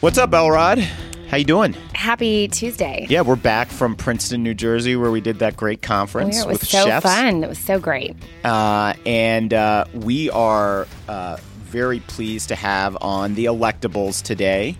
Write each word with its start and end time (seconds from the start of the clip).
What's 0.00 0.18
up, 0.18 0.34
Elrod? 0.34 0.78
How 0.78 1.38
you 1.38 1.44
doing? 1.44 1.72
Happy 1.94 2.48
Tuesday. 2.48 3.06
Yeah, 3.08 3.22
we're 3.22 3.34
back 3.34 3.68
from 3.68 3.96
Princeton, 3.96 4.42
New 4.42 4.52
Jersey, 4.52 4.94
where 4.94 5.10
we 5.10 5.22
did 5.22 5.38
that 5.38 5.56
great 5.56 5.80
conference 5.80 6.38
it 6.38 6.46
was 6.46 6.60
with 6.60 6.68
so 6.68 6.84
chefs. 6.84 7.06
fun. 7.06 7.42
It 7.42 7.48
was 7.48 7.58
so 7.58 7.78
great. 7.78 8.14
Uh, 8.44 8.92
and 9.06 9.54
uh, 9.54 9.86
we 9.94 10.28
are 10.28 10.86
uh, 11.08 11.38
very 11.60 12.00
pleased 12.00 12.48
to 12.48 12.56
have 12.56 12.98
on 13.00 13.36
the 13.36 13.46
electables 13.46 14.22
today 14.22 14.76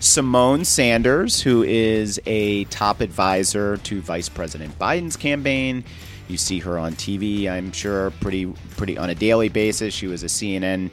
Symone 0.00 0.66
Sanders, 0.66 1.40
who 1.40 1.62
is 1.62 2.20
a 2.26 2.64
top 2.64 3.00
advisor 3.00 3.78
to 3.78 4.02
Vice 4.02 4.28
President 4.28 4.78
Biden's 4.78 5.16
campaign. 5.16 5.82
You 6.28 6.36
see 6.36 6.58
her 6.58 6.78
on 6.78 6.92
TV, 6.92 7.50
I'm 7.50 7.72
sure, 7.72 8.10
pretty 8.20 8.44
pretty 8.76 8.98
on 8.98 9.08
a 9.08 9.14
daily 9.14 9.48
basis. 9.48 9.94
She 9.94 10.08
was 10.08 10.22
a 10.22 10.26
CNN 10.26 10.90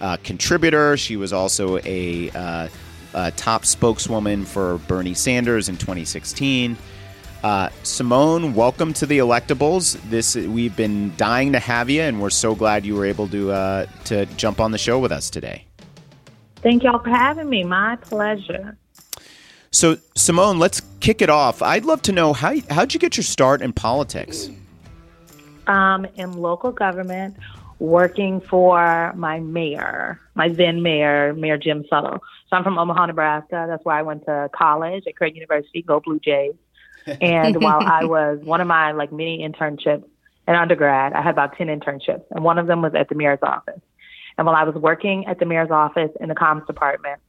uh, 0.00 0.16
contributor. 0.24 0.96
She 0.96 1.18
was 1.18 1.34
also 1.34 1.76
a 1.84 2.30
uh, 3.14 3.30
top 3.36 3.64
spokeswoman 3.64 4.44
for 4.44 4.78
Bernie 4.88 5.14
Sanders 5.14 5.68
in 5.68 5.76
2016. 5.76 6.76
Uh, 7.42 7.68
Symone, 7.84 8.54
welcome 8.54 8.92
to 8.94 9.06
the 9.06 9.18
Electables. 9.18 9.98
This 10.10 10.34
we've 10.34 10.74
been 10.74 11.14
dying 11.16 11.52
to 11.52 11.60
have 11.60 11.88
you, 11.88 12.02
and 12.02 12.20
we're 12.20 12.30
so 12.30 12.54
glad 12.54 12.84
you 12.84 12.96
were 12.96 13.06
able 13.06 13.28
to 13.28 13.52
uh, 13.52 13.86
to 14.04 14.26
jump 14.26 14.60
on 14.60 14.72
the 14.72 14.78
show 14.78 14.98
with 14.98 15.12
us 15.12 15.30
today. 15.30 15.64
Thank 16.56 16.82
y'all 16.82 16.98
for 16.98 17.10
having 17.10 17.48
me. 17.48 17.62
My 17.62 17.96
pleasure. 17.96 18.76
So, 19.70 19.96
Symone, 20.16 20.58
let's 20.58 20.82
kick 20.98 21.22
it 21.22 21.30
off. 21.30 21.62
I'd 21.62 21.84
love 21.84 22.02
to 22.02 22.12
know 22.12 22.32
how 22.32 22.54
how'd 22.70 22.92
you 22.92 22.98
get 22.98 23.16
your 23.16 23.24
start 23.24 23.62
in 23.62 23.72
politics? 23.72 24.50
Um, 25.68 26.06
in 26.16 26.32
local 26.32 26.72
government, 26.72 27.36
working 27.78 28.40
for 28.40 29.12
my 29.16 29.40
mayor, 29.40 30.20
my 30.34 30.48
then 30.48 30.82
mayor, 30.82 31.34
Mayor 31.34 31.58
Jim 31.58 31.84
Suttle. 31.90 32.20
So 32.48 32.56
I'm 32.56 32.64
from 32.64 32.78
Omaha, 32.78 33.06
Nebraska. 33.06 33.66
That's 33.68 33.84
where 33.84 33.96
I 33.96 34.02
went 34.02 34.24
to 34.26 34.50
college 34.54 35.04
at 35.06 35.16
Creighton 35.16 35.36
University. 35.36 35.82
Go 35.82 36.00
Blue 36.00 36.18
Jays! 36.18 36.54
And 37.22 37.62
while 37.62 37.80
I 37.80 38.04
was 38.04 38.40
one 38.42 38.60
of 38.60 38.66
my 38.66 38.92
like 38.92 39.12
many 39.12 39.38
internships 39.38 40.04
in 40.46 40.54
undergrad, 40.54 41.14
I 41.14 41.22
had 41.22 41.30
about 41.30 41.56
ten 41.56 41.68
internships, 41.68 42.24
and 42.30 42.44
one 42.44 42.58
of 42.58 42.66
them 42.66 42.82
was 42.82 42.94
at 42.94 43.08
the 43.08 43.14
mayor's 43.14 43.38
office. 43.42 43.80
And 44.36 44.46
while 44.46 44.56
I 44.56 44.64
was 44.64 44.74
working 44.74 45.26
at 45.26 45.38
the 45.38 45.46
mayor's 45.46 45.70
office 45.70 46.10
in 46.20 46.28
the 46.28 46.34
comms 46.34 46.66
department, 46.66 47.20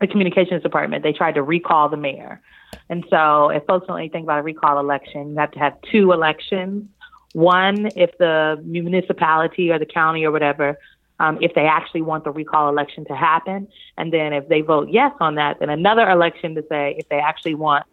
the 0.00 0.06
communications 0.06 0.62
department, 0.62 1.02
they 1.02 1.12
tried 1.12 1.36
to 1.36 1.42
recall 1.42 1.88
the 1.88 1.96
mayor. 1.96 2.40
And 2.88 3.04
so, 3.10 3.48
if 3.50 3.64
folks 3.66 3.86
don't 3.86 3.94
know 3.94 3.98
anything 3.98 4.24
about 4.24 4.40
a 4.40 4.42
recall 4.42 4.78
election, 4.78 5.30
you 5.30 5.36
have 5.38 5.50
to 5.52 5.58
have 5.58 5.80
two 5.90 6.12
elections. 6.12 6.88
One, 7.32 7.90
if 7.94 8.16
the 8.18 8.60
municipality 8.64 9.70
or 9.70 9.78
the 9.78 9.86
county 9.86 10.24
or 10.24 10.32
whatever, 10.32 10.78
um, 11.20 11.38
if 11.40 11.54
they 11.54 11.66
actually 11.66 12.02
want 12.02 12.24
the 12.24 12.30
recall 12.30 12.68
election 12.68 13.04
to 13.06 13.14
happen, 13.14 13.68
and 13.96 14.12
then 14.12 14.32
if 14.32 14.48
they 14.48 14.60
vote 14.60 14.88
yes 14.90 15.12
on 15.20 15.34
that, 15.34 15.58
then 15.60 15.68
another 15.68 16.08
election 16.08 16.54
to 16.54 16.64
say 16.68 16.94
if 16.98 17.08
they 17.08 17.18
actually 17.18 17.54
want, 17.54 17.84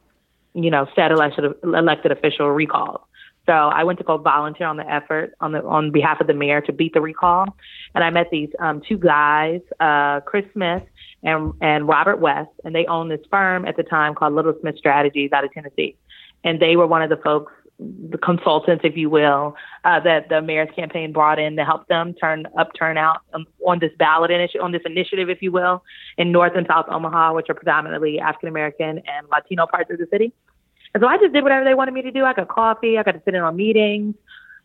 you 0.53 0.69
know, 0.69 0.88
said 0.95 1.11
elected 1.11 1.53
elected 1.64 2.11
official 2.11 2.50
recalled. 2.52 3.02
So 3.45 3.53
I 3.53 3.83
went 3.83 4.00
to 4.00 4.05
go 4.05 4.17
volunteer 4.17 4.67
on 4.67 4.77
the 4.77 4.89
effort 4.92 5.36
on 5.39 5.52
the 5.52 5.64
on 5.64 5.92
behalf 5.92 6.20
of 6.20 6.27
the 6.27 6.33
mayor 6.33 6.61
to 6.61 6.72
beat 6.72 6.94
the 6.94 7.02
recall, 7.02 7.45
and 7.94 8.03
I 8.03 8.09
met 8.09 8.30
these 8.31 8.49
um, 8.59 8.81
two 8.88 8.97
guys, 8.97 9.61
uh, 9.80 10.22
Chris 10.22 10.45
Smith 10.53 10.83
and 11.23 11.53
and 11.61 11.88
Robert 11.88 12.20
West, 12.20 12.52
and 12.64 12.73
they 12.73 12.86
owned 12.86 13.11
this 13.11 13.22
firm 13.30 13.66
at 13.66 13.75
the 13.75 13.83
time 13.83 14.16
called 14.16 14.33
Little 14.33 14.55
Smith 14.61 14.77
Strategies 14.77 15.31
out 15.31 15.44
of 15.44 15.52
Tennessee, 15.52 15.95
and 16.44 16.59
they 16.59 16.75
were 16.75 16.88
one 16.88 17.02
of 17.02 17.09
the 17.09 17.17
folks, 17.17 17.53
the 17.80 18.18
consultants, 18.18 18.84
if 18.86 18.95
you 18.95 19.09
will, 19.09 19.56
uh, 19.84 20.00
that 20.00 20.30
the 20.30 20.42
mayor's 20.42 20.70
campaign 20.76 21.12
brought 21.12 21.40
in 21.40 21.56
to 21.58 21.66
help 21.66 21.88
them 21.88 22.14
turn 22.14 22.48
up 22.58 22.72
turnout 22.78 23.22
um, 23.34 23.45
on 23.67 23.80
this 23.80 23.92
ballot 24.00 24.32
initiative, 24.32 24.62
on 24.64 24.72
this 24.72 24.82
initiative, 24.86 25.30
if 25.30 25.42
you 25.42 25.52
will, 25.52 25.84
in 26.17 26.32
North 26.32 26.54
and 26.56 26.66
South 26.67 26.86
Omaha, 26.90 27.34
which 27.34 27.50
are 27.50 27.54
predominantly 27.54 28.20
African 28.20 28.50
American 28.50 29.02
and 29.06 29.28
Latino 29.30 29.67
parts 29.67 29.92
of 29.92 29.98
the 29.98 30.08
city. 30.11 30.32
And 30.94 31.02
so 31.02 31.08
I 31.08 31.17
just 31.17 31.33
did 31.33 31.44
whatever 31.44 31.66
they 31.66 31.73
wanted 31.73 31.94
me 31.94 32.02
to 32.04 32.11
do. 32.11 32.23
I 32.23 32.33
got 32.33 32.48
coffee. 32.48 32.98
I 32.98 33.04
got 33.04 33.11
to 33.11 33.22
sit 33.26 33.36
in 33.36 33.42
on 33.42 33.58
meetings. 33.58 34.16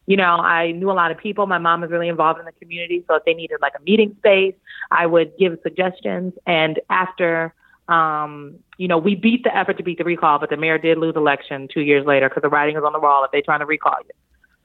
You 0.06 0.16
know, 0.16 0.36
I 0.36 0.70
knew 0.70 0.90
a 0.90 0.92
lot 0.92 1.10
of 1.10 1.18
people. 1.18 1.46
My 1.46 1.58
mom 1.58 1.80
was 1.80 1.90
really 1.90 2.08
involved 2.08 2.38
in 2.38 2.44
the 2.44 2.52
community. 2.52 3.04
So 3.08 3.16
if 3.16 3.24
they 3.24 3.34
needed 3.34 3.58
like 3.60 3.72
a 3.78 3.82
meeting 3.82 4.14
space, 4.18 4.54
I 4.90 5.06
would 5.06 5.32
give 5.38 5.58
suggestions. 5.62 6.34
And 6.46 6.78
after, 6.88 7.52
um, 7.90 8.58
you 8.78 8.88
know, 8.88 8.98
we 8.98 9.14
beat 9.14 9.42
the 9.44 9.54
effort 9.56 9.76
to 9.78 9.82
beat 9.82 9.98
the 9.98 10.04
recall, 10.04 10.38
but 10.38 10.48
the 10.48 10.56
mayor 10.56 10.78
did 10.78 10.96
lose 10.98 11.16
election 11.16 11.68
two 11.72 11.80
years 11.80 12.06
later 12.06 12.28
because 12.28 12.42
the 12.42 12.48
writing 12.48 12.76
is 12.76 12.84
on 12.84 12.92
the 12.92 13.00
wall 13.00 13.24
if 13.24 13.30
they're 13.32 13.42
trying 13.42 13.60
to 13.60 13.66
recall 13.66 13.96
you. 14.04 14.10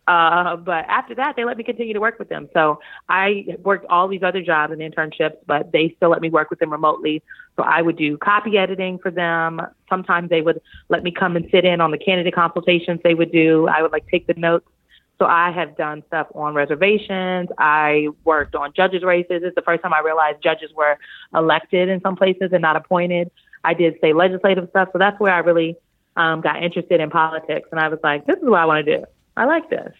Uh, 0.07 0.55
but 0.55 0.85
after 0.87 1.15
that, 1.15 1.35
they 1.35 1.43
let 1.43 1.57
me 1.57 1.63
continue 1.63 1.93
to 1.93 1.99
work 1.99 2.19
with 2.19 2.29
them. 2.29 2.47
So 2.53 2.79
I 3.09 3.45
worked 3.63 3.87
all 3.89 4.07
these 4.07 4.21
other 4.21 4.43
jobs 4.43 4.71
and 4.71 4.79
internships, 4.79 5.37
but 5.47 5.71
they 5.71 5.93
still 5.97 6.09
let 6.09 6.21
me 6.21 6.29
work 6.29 6.51
with 6.51 6.59
them 6.59 6.71
remotely. 6.71 7.23
So 7.55 7.63
I 7.63 7.81
would 7.81 7.97
do 7.97 8.15
copy 8.17 8.57
editing 8.59 8.99
for 8.99 9.09
them. 9.09 9.59
Sometimes 9.89 10.29
they 10.29 10.43
would 10.43 10.61
let 10.89 11.01
me 11.01 11.11
come 11.11 11.35
and 11.35 11.49
sit 11.49 11.65
in 11.65 11.81
on 11.81 11.89
the 11.89 11.97
candidate 11.97 12.35
consultations 12.35 12.99
they 13.03 13.15
would 13.15 13.31
do. 13.31 13.67
I 13.67 13.81
would 13.81 13.91
like 13.91 14.05
take 14.07 14.27
the 14.27 14.35
notes. 14.35 14.67
So 15.17 15.25
I 15.25 15.51
have 15.51 15.77
done 15.77 16.03
stuff 16.07 16.27
on 16.35 16.53
reservations. 16.53 17.49
I 17.57 18.09
worked 18.23 18.55
on 18.55 18.73
judges 18.75 19.03
races. 19.03 19.43
It's 19.43 19.55
the 19.55 19.61
first 19.61 19.81
time 19.81 19.93
I 19.93 20.01
realized 20.01 20.43
judges 20.43 20.71
were 20.75 20.97
elected 21.33 21.89
in 21.89 22.01
some 22.01 22.15
places 22.15 22.49
and 22.51 22.61
not 22.61 22.75
appointed. 22.75 23.31
I 23.63 23.73
did 23.73 23.97
state 23.97 24.15
legislative 24.15 24.69
stuff. 24.69 24.89
So 24.91 24.99
that's 24.99 25.19
where 25.19 25.33
I 25.33 25.39
really 25.39 25.77
um, 26.17 26.41
got 26.41 26.61
interested 26.61 26.99
in 26.99 27.09
politics. 27.09 27.69
And 27.71 27.79
I 27.79 27.87
was 27.87 27.99
like, 28.03 28.25
this 28.25 28.37
is 28.37 28.43
what 28.43 28.59
I 28.59 28.65
want 28.65 28.85
to 28.85 28.97
do. 28.97 29.05
I 29.37 29.45
like 29.45 29.69
this. 29.69 29.93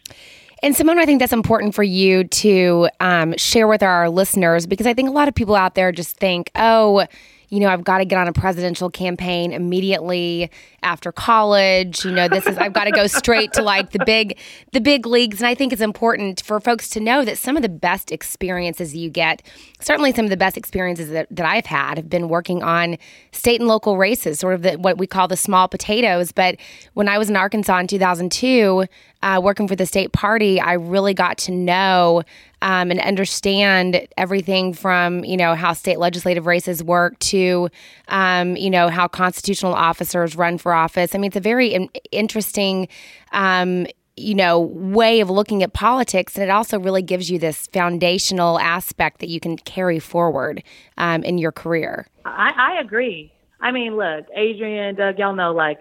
And 0.64 0.75
Symone, 0.75 0.98
I 0.98 1.06
think 1.06 1.20
that's 1.20 1.34
important 1.34 1.75
for 1.75 1.84
you 1.84 2.24
to 2.24 2.90
um, 3.00 3.36
share 3.38 3.68
with 3.68 3.84
our 3.84 4.09
listeners 4.09 4.66
because 4.66 4.88
I 4.88 4.94
think 4.94 5.09
a 5.09 5.12
lot 5.12 5.28
of 5.28 5.36
people 5.36 5.56
out 5.56 5.75
there 5.75 5.92
just 5.92 6.18
think, 6.18 6.52
oh, 6.56 7.06
you 7.50 7.59
know, 7.59 7.67
I've 7.67 7.83
got 7.83 8.00
to 8.00 8.06
get 8.06 8.17
on 8.17 8.28
a 8.28 8.33
presidential 8.33 8.89
campaign 8.89 9.51
immediately 9.51 10.50
after 10.83 11.11
college. 11.11 12.06
You 12.06 12.11
know, 12.11 12.28
this 12.28 12.45
is 12.45 12.57
I've 12.57 12.73
got 12.73 12.85
to 12.85 12.91
go 12.91 13.07
straight 13.22 13.53
to 13.53 13.61
like 13.61 13.91
the 13.91 14.03
big 14.06 14.38
the 14.72 14.81
big 14.81 15.06
leagues. 15.06 15.39
And 15.39 15.47
I 15.47 15.56
think 15.56 15.73
it's 15.73 15.81
important 15.81 16.41
for 16.41 16.59
folks 16.59 16.89
to 16.89 17.00
know 17.00 17.25
that 17.25 17.38
some 17.38 17.56
of 17.56 17.63
the 17.63 17.69
best 17.69 18.11
experiences 18.11 18.95
you 18.95 19.09
get, 19.09 19.41
certainly 19.79 20.13
some 20.13 20.25
of 20.25 20.31
the 20.31 20.38
best 20.38 20.57
experiences 20.57 21.09
that, 21.09 21.28
that 21.31 21.45
I've 21.45 21.66
had 21.66 21.97
have 21.97 22.09
been 22.09 22.29
working 22.29 22.63
on 22.63 22.97
state 23.31 23.59
and 23.59 23.67
local 23.67 23.97
races, 23.97 24.39
sort 24.39 24.53
of 24.53 24.62
the, 24.62 24.73
what 24.73 24.97
we 24.97 25.07
call 25.07 25.27
the 25.27 25.38
small 25.38 25.67
potatoes. 25.67 26.31
But 26.31 26.57
when 26.94 27.07
I 27.07 27.17
was 27.17 27.29
in 27.29 27.35
Arkansas 27.35 27.77
in 27.79 27.88
2002, 27.88 28.85
uh, 29.23 29.39
working 29.41 29.67
for 29.67 29.75
the 29.75 29.85
state 29.85 30.12
party, 30.12 30.59
I 30.59 30.73
really 30.73 31.13
got 31.13 31.38
to 31.39 31.51
know 31.51 32.23
um, 32.66 32.90
and 32.90 33.00
understand 33.00 34.08
everything 34.18 34.74
from 34.74 35.24
you 35.24 35.38
know 35.38 35.53
how 35.53 35.72
state 35.72 36.00
legislative 36.00 36.48
races 36.48 36.84
work 36.84 37.18
to 37.20 37.70
um, 38.09 38.58
you 38.58 38.72
know 38.72 38.90
how 38.90 39.08
constitutional 39.08 39.74
officers 39.74 40.36
run 40.36 40.58
for 40.58 40.74
office. 40.74 41.14
I 41.16 41.20
mean, 41.20 41.28
it's 41.28 41.38
a 41.38 41.42
very 41.42 41.70
in- 41.70 41.90
interesting. 42.12 42.90
Um, 43.31 43.88
you 44.18 44.34
know, 44.34 44.62
way 44.62 45.20
of 45.20 45.30
looking 45.30 45.62
at 45.62 45.74
politics, 45.74 46.36
and 46.36 46.44
it 46.46 46.50
also 46.50 46.80
really 46.80 47.02
gives 47.02 47.30
you 47.30 47.38
this 47.38 47.68
foundational 47.68 48.58
aspect 48.59 49.20
that 49.20 49.28
you 49.28 49.42
can 49.42 49.58
carry 49.58 50.00
forward 50.00 50.64
um, 50.98 51.22
in 51.24 51.38
your 51.38 51.52
career. 51.52 52.08
I, 52.24 52.54
I 52.58 52.80
agree. 52.80 53.34
I 53.59 53.74
mean, 53.74 53.98
look, 53.98 54.25
Adrian, 54.34 54.96
Doug, 54.96 55.20
y'all 55.20 55.36
know, 55.36 55.52
like 55.52 55.80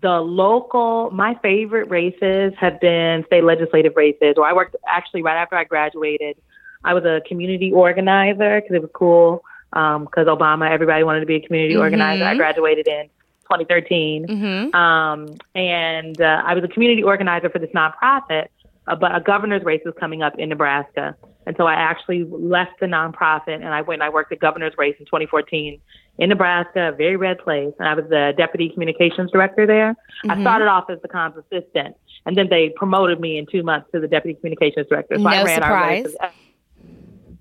the 0.00 0.20
local, 0.20 1.10
my 1.10 1.34
favorite 1.42 1.88
races 1.88 2.52
have 2.58 2.80
been 2.80 3.24
state 3.26 3.44
legislative 3.44 3.96
races. 3.96 4.34
Or 4.36 4.46
I 4.46 4.52
worked 4.52 4.76
actually 4.86 5.22
right 5.22 5.36
after 5.36 5.56
I 5.56 5.64
graduated. 5.64 6.36
I 6.84 6.94
was 6.94 7.04
a 7.04 7.22
community 7.26 7.72
organizer 7.72 8.60
because 8.60 8.76
it 8.76 8.82
was 8.82 8.90
cool. 8.92 9.42
Because 9.70 10.28
um, 10.28 10.38
Obama, 10.38 10.70
everybody 10.70 11.04
wanted 11.04 11.20
to 11.20 11.26
be 11.26 11.36
a 11.36 11.40
community 11.40 11.74
mm-hmm. 11.74 11.82
organizer. 11.82 12.24
I 12.24 12.36
graduated 12.36 12.86
in 12.86 13.08
2013, 13.42 14.26
mm-hmm. 14.26 14.74
um, 14.74 15.36
and 15.54 16.20
uh, 16.20 16.42
I 16.44 16.54
was 16.54 16.64
a 16.64 16.68
community 16.68 17.02
organizer 17.02 17.50
for 17.50 17.58
this 17.58 17.70
nonprofit. 17.70 18.48
Uh, 18.86 18.94
but 18.94 19.14
a 19.14 19.20
governor's 19.20 19.64
race 19.64 19.82
was 19.84 19.94
coming 19.98 20.22
up 20.22 20.38
in 20.38 20.48
Nebraska, 20.48 21.16
and 21.46 21.56
so 21.56 21.66
I 21.66 21.74
actually 21.74 22.24
left 22.24 22.80
the 22.80 22.86
nonprofit 22.86 23.54
and 23.54 23.68
I 23.68 23.82
went 23.82 24.02
and 24.02 24.08
I 24.08 24.12
worked 24.12 24.30
the 24.30 24.36
governor's 24.36 24.74
race 24.76 24.96
in 24.98 25.06
2014 25.06 25.80
in 26.18 26.28
Nebraska, 26.28 26.88
a 26.88 26.92
very 26.92 27.16
red 27.16 27.38
place. 27.38 27.72
And 27.78 27.88
I 27.88 27.94
was 27.94 28.04
the 28.08 28.34
deputy 28.36 28.70
communications 28.70 29.30
director 29.30 29.64
there. 29.64 29.92
Mm-hmm. 30.24 30.30
I 30.32 30.40
started 30.40 30.66
off 30.66 30.90
as 30.90 31.00
the 31.02 31.08
comms 31.08 31.36
assistant, 31.36 31.96
and 32.24 32.36
then 32.36 32.48
they 32.50 32.70
promoted 32.70 33.20
me 33.20 33.38
in 33.38 33.46
two 33.46 33.62
months 33.62 33.88
to 33.92 34.00
the 34.00 34.08
deputy 34.08 34.34
communications 34.34 34.88
director. 34.88 35.16
So 35.16 35.22
no 35.22 35.30
I 35.30 35.44
ran 35.44 35.54
surprise. 35.54 35.70
our 35.70 35.88
races. 35.88 36.16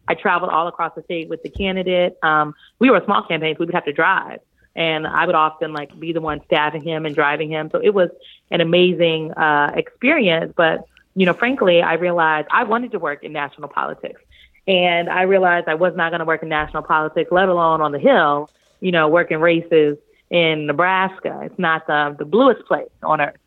I 0.07 0.13
traveled 0.13 0.51
all 0.51 0.67
across 0.67 0.93
the 0.95 1.01
state 1.01 1.29
with 1.29 1.41
the 1.41 1.49
candidate. 1.49 2.15
Um, 2.21 2.53
we 2.77 2.91
were 2.91 2.97
a 2.97 3.05
small 3.05 3.23
campaign, 3.23 3.55
so 3.55 3.61
we 3.61 3.65
would 3.65 3.75
have 3.75 3.85
to 3.85 3.93
drive. 3.93 4.39
And 4.75 5.07
I 5.07 5.25
would 5.25 5.35
often 5.35 5.73
like 5.73 5.97
be 5.99 6.13
the 6.13 6.21
one 6.21 6.41
staffing 6.45 6.83
him 6.83 7.07
and 7.07 7.15
driving 7.15 7.49
him. 7.49 7.69
So 7.71 7.79
it 7.81 7.93
was 7.93 8.09
an 8.51 8.61
amazing 8.61 9.31
uh, 9.31 9.71
experience. 9.75 10.53
But, 10.55 10.85
you 11.15 11.25
know, 11.25 11.33
frankly, 11.33 11.81
I 11.81 11.93
realized 11.93 12.47
I 12.51 12.63
wanted 12.63 12.91
to 12.91 12.99
work 12.99 13.23
in 13.23 13.31
national 13.31 13.69
politics. 13.69 14.21
And 14.67 15.09
I 15.09 15.23
realized 15.23 15.67
I 15.67 15.75
was 15.75 15.95
not 15.95 16.09
going 16.09 16.19
to 16.19 16.25
work 16.25 16.41
in 16.41 16.49
national 16.49 16.83
politics, 16.83 17.31
let 17.31 17.49
alone 17.49 17.81
on 17.81 17.91
the 17.91 17.99
Hill, 17.99 18.49
you 18.79 18.91
know, 18.91 19.07
working 19.07 19.39
races 19.39 19.97
in 20.29 20.65
Nebraska. 20.65 21.41
It's 21.43 21.59
not 21.59 21.85
the 21.87 22.15
the 22.17 22.25
bluest 22.25 22.65
place 22.65 22.89
on 23.03 23.21
earth. 23.21 23.37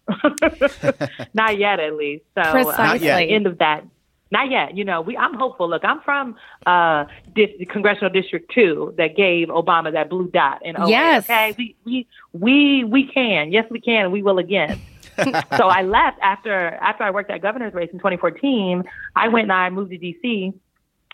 not 1.34 1.58
yet, 1.58 1.80
at 1.80 1.94
least. 1.94 2.24
So 2.36 2.52
Precisely. 2.52 3.10
uh, 3.10 3.18
end 3.18 3.46
of 3.46 3.58
that 3.58 3.84
Not 4.30 4.50
yet. 4.50 4.76
You 4.76 4.84
know, 4.84 5.00
we. 5.00 5.16
I'm 5.16 5.34
hopeful. 5.34 5.68
Look, 5.68 5.84
I'm 5.84 6.00
from 6.02 6.36
uh, 6.66 7.06
dis- 7.34 7.50
Congressional 7.68 8.10
District 8.10 8.50
Two 8.54 8.94
that 8.96 9.16
gave 9.16 9.48
Obama 9.48 9.92
that 9.92 10.08
blue 10.08 10.28
dot. 10.28 10.62
And 10.64 10.76
yes, 10.88 11.24
okay, 11.24 11.54
we 11.58 11.76
we 11.84 12.06
we 12.32 12.84
we 12.84 13.06
can. 13.12 13.50
Yes, 13.50 13.66
we 13.70 13.80
can. 13.80 14.12
We 14.12 14.22
will 14.22 14.38
again. 14.38 14.80
so 15.56 15.68
I 15.68 15.82
left 15.82 16.18
after 16.20 16.52
after 16.80 17.04
I 17.04 17.10
worked 17.10 17.30
at 17.30 17.42
governor's 17.42 17.74
race 17.74 17.90
in 17.92 17.98
2014. 17.98 18.84
I 19.16 19.28
went 19.28 19.44
and 19.44 19.52
I 19.52 19.70
moved 19.70 19.90
to 19.90 19.98
DC 19.98 20.54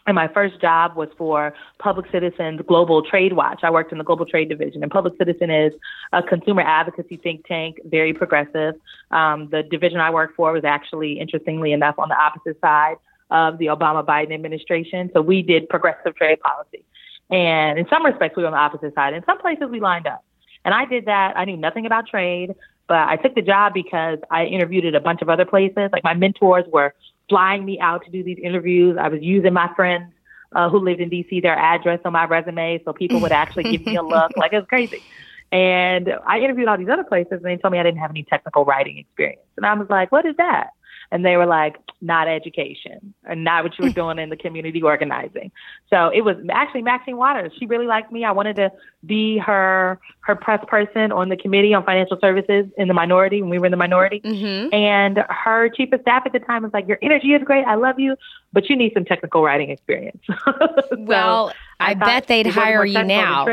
and 0.07 0.15
my 0.15 0.29
first 0.29 0.61
job 0.61 0.97
was 0.97 1.09
for 1.17 1.55
Public 1.79 2.07
Citizen's 2.13 2.61
Global 2.67 3.03
Trade 3.03 3.33
Watch. 3.33 3.61
I 3.63 3.71
worked 3.71 3.91
in 3.91 3.99
the 3.99 4.05
Global 4.05 4.27
Trade 4.27 4.49
Division, 4.49 4.83
and 4.83 4.93
Public 4.93 5.15
Citizen 5.17 5.51
is 5.51 5.73
a 6.13 6.23
consumer 6.23 6.63
advocacy 6.63 7.17
think 7.17 7.47
tank, 7.47 7.79
very 7.87 8.13
progressive. 8.13 8.75
Um, 9.11 9.49
the 9.51 9.63
division 9.63 10.01
I 10.01 10.11
worked 10.11 10.37
for 10.37 10.53
was 10.53 10.65
actually, 10.65 11.19
interestingly 11.19 11.73
enough, 11.73 11.99
on 11.99 12.11
the 12.11 12.17
opposite 12.17 12.61
side 12.61 12.97
of 13.31 13.57
the 13.59 13.67
Obama 13.67 14.05
Biden 14.05 14.35
administration. 14.35 15.11
So 15.15 15.23
we 15.23 15.43
did 15.43 15.69
progressive 15.71 16.15
trade 16.15 16.39
policy. 16.41 16.85
And 17.31 17.79
in 17.79 17.89
some 17.89 18.05
respects, 18.05 18.37
we 18.37 18.43
were 18.43 18.49
on 18.49 18.53
the 18.53 18.59
opposite 18.59 18.95
side. 18.95 19.15
In 19.15 19.25
some 19.25 19.39
places, 19.39 19.71
we 19.71 19.81
lined 19.81 20.07
up. 20.07 20.23
And 20.67 20.75
I 20.75 20.85
did 20.85 21.07
that. 21.07 21.37
I 21.37 21.47
knew 21.47 21.57
nothing 21.57 21.87
about 21.87 22.07
trade, 22.07 22.55
but 22.87 23.09
I 23.09 23.17
took 23.17 23.35
the 23.35 23.43
job 23.43 23.73
because 23.75 24.19
I 24.31 24.45
interviewed 24.45 24.85
at 24.85 24.95
a 24.95 25.01
bunch 25.01 25.23
of 25.23 25.29
other 25.29 25.45
places. 25.45 25.91
Like 25.93 26.05
my 26.05 26.15
mentors 26.15 26.65
were 26.71 26.95
flying 27.29 27.65
me 27.65 27.79
out 27.81 28.05
to 28.05 28.11
do 28.11 28.23
these 28.23 28.39
interviews. 28.43 28.97
I 29.01 29.09
was 29.09 29.23
using 29.23 29.53
my 29.53 29.73
friends 29.75 30.13
uh, 30.55 30.69
who 30.69 30.79
lived 30.79 31.01
in 31.01 31.11
DC 31.11 31.43
their 31.43 31.57
address 31.57 32.01
on 32.05 32.13
my 32.13 32.25
resume 32.25 32.83
so 32.85 32.93
people 32.93 33.21
would 33.21 33.33
actually 33.33 33.65
give 33.65 33.87
me 33.87 33.97
a 33.97 34.03
look. 34.03 34.33
Like 34.37 34.53
it 34.53 34.59
was 34.59 34.67
crazy. 34.69 35.03
And 35.53 36.13
I 36.27 36.41
interviewed 36.41 36.69
all 36.69 36.77
these 36.77 36.89
other 36.89 37.05
places 37.05 37.33
and 37.33 37.45
they 37.45 37.57
told 37.57 37.73
me 37.73 37.79
I 37.79 37.83
didn't 37.83 38.01
have 38.01 38.11
any 38.11 38.25
technical 38.25 38.65
writing 38.65 38.99
experience. 38.99 39.43
And 39.57 39.65
I 39.65 39.75
was 39.75 39.89
like, 39.89 40.11
what 40.11 40.27
is 40.27 40.37
that? 40.37 40.71
And 41.11 41.25
they 41.25 41.37
were 41.37 41.47
like, 41.47 41.77
not 42.05 42.29
education 42.29 43.15
and 43.25 43.43
not 43.45 43.65
what 43.65 43.79
you 43.79 43.87
were 43.87 43.91
doing 44.03 44.19
in 44.19 44.29
the 44.29 44.37
community 44.37 44.83
organizing. 44.83 45.51
So 45.89 46.09
it 46.09 46.21
was 46.21 46.37
actually 46.51 46.83
Maxine 46.83 47.17
Waters. 47.17 47.53
She 47.59 47.67
really 47.67 47.87
liked 47.87 48.13
me. 48.13 48.25
I 48.25 48.33
wanted 48.33 48.57
to 48.57 48.71
be 49.05 49.39
her 49.39 49.99
her 50.21 50.35
press 50.35 50.65
person 50.69 51.13
on 51.13 51.29
the 51.29 51.37
committee 51.37 51.75
on 51.75 51.85
financial 51.85 52.19
services 52.21 52.67
in 52.77 52.89
the 52.89 52.95
minority 52.95 53.41
when 53.41 53.51
we 53.51 53.59
were 53.59 53.67
in 53.67 53.71
the 53.71 53.77
minority. 53.77 54.21
Mm-hmm. 54.21 54.75
And 54.75 55.19
her 55.29 55.69
chief 55.71 55.93
of 55.93 56.01
staff 56.03 56.23
at 56.27 56.33
the 56.33 56.41
time 56.41 56.63
was 56.63 56.73
like, 56.73 56.87
Your 56.87 56.99
energy 57.03 57.33
is 57.33 57.43
great. 57.43 57.65
I 57.65 57.75
love 57.75 57.99
you, 57.99 58.17
but 58.53 58.69
you 58.69 58.77
need 58.77 58.93
some 58.95 59.05
technical 59.05 59.43
writing 59.43 59.71
experience. 59.71 60.23
so 60.29 60.83
well, 60.99 61.53
I, 61.81 61.91
I 61.91 61.95
bet 61.95 62.27
they'd 62.27 62.47
hire 62.47 62.85
you 62.85 63.03
now. 63.03 63.47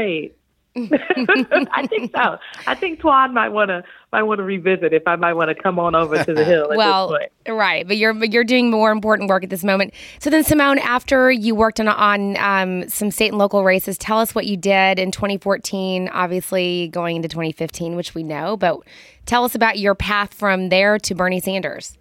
I 0.76 1.86
think 1.88 2.14
so. 2.16 2.38
I 2.66 2.76
think 2.76 3.02
Twaun 3.02 3.34
might 3.34 3.50
want 3.50 3.70
to 3.70 3.84
might 4.14 4.24
want 4.24 4.38
to 4.38 4.44
revisit 4.44 4.94
if 4.94 5.06
I 5.06 5.18
might 5.18 5.34
want 5.34 5.50
to 5.50 5.56
come 5.56 5.78
on 5.80 5.96
over 5.96 6.24
to 6.24 6.34
the 6.34 6.46
hill. 6.46 6.70
well, 6.76 7.18
right, 7.46 7.86
but 7.86 7.98
you're 7.98 8.14
you're 8.24 8.46
doing 8.46 8.72
more 8.72 8.92
important 8.92 9.30
work 9.30 9.44
at 9.44 9.50
this 9.50 9.66
moment. 9.66 9.94
So 10.20 10.30
then, 10.30 10.46
Symone, 10.46 10.80
after 10.80 11.30
you 11.30 11.56
worked 11.56 11.82
on 11.82 11.90
on 11.90 12.38
um, 12.38 12.88
some 12.88 13.12
state 13.12 13.30
and 13.30 13.38
local 13.38 13.66
races, 13.66 13.98
tell 13.98 14.20
us 14.20 14.34
what 14.34 14.46
you 14.46 14.56
did 14.56 14.98
in 14.98 15.12
2014. 15.12 16.08
Obviously, 16.08 16.88
going 16.88 17.18
into 17.18 17.28
2015, 17.28 17.98
which 17.98 18.16
we 18.16 18.24
know, 18.24 18.56
but 18.56 18.80
tell 19.26 19.44
us 19.44 19.56
about 19.56 19.78
your 19.78 19.94
path 19.94 20.34
from 20.34 20.70
there 20.70 20.98
to 21.00 21.14
Bernie 21.14 21.42
Sanders. 21.42 21.98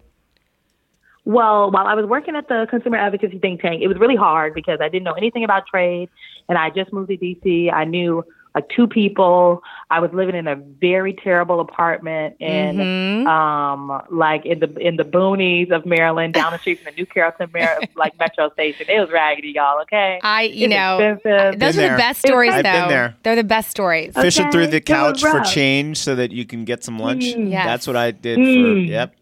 Well, 1.25 1.71
while 1.71 1.87
I 1.87 1.93
was 1.93 2.05
working 2.05 2.37
at 2.37 2.47
the 2.47 2.67
consumer 2.69 2.97
advocacy 2.97 3.37
think 3.37 3.61
tank, 3.61 3.81
it 3.81 3.87
was 3.87 3.97
really 3.99 4.15
hard 4.15 4.53
because 4.53 4.79
I 4.81 4.87
didn't 4.87 5.03
know 5.03 5.13
anything 5.13 5.43
about 5.43 5.67
trade, 5.67 6.09
and 6.47 6.57
I 6.57 6.69
just 6.69 6.93
moved 6.93 7.09
to 7.09 7.17
DC. 7.17 7.71
I 7.71 7.83
knew 7.83 8.23
like 8.53 8.67
two 8.69 8.87
people. 8.87 9.63
I 9.89 9.99
was 9.99 10.11
living 10.13 10.35
in 10.35 10.47
a 10.47 10.55
very 10.55 11.13
terrible 11.13 11.59
apartment 11.59 12.35
in 12.39 12.77
mm-hmm. 12.77 13.27
um 13.27 14.01
like 14.09 14.45
in 14.45 14.59
the 14.59 14.73
in 14.77 14.97
the 14.97 15.03
boonies 15.03 15.71
of 15.71 15.85
Maryland, 15.85 16.33
down 16.33 16.51
the 16.51 16.59
street 16.59 16.79
from 16.79 16.93
the 16.93 17.01
New 17.01 17.05
Carrollton 17.05 17.49
Mar- 17.53 17.81
like 17.95 18.17
metro 18.19 18.51
station. 18.51 18.87
It 18.89 18.99
was 18.99 19.09
raggedy, 19.09 19.53
y'all. 19.55 19.81
Okay, 19.83 20.19
I 20.21 20.43
you 20.43 20.65
it's 20.65 20.73
know 20.73 20.99
expensive. 20.99 21.59
those 21.59 21.77
are 21.77 21.89
the 21.91 21.97
best 21.97 22.19
stories 22.19 22.51
I've 22.51 22.63
though. 22.63 22.71
been 22.71 22.89
there. 22.89 23.15
They're 23.23 23.35
the 23.35 23.43
best 23.43 23.69
stories. 23.69 24.15
Okay. 24.15 24.21
Fishing 24.21 24.51
through 24.51 24.67
the 24.67 24.81
couch 24.81 25.21
for 25.21 25.41
change 25.41 25.97
so 25.97 26.15
that 26.15 26.31
you 26.31 26.45
can 26.45 26.65
get 26.65 26.83
some 26.83 26.99
lunch. 26.99 27.23
Mm. 27.23 27.51
Yes. 27.51 27.65
That's 27.65 27.87
what 27.87 27.95
I 27.95 28.11
did 28.11 28.35
for. 28.35 28.41
Mm. 28.41 28.87
Yep. 28.87 29.15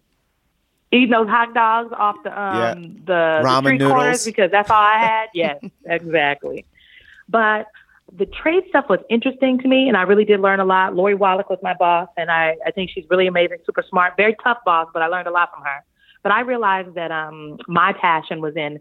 Eating 0.91 1.11
those 1.11 1.27
hot 1.27 1.53
dogs 1.53 1.93
off 1.95 2.15
the 2.23 2.41
um 2.41 2.81
the, 2.81 2.89
the 3.05 3.41
Ramen 3.43 3.59
street 3.59 3.77
noodles. 3.77 3.91
corners 3.91 4.25
because 4.25 4.49
that's 4.49 4.71
all 4.71 4.81
I 4.81 4.97
had. 4.97 5.29
Yes, 5.35 5.63
exactly. 5.85 6.65
But 7.27 7.67
the 8.17 8.25
trade 8.25 8.63
stuff 8.69 8.85
was 8.89 8.99
interesting 9.09 9.59
to 9.59 9.67
me, 9.67 9.87
and 9.87 9.95
I 9.95 10.03
really 10.03 10.25
did 10.25 10.39
learn 10.39 10.59
a 10.59 10.65
lot. 10.65 10.95
Lori 10.95 11.15
Wallach 11.15 11.49
was 11.49 11.59
my 11.61 11.73
boss, 11.73 12.09
and 12.17 12.31
I, 12.31 12.55
I 12.65 12.71
think 12.71 12.89
she's 12.91 13.05
really 13.09 13.27
amazing, 13.27 13.57
super 13.65 13.83
smart, 13.87 14.13
very 14.17 14.35
tough 14.43 14.57
boss, 14.65 14.87
but 14.93 15.01
I 15.01 15.07
learned 15.07 15.27
a 15.27 15.31
lot 15.31 15.51
from 15.53 15.63
her. 15.63 15.83
But 16.23 16.31
I 16.31 16.41
realized 16.41 16.95
that 16.95 17.11
um, 17.11 17.57
my 17.67 17.93
passion 17.93 18.41
was 18.41 18.55
in 18.55 18.79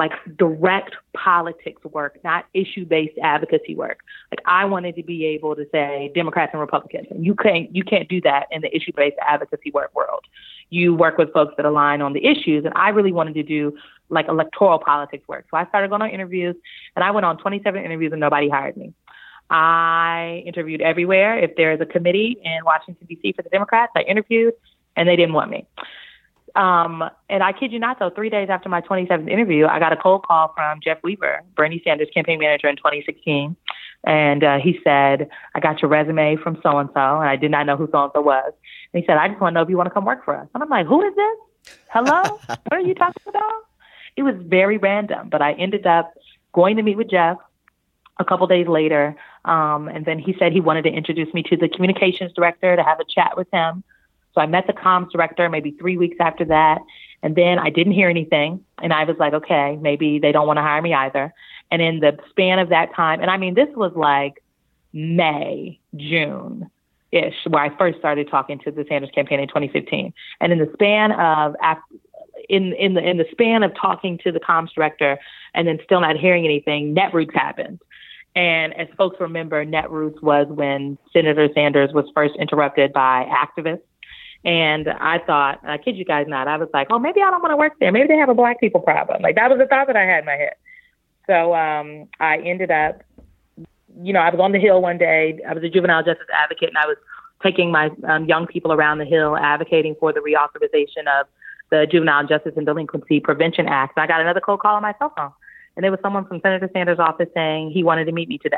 like 0.00 0.12
direct 0.38 0.96
politics 1.14 1.82
work, 1.84 2.18
not 2.24 2.46
issue 2.54 2.86
based 2.86 3.18
advocacy 3.22 3.74
work. 3.74 4.00
Like 4.30 4.40
I 4.46 4.64
wanted 4.64 4.96
to 4.96 5.02
be 5.02 5.26
able 5.26 5.54
to 5.56 5.66
say 5.70 6.10
Democrats 6.14 6.50
and 6.54 6.60
Republicans. 6.60 7.08
And 7.10 7.24
you 7.24 7.34
can't 7.34 7.74
you 7.76 7.84
can't 7.84 8.08
do 8.08 8.20
that 8.22 8.46
in 8.50 8.62
the 8.62 8.74
issue 8.74 8.92
based 8.96 9.16
advocacy 9.20 9.70
work 9.72 9.94
world. 9.94 10.24
You 10.70 10.94
work 10.94 11.18
with 11.18 11.32
folks 11.34 11.52
that 11.58 11.66
align 11.66 12.00
on 12.00 12.14
the 12.14 12.24
issues 12.24 12.64
and 12.64 12.72
I 12.76 12.88
really 12.88 13.12
wanted 13.12 13.34
to 13.34 13.42
do 13.42 13.76
like 14.10 14.28
electoral 14.28 14.78
politics 14.78 15.26
work. 15.28 15.46
So 15.50 15.56
I 15.56 15.66
started 15.66 15.88
going 15.88 16.02
on 16.02 16.10
interviews 16.10 16.56
and 16.96 17.04
I 17.04 17.10
went 17.10 17.24
on 17.26 17.38
27 17.38 17.82
interviews 17.82 18.12
and 18.12 18.20
nobody 18.20 18.48
hired 18.48 18.76
me. 18.76 18.92
I 19.50 20.42
interviewed 20.46 20.80
everywhere. 20.80 21.38
If 21.38 21.56
there's 21.56 21.80
a 21.80 21.86
committee 21.86 22.38
in 22.42 22.64
Washington 22.64 23.06
D.C. 23.08 23.32
for 23.32 23.42
the 23.42 23.48
Democrats, 23.48 23.92
I 23.96 24.02
interviewed 24.02 24.54
and 24.96 25.08
they 25.08 25.16
didn't 25.16 25.34
want 25.34 25.50
me. 25.50 25.66
Um, 26.54 27.04
and 27.28 27.42
I 27.42 27.52
kid 27.52 27.72
you 27.72 27.78
not, 27.78 27.98
though, 27.98 28.10
three 28.10 28.30
days 28.30 28.48
after 28.50 28.68
my 28.68 28.80
27th 28.80 29.28
interview, 29.30 29.66
I 29.66 29.78
got 29.78 29.92
a 29.92 29.96
cold 29.96 30.24
call 30.26 30.52
from 30.54 30.80
Jeff 30.82 30.98
Weaver, 31.02 31.42
Bernie 31.56 31.80
Sanders 31.84 32.08
campaign 32.12 32.38
manager 32.38 32.68
in 32.68 32.76
2016. 32.76 33.56
And 34.04 34.44
uh, 34.44 34.58
he 34.58 34.78
said, 34.82 35.28
I 35.54 35.60
got 35.60 35.82
your 35.82 35.90
resume 35.90 36.36
from 36.36 36.58
so 36.62 36.78
and 36.78 36.88
so. 36.94 37.00
And 37.20 37.28
I 37.28 37.36
did 37.36 37.50
not 37.50 37.66
know 37.66 37.76
who 37.76 37.88
so 37.92 38.04
and 38.04 38.12
so 38.14 38.20
was. 38.20 38.52
And 38.92 39.02
he 39.02 39.06
said, 39.06 39.16
I 39.16 39.28
just 39.28 39.40
want 39.40 39.54
to 39.54 39.54
know 39.56 39.62
if 39.62 39.68
you 39.68 39.76
want 39.76 39.88
to 39.88 39.94
come 39.94 40.04
work 40.04 40.24
for 40.24 40.36
us. 40.36 40.48
And 40.54 40.62
I'm 40.62 40.68
like, 40.68 40.86
who 40.86 41.02
is 41.02 41.14
this? 41.14 41.76
Hello? 41.88 42.22
what 42.46 42.72
are 42.72 42.80
you 42.80 42.94
talking 42.94 43.22
about? 43.26 43.69
It 44.20 44.24
was 44.24 44.34
very 44.38 44.76
random, 44.76 45.30
but 45.30 45.40
I 45.40 45.54
ended 45.54 45.86
up 45.86 46.12
going 46.52 46.76
to 46.76 46.82
meet 46.82 46.98
with 46.98 47.08
Jeff 47.08 47.38
a 48.18 48.24
couple 48.26 48.46
days 48.46 48.68
later. 48.68 49.16
Um, 49.46 49.88
and 49.88 50.04
then 50.04 50.18
he 50.18 50.36
said 50.38 50.52
he 50.52 50.60
wanted 50.60 50.82
to 50.82 50.90
introduce 50.90 51.32
me 51.32 51.42
to 51.44 51.56
the 51.56 51.70
communications 51.70 52.30
director 52.34 52.76
to 52.76 52.82
have 52.82 53.00
a 53.00 53.04
chat 53.06 53.34
with 53.34 53.48
him. 53.50 53.82
So 54.34 54.42
I 54.42 54.46
met 54.46 54.66
the 54.66 54.74
comms 54.74 55.10
director 55.10 55.48
maybe 55.48 55.70
three 55.70 55.96
weeks 55.96 56.18
after 56.20 56.44
that. 56.44 56.82
And 57.22 57.34
then 57.34 57.58
I 57.58 57.70
didn't 57.70 57.94
hear 57.94 58.10
anything. 58.10 58.62
And 58.82 58.92
I 58.92 59.04
was 59.04 59.16
like, 59.18 59.32
okay, 59.32 59.78
maybe 59.80 60.18
they 60.18 60.32
don't 60.32 60.46
want 60.46 60.58
to 60.58 60.62
hire 60.62 60.82
me 60.82 60.92
either. 60.92 61.32
And 61.70 61.80
in 61.80 62.00
the 62.00 62.18
span 62.28 62.58
of 62.58 62.68
that 62.68 62.94
time, 62.94 63.22
and 63.22 63.30
I 63.30 63.38
mean, 63.38 63.54
this 63.54 63.70
was 63.74 63.92
like 63.96 64.44
May, 64.92 65.80
June 65.96 66.70
ish, 67.10 67.46
where 67.48 67.62
I 67.64 67.74
first 67.78 67.98
started 68.00 68.28
talking 68.30 68.58
to 68.66 68.70
the 68.70 68.84
Sanders 68.86 69.10
campaign 69.14 69.40
in 69.40 69.48
2015. 69.48 70.12
And 70.40 70.52
in 70.52 70.58
the 70.58 70.70
span 70.74 71.12
of, 71.12 71.56
af- 71.62 71.78
in, 72.48 72.72
in 72.74 72.94
the, 72.94 73.08
in 73.08 73.16
the 73.16 73.26
span 73.30 73.62
of 73.62 73.72
talking 73.80 74.18
to 74.24 74.32
the 74.32 74.40
comms 74.40 74.72
director 74.74 75.18
and 75.54 75.66
then 75.66 75.78
still 75.84 76.00
not 76.00 76.16
hearing 76.16 76.44
anything, 76.44 76.94
Netroots 76.94 77.34
happened. 77.34 77.80
And 78.34 78.72
as 78.78 78.88
folks 78.96 79.20
remember, 79.20 79.64
Netroots 79.64 80.22
was 80.22 80.46
when 80.48 80.98
Senator 81.12 81.48
Sanders 81.54 81.92
was 81.92 82.06
first 82.14 82.34
interrupted 82.38 82.92
by 82.92 83.26
activists. 83.26 83.82
And 84.44 84.88
I 84.88 85.18
thought, 85.18 85.60
I 85.64 85.76
kid 85.78 85.96
you 85.96 86.04
guys 86.04 86.26
not, 86.28 86.48
I 86.48 86.56
was 86.56 86.68
like, 86.72 86.86
oh, 86.90 86.98
maybe 86.98 87.20
I 87.20 87.30
don't 87.30 87.42
want 87.42 87.52
to 87.52 87.56
work 87.56 87.74
there. 87.78 87.92
Maybe 87.92 88.08
they 88.08 88.16
have 88.16 88.30
a 88.30 88.34
black 88.34 88.58
people 88.58 88.80
problem. 88.80 89.20
Like 89.20 89.34
that 89.34 89.50
was 89.50 89.58
the 89.58 89.66
thought 89.66 89.86
that 89.88 89.96
I 89.96 90.04
had 90.04 90.20
in 90.20 90.24
my 90.26 90.36
head. 90.36 90.54
So 91.26 91.54
um, 91.54 92.08
I 92.18 92.38
ended 92.38 92.70
up, 92.70 93.02
you 94.02 94.12
know, 94.12 94.20
I 94.20 94.30
was 94.30 94.40
on 94.40 94.52
the 94.52 94.58
Hill 94.58 94.80
one 94.80 94.96
day. 94.96 95.40
I 95.46 95.52
was 95.52 95.62
a 95.62 95.68
juvenile 95.68 96.02
justice 96.02 96.26
advocate, 96.32 96.70
and 96.70 96.78
I 96.78 96.86
was 96.86 96.96
taking 97.42 97.70
my 97.70 97.90
um, 98.08 98.24
young 98.24 98.46
people 98.46 98.72
around 98.72 98.98
the 98.98 99.04
Hill 99.04 99.36
advocating 99.36 99.94
for 100.00 100.12
the 100.12 100.20
reauthorization 100.20 101.06
of 101.20 101.26
the 101.70 101.86
Juvenile 101.90 102.26
Justice 102.26 102.52
and 102.56 102.66
Delinquency 102.66 103.20
Prevention 103.20 103.66
Act. 103.66 103.94
And 103.96 104.04
I 104.04 104.06
got 104.06 104.20
another 104.20 104.40
cold 104.40 104.60
call 104.60 104.76
on 104.76 104.82
my 104.82 104.94
cell 104.98 105.12
phone, 105.16 105.32
and 105.76 105.86
it 105.86 105.90
was 105.90 105.98
someone 106.02 106.26
from 106.26 106.40
Senator 106.40 106.68
Sanders' 106.72 106.98
office 106.98 107.28
saying 107.34 107.70
he 107.70 107.82
wanted 107.82 108.04
to 108.06 108.12
meet 108.12 108.28
me 108.28 108.38
today. 108.38 108.56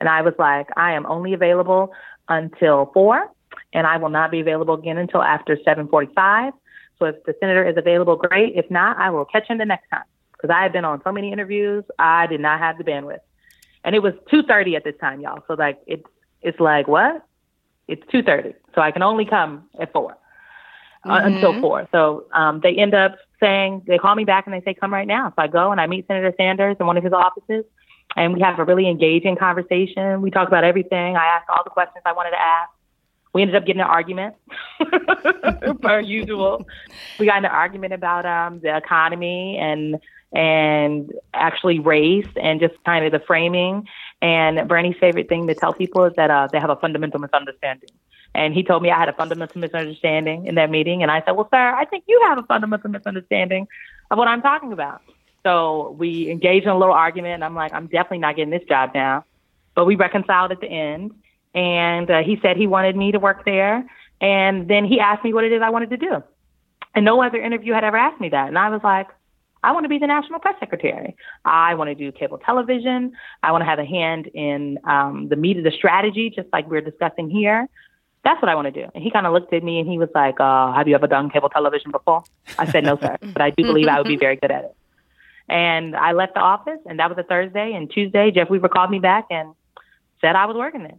And 0.00 0.08
I 0.08 0.22
was 0.22 0.34
like, 0.38 0.68
I 0.76 0.92
am 0.92 1.06
only 1.06 1.34
available 1.34 1.92
until 2.28 2.90
four, 2.92 3.30
and 3.72 3.86
I 3.86 3.96
will 3.98 4.08
not 4.08 4.30
be 4.30 4.40
available 4.40 4.74
again 4.74 4.98
until 4.98 5.22
after 5.22 5.56
7:45. 5.56 6.52
So 6.98 7.06
if 7.06 7.22
the 7.24 7.34
senator 7.40 7.66
is 7.68 7.76
available, 7.76 8.16
great. 8.16 8.54
If 8.56 8.70
not, 8.70 8.96
I 8.98 9.10
will 9.10 9.24
catch 9.24 9.48
him 9.48 9.58
the 9.58 9.64
next 9.64 9.88
time 9.90 10.04
because 10.32 10.54
I 10.54 10.62
had 10.62 10.72
been 10.72 10.84
on 10.84 11.02
so 11.02 11.10
many 11.10 11.32
interviews, 11.32 11.84
I 11.98 12.26
did 12.26 12.40
not 12.40 12.58
have 12.58 12.76
the 12.76 12.84
bandwidth. 12.84 13.20
And 13.82 13.94
it 13.94 14.02
was 14.02 14.14
2:30 14.30 14.76
at 14.76 14.84
this 14.84 14.96
time, 15.00 15.20
y'all. 15.20 15.42
So 15.46 15.54
like 15.54 15.78
it's 15.86 16.04
it's 16.42 16.60
like 16.60 16.86
what? 16.88 17.24
It's 17.88 18.04
2:30, 18.06 18.54
so 18.74 18.80
I 18.80 18.90
can 18.90 19.02
only 19.02 19.24
come 19.24 19.68
at 19.78 19.92
4 21.04 21.12
uh, 21.12 21.26
until 21.26 21.60
four. 21.60 21.88
So 21.92 22.26
um, 22.32 22.60
they 22.62 22.74
end 22.74 22.94
up 22.94 23.16
saying 23.40 23.82
they 23.86 23.98
call 23.98 24.14
me 24.14 24.24
back 24.24 24.46
and 24.46 24.54
they 24.54 24.62
say 24.62 24.74
come 24.74 24.92
right 24.92 25.06
now. 25.06 25.30
So 25.30 25.42
I 25.42 25.46
go 25.46 25.70
and 25.72 25.80
I 25.80 25.86
meet 25.86 26.06
Senator 26.06 26.32
Sanders 26.36 26.76
in 26.80 26.86
one 26.86 26.96
of 26.96 27.04
his 27.04 27.12
offices, 27.12 27.64
and 28.16 28.34
we 28.34 28.40
have 28.40 28.58
a 28.58 28.64
really 28.64 28.88
engaging 28.88 29.36
conversation. 29.36 30.22
We 30.22 30.30
talk 30.30 30.48
about 30.48 30.64
everything. 30.64 31.16
I 31.16 31.26
asked 31.26 31.48
all 31.48 31.62
the 31.64 31.70
questions 31.70 32.02
I 32.06 32.12
wanted 32.12 32.30
to 32.30 32.40
ask. 32.40 32.70
we 33.32 33.42
ended 33.42 33.56
up 33.56 33.66
getting 33.66 33.82
an 33.82 33.88
argument, 33.88 34.36
per 35.82 36.00
usual. 36.00 36.66
We 37.18 37.26
got 37.26 37.38
in 37.38 37.44
an 37.44 37.50
argument 37.50 37.92
about 37.92 38.24
um, 38.26 38.60
the 38.60 38.76
economy 38.76 39.58
and 39.60 39.98
and 40.32 41.12
actually 41.32 41.78
race 41.78 42.26
and 42.40 42.60
just 42.60 42.74
kind 42.84 43.04
of 43.06 43.12
the 43.12 43.24
framing. 43.24 43.86
And 44.20 44.66
Bernie's 44.68 44.96
favorite 44.98 45.28
thing 45.28 45.46
to 45.46 45.54
tell 45.54 45.72
people 45.72 46.04
is 46.04 46.12
that 46.16 46.30
uh, 46.30 46.48
they 46.50 46.58
have 46.58 46.70
a 46.70 46.76
fundamental 46.76 47.20
misunderstanding. 47.20 47.90
And 48.34 48.52
he 48.52 48.62
told 48.62 48.82
me 48.82 48.90
I 48.90 48.98
had 48.98 49.08
a 49.08 49.12
fundamental 49.12 49.60
misunderstanding 49.60 50.46
in 50.46 50.56
that 50.56 50.70
meeting. 50.70 51.02
And 51.02 51.10
I 51.10 51.22
said, 51.24 51.32
Well, 51.32 51.48
sir, 51.50 51.74
I 51.74 51.84
think 51.84 52.04
you 52.06 52.20
have 52.28 52.38
a 52.38 52.42
fundamental 52.42 52.90
misunderstanding 52.90 53.68
of 54.10 54.18
what 54.18 54.28
I'm 54.28 54.42
talking 54.42 54.72
about. 54.72 55.02
So 55.44 55.94
we 55.98 56.30
engaged 56.30 56.64
in 56.64 56.70
a 56.70 56.78
little 56.78 56.94
argument. 56.94 57.34
And 57.34 57.44
I'm 57.44 57.54
like, 57.54 57.72
I'm 57.72 57.86
definitely 57.86 58.18
not 58.18 58.36
getting 58.36 58.50
this 58.50 58.66
job 58.68 58.90
now. 58.94 59.24
But 59.74 59.84
we 59.84 59.94
reconciled 59.94 60.52
at 60.52 60.60
the 60.60 60.68
end. 60.68 61.12
And 61.54 62.10
uh, 62.10 62.22
he 62.22 62.38
said 62.42 62.56
he 62.56 62.66
wanted 62.66 62.96
me 62.96 63.12
to 63.12 63.20
work 63.20 63.44
there. 63.44 63.88
And 64.20 64.68
then 64.68 64.84
he 64.84 64.98
asked 65.00 65.24
me 65.24 65.32
what 65.32 65.44
it 65.44 65.52
is 65.52 65.62
I 65.62 65.70
wanted 65.70 65.90
to 65.90 65.96
do. 65.96 66.22
And 66.94 67.04
no 67.04 67.22
other 67.22 67.40
interview 67.40 67.72
had 67.72 67.84
ever 67.84 67.96
asked 67.96 68.20
me 68.20 68.30
that. 68.30 68.48
And 68.48 68.58
I 68.58 68.70
was 68.70 68.80
like, 68.82 69.08
I 69.64 69.72
want 69.72 69.84
to 69.84 69.88
be 69.88 69.98
the 69.98 70.06
national 70.06 70.40
press 70.40 70.56
secretary. 70.60 71.16
I 71.44 71.74
want 71.74 71.88
to 71.88 71.94
do 71.94 72.12
cable 72.12 72.38
television. 72.38 73.12
I 73.42 73.50
want 73.50 73.62
to 73.62 73.66
have 73.66 73.78
a 73.78 73.84
hand 73.84 74.26
in 74.26 74.78
um, 74.84 75.28
the 75.28 75.36
of 75.36 75.64
the 75.64 75.72
strategy, 75.74 76.30
just 76.30 76.48
like 76.52 76.68
we're 76.68 76.82
discussing 76.82 77.30
here. 77.30 77.68
That's 78.24 78.40
what 78.40 78.48
I 78.48 78.54
want 78.54 78.72
to 78.72 78.82
do. 78.82 78.90
And 78.94 79.04
he 79.04 79.10
kind 79.10 79.26
of 79.26 79.32
looked 79.32 79.52
at 79.52 79.62
me 79.62 79.78
and 79.78 79.88
he 79.88 79.98
was 79.98 80.08
like, 80.14 80.40
uh, 80.40 80.72
Have 80.72 80.88
you 80.88 80.94
ever 80.94 81.06
done 81.06 81.30
cable 81.30 81.50
television 81.50 81.90
before? 81.90 82.24
I 82.58 82.70
said, 82.70 82.84
No, 82.84 82.98
sir, 82.98 83.18
but 83.22 83.42
I 83.42 83.50
do 83.50 83.64
believe 83.64 83.86
I 83.86 83.98
would 83.98 84.08
be 84.08 84.16
very 84.16 84.36
good 84.36 84.50
at 84.50 84.64
it. 84.64 84.76
And 85.48 85.94
I 85.94 86.12
left 86.12 86.34
the 86.34 86.40
office, 86.40 86.80
and 86.86 86.98
that 86.98 87.10
was 87.10 87.18
a 87.18 87.22
Thursday. 87.22 87.74
And 87.74 87.90
Tuesday, 87.90 88.30
Jeff 88.30 88.48
Weaver 88.48 88.68
called 88.68 88.90
me 88.90 88.98
back 88.98 89.26
and 89.30 89.54
said 90.20 90.36
I 90.36 90.46
was 90.46 90.56
working 90.56 90.82
there. 90.82 90.96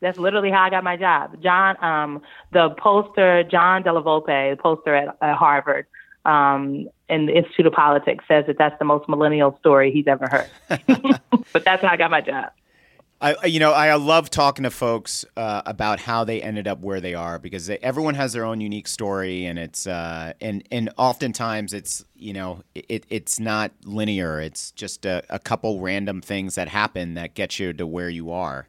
That's 0.00 0.16
literally 0.16 0.50
how 0.50 0.62
I 0.62 0.70
got 0.70 0.84
my 0.84 0.96
job. 0.96 1.42
John, 1.42 1.82
um, 1.82 2.22
the 2.52 2.70
poster, 2.70 3.42
John 3.42 3.82
Della 3.82 4.00
Volpe, 4.00 4.56
the 4.56 4.56
poster 4.62 4.94
at, 4.94 5.16
at 5.20 5.34
Harvard, 5.34 5.86
um, 6.24 6.88
in 7.08 7.26
the 7.26 7.36
Institute 7.36 7.66
of 7.66 7.72
Politics, 7.72 8.24
says 8.28 8.44
that 8.46 8.58
that's 8.58 8.78
the 8.78 8.84
most 8.84 9.08
millennial 9.08 9.56
story 9.58 9.90
he's 9.90 10.06
ever 10.06 10.28
heard. 10.28 10.50
but 11.52 11.64
that's 11.64 11.82
how 11.82 11.88
I 11.88 11.96
got 11.96 12.12
my 12.12 12.20
job. 12.20 12.52
I, 13.20 13.46
you 13.46 13.58
know, 13.58 13.72
I 13.72 13.92
love 13.96 14.30
talking 14.30 14.62
to 14.62 14.70
folks 14.70 15.24
uh, 15.36 15.62
about 15.66 15.98
how 15.98 16.22
they 16.22 16.40
ended 16.40 16.68
up 16.68 16.80
where 16.80 17.00
they 17.00 17.14
are 17.14 17.40
because 17.40 17.66
they, 17.66 17.78
everyone 17.78 18.14
has 18.14 18.32
their 18.32 18.44
own 18.44 18.60
unique 18.60 18.86
story, 18.86 19.44
and 19.44 19.58
it's 19.58 19.88
uh, 19.88 20.34
and 20.40 20.62
and 20.70 20.90
oftentimes 20.96 21.74
it's 21.74 22.04
you 22.14 22.32
know 22.32 22.62
it, 22.76 23.06
it's 23.08 23.40
not 23.40 23.72
linear. 23.84 24.40
It's 24.40 24.70
just 24.70 25.04
a, 25.04 25.24
a 25.30 25.40
couple 25.40 25.80
random 25.80 26.20
things 26.20 26.54
that 26.54 26.68
happen 26.68 27.14
that 27.14 27.34
get 27.34 27.58
you 27.58 27.72
to 27.72 27.86
where 27.88 28.08
you 28.08 28.30
are, 28.30 28.68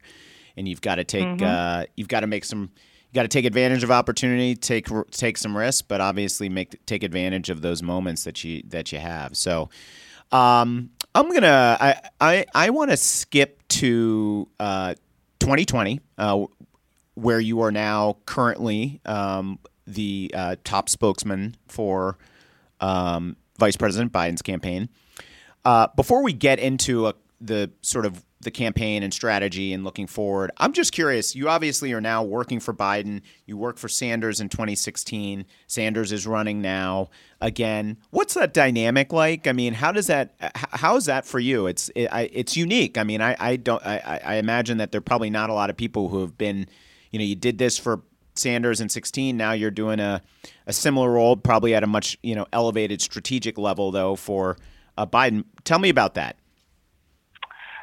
and 0.56 0.66
you've 0.66 0.80
got 0.80 0.96
to 0.96 1.04
take 1.04 1.26
mm-hmm. 1.26 1.44
uh, 1.44 1.84
you've 1.96 2.08
got 2.08 2.20
to 2.20 2.26
make 2.26 2.44
some 2.44 2.70
you 2.72 3.14
got 3.14 3.22
to 3.22 3.28
take 3.28 3.44
advantage 3.44 3.84
of 3.84 3.92
opportunity, 3.92 4.56
take 4.56 4.88
take 5.12 5.38
some 5.38 5.56
risks, 5.56 5.82
but 5.82 6.00
obviously 6.00 6.48
make 6.48 6.84
take 6.86 7.04
advantage 7.04 7.50
of 7.50 7.62
those 7.62 7.84
moments 7.84 8.24
that 8.24 8.42
you 8.42 8.62
that 8.66 8.90
you 8.90 8.98
have. 8.98 9.36
So. 9.36 9.70
Um, 10.32 10.90
I'm 11.12 11.32
gonna. 11.32 11.76
I 11.80 12.00
I, 12.20 12.46
I 12.54 12.70
want 12.70 12.92
to 12.92 12.96
skip 12.96 13.59
to 13.70 14.48
uh, 14.58 14.94
2020, 15.40 16.00
uh, 16.18 16.44
where 17.14 17.40
you 17.40 17.60
are 17.62 17.72
now 17.72 18.16
currently 18.26 19.00
um, 19.06 19.58
the 19.86 20.30
uh, 20.34 20.56
top 20.64 20.88
spokesman 20.88 21.56
for 21.66 22.18
um, 22.80 23.36
Vice 23.58 23.76
President 23.76 24.12
Biden's 24.12 24.42
campaign. 24.42 24.88
Uh, 25.64 25.88
before 25.96 26.22
we 26.22 26.32
get 26.32 26.58
into 26.58 27.06
a, 27.06 27.14
the 27.40 27.70
sort 27.82 28.06
of 28.06 28.24
the 28.42 28.50
campaign 28.50 29.02
and 29.02 29.12
strategy 29.12 29.72
and 29.72 29.84
looking 29.84 30.06
forward. 30.06 30.50
I'm 30.56 30.72
just 30.72 30.92
curious. 30.92 31.36
You 31.36 31.48
obviously 31.48 31.92
are 31.92 32.00
now 32.00 32.22
working 32.22 32.58
for 32.58 32.72
Biden. 32.72 33.20
You 33.44 33.56
worked 33.56 33.78
for 33.78 33.88
Sanders 33.88 34.40
in 34.40 34.48
2016. 34.48 35.44
Sanders 35.66 36.10
is 36.10 36.26
running 36.26 36.62
now 36.62 37.10
again. 37.40 37.98
What's 38.10 38.34
that 38.34 38.54
dynamic 38.54 39.12
like? 39.12 39.46
I 39.46 39.52
mean, 39.52 39.74
how 39.74 39.92
does 39.92 40.06
that? 40.06 40.34
How 40.54 40.96
is 40.96 41.04
that 41.04 41.26
for 41.26 41.38
you? 41.38 41.66
It's 41.66 41.90
it, 41.94 42.08
I, 42.10 42.30
it's 42.32 42.56
unique. 42.56 42.96
I 42.96 43.04
mean, 43.04 43.20
I, 43.20 43.36
I 43.38 43.56
don't. 43.56 43.84
I, 43.84 44.20
I 44.24 44.34
imagine 44.36 44.78
that 44.78 44.90
there 44.90 45.00
are 45.00 45.02
probably 45.02 45.30
not 45.30 45.50
a 45.50 45.54
lot 45.54 45.68
of 45.68 45.76
people 45.76 46.08
who 46.08 46.20
have 46.20 46.38
been. 46.38 46.66
You 47.10 47.18
know, 47.18 47.24
you 47.24 47.34
did 47.34 47.58
this 47.58 47.76
for 47.76 48.02
Sanders 48.34 48.80
in 48.80 48.88
16. 48.88 49.36
Now 49.36 49.52
you're 49.52 49.70
doing 49.70 50.00
a 50.00 50.22
a 50.66 50.72
similar 50.72 51.10
role, 51.10 51.36
probably 51.36 51.74
at 51.74 51.82
a 51.84 51.86
much 51.86 52.16
you 52.22 52.34
know 52.34 52.46
elevated 52.54 53.02
strategic 53.02 53.58
level 53.58 53.90
though 53.90 54.16
for 54.16 54.56
uh, 54.96 55.04
Biden. 55.04 55.44
Tell 55.64 55.78
me 55.78 55.90
about 55.90 56.14
that. 56.14 56.36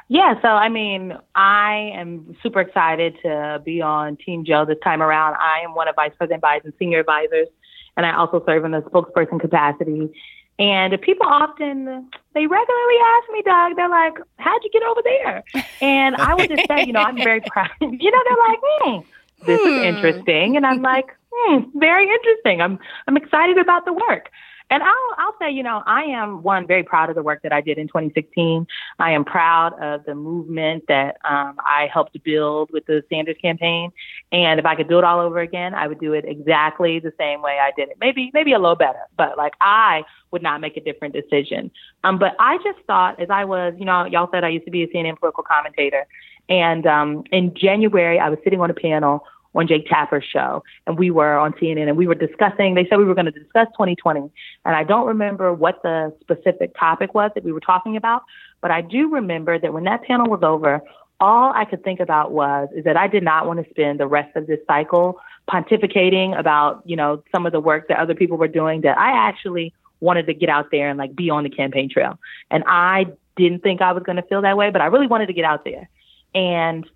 Yeah, 0.08 0.40
so 0.40 0.48
I 0.48 0.70
mean, 0.70 1.16
I 1.34 1.92
am 1.94 2.34
super 2.42 2.60
excited 2.60 3.18
to 3.22 3.60
be 3.62 3.82
on 3.82 4.16
Team 4.16 4.44
Joe 4.44 4.64
this 4.64 4.78
time 4.82 5.02
around. 5.02 5.34
I 5.34 5.60
am 5.64 5.74
one 5.74 5.86
of 5.86 5.94
Vice 5.96 6.12
President 6.16 6.42
Biden's 6.42 6.72
senior 6.78 7.00
advisors, 7.00 7.48
and 7.96 8.06
I 8.06 8.16
also 8.16 8.42
serve 8.46 8.64
in 8.64 8.70
the 8.70 8.80
spokesperson 8.80 9.38
capacity. 9.38 10.10
And 10.58 11.00
people 11.02 11.26
often, 11.26 12.08
they 12.34 12.46
regularly 12.46 12.96
ask 13.04 13.32
me, 13.32 13.42
Doug, 13.44 13.76
they're 13.76 13.88
like, 13.88 14.14
how'd 14.38 14.64
you 14.64 14.70
get 14.72 14.82
over 14.82 15.02
there? 15.04 15.44
And 15.80 16.16
I 16.16 16.34
would 16.34 16.48
just 16.48 16.66
say, 16.66 16.84
you 16.84 16.92
know, 16.92 17.02
I'm 17.02 17.16
very 17.16 17.40
proud. 17.46 17.70
you 17.80 18.10
know, 18.10 18.22
they're 18.24 18.48
like, 18.48 18.58
hmm, 18.62 18.98
this 19.46 19.60
is 19.60 19.66
hmm. 19.66 19.84
interesting. 19.84 20.56
And 20.56 20.66
I'm 20.66 20.82
like, 20.82 21.06
hmm, 21.32 21.78
very 21.78 22.10
interesting. 22.10 22.60
I'm, 22.60 22.78
I'm 23.06 23.16
excited 23.16 23.58
about 23.58 23.84
the 23.84 23.92
work. 23.92 24.30
And 24.70 24.82
I'll 24.82 25.14
I'll 25.16 25.34
say, 25.40 25.50
you 25.50 25.62
know, 25.62 25.82
I 25.86 26.02
am 26.02 26.42
one 26.42 26.66
very 26.66 26.82
proud 26.82 27.08
of 27.08 27.16
the 27.16 27.22
work 27.22 27.42
that 27.42 27.52
I 27.52 27.60
did 27.60 27.78
in 27.78 27.88
2016. 27.88 28.66
I 28.98 29.12
am 29.12 29.24
proud 29.24 29.72
of 29.82 30.04
the 30.04 30.14
movement 30.14 30.84
that 30.88 31.16
um, 31.24 31.56
I 31.58 31.88
helped 31.92 32.22
build 32.22 32.70
with 32.72 32.84
the 32.86 33.02
Sanders 33.08 33.36
campaign. 33.40 33.92
And 34.30 34.60
if 34.60 34.66
I 34.66 34.74
could 34.74 34.88
do 34.88 34.98
it 34.98 35.04
all 35.04 35.20
over 35.20 35.40
again, 35.40 35.74
I 35.74 35.86
would 35.86 36.00
do 36.00 36.12
it 36.12 36.24
exactly 36.26 36.98
the 36.98 37.12
same 37.18 37.40
way 37.40 37.58
I 37.60 37.72
did 37.76 37.88
it. 37.88 37.96
Maybe 38.00 38.30
maybe 38.34 38.52
a 38.52 38.58
little 38.58 38.76
better, 38.76 39.00
but 39.16 39.38
like 39.38 39.54
I 39.60 40.04
would 40.32 40.42
not 40.42 40.60
make 40.60 40.76
a 40.76 40.80
different 40.80 41.14
decision. 41.14 41.70
Um, 42.04 42.18
but 42.18 42.36
I 42.38 42.58
just 42.58 42.78
thought, 42.86 43.20
as 43.20 43.30
I 43.30 43.44
was, 43.44 43.74
you 43.78 43.86
know, 43.86 44.04
y'all 44.04 44.28
said 44.30 44.44
I 44.44 44.48
used 44.48 44.66
to 44.66 44.70
be 44.70 44.82
a 44.82 44.88
CNN 44.88 45.18
political 45.18 45.44
commentator, 45.44 46.06
and 46.50 46.86
um, 46.86 47.24
in 47.32 47.54
January 47.54 48.18
I 48.18 48.28
was 48.28 48.38
sitting 48.44 48.60
on 48.60 48.70
a 48.70 48.74
panel 48.74 49.24
on 49.58 49.66
Jake 49.66 49.86
Tapper's 49.88 50.24
show, 50.24 50.62
and 50.86 50.96
we 50.96 51.10
were 51.10 51.36
on 51.36 51.52
CNN, 51.54 51.88
and 51.88 51.96
we 51.96 52.06
were 52.06 52.14
discussing. 52.14 52.74
They 52.74 52.86
said 52.88 52.98
we 52.98 53.04
were 53.04 53.14
going 53.14 53.26
to 53.26 53.32
discuss 53.32 53.66
2020, 53.72 54.20
and 54.20 54.30
I 54.64 54.84
don't 54.84 55.06
remember 55.06 55.52
what 55.52 55.82
the 55.82 56.14
specific 56.20 56.76
topic 56.78 57.12
was 57.12 57.32
that 57.34 57.42
we 57.42 57.50
were 57.50 57.60
talking 57.60 57.96
about, 57.96 58.22
but 58.60 58.70
I 58.70 58.82
do 58.82 59.10
remember 59.10 59.58
that 59.58 59.72
when 59.72 59.82
that 59.84 60.04
panel 60.04 60.30
was 60.30 60.44
over, 60.44 60.80
all 61.20 61.52
I 61.52 61.64
could 61.64 61.82
think 61.82 61.98
about 61.98 62.30
was 62.30 62.68
is 62.76 62.84
that 62.84 62.96
I 62.96 63.08
did 63.08 63.24
not 63.24 63.48
want 63.48 63.62
to 63.62 63.68
spend 63.70 63.98
the 63.98 64.06
rest 64.06 64.36
of 64.36 64.46
this 64.46 64.60
cycle 64.68 65.18
pontificating 65.50 66.38
about 66.38 66.82
you 66.84 66.94
know 66.94 67.24
some 67.32 67.44
of 67.44 67.50
the 67.50 67.60
work 67.60 67.88
that 67.88 67.98
other 67.98 68.14
people 68.14 68.36
were 68.36 68.46
doing. 68.46 68.82
That 68.82 68.96
I 68.96 69.28
actually 69.28 69.74
wanted 69.98 70.26
to 70.26 70.34
get 70.34 70.48
out 70.48 70.66
there 70.70 70.88
and 70.88 70.96
like 70.96 71.16
be 71.16 71.30
on 71.30 71.42
the 71.42 71.50
campaign 71.50 71.90
trail, 71.90 72.16
and 72.48 72.62
I 72.68 73.06
didn't 73.36 73.64
think 73.64 73.82
I 73.82 73.90
was 73.90 74.04
going 74.04 74.16
to 74.16 74.22
feel 74.22 74.42
that 74.42 74.56
way, 74.56 74.70
but 74.70 74.80
I 74.80 74.86
really 74.86 75.08
wanted 75.08 75.26
to 75.26 75.32
get 75.32 75.44
out 75.44 75.64
there. 75.64 75.88
And 76.34 76.88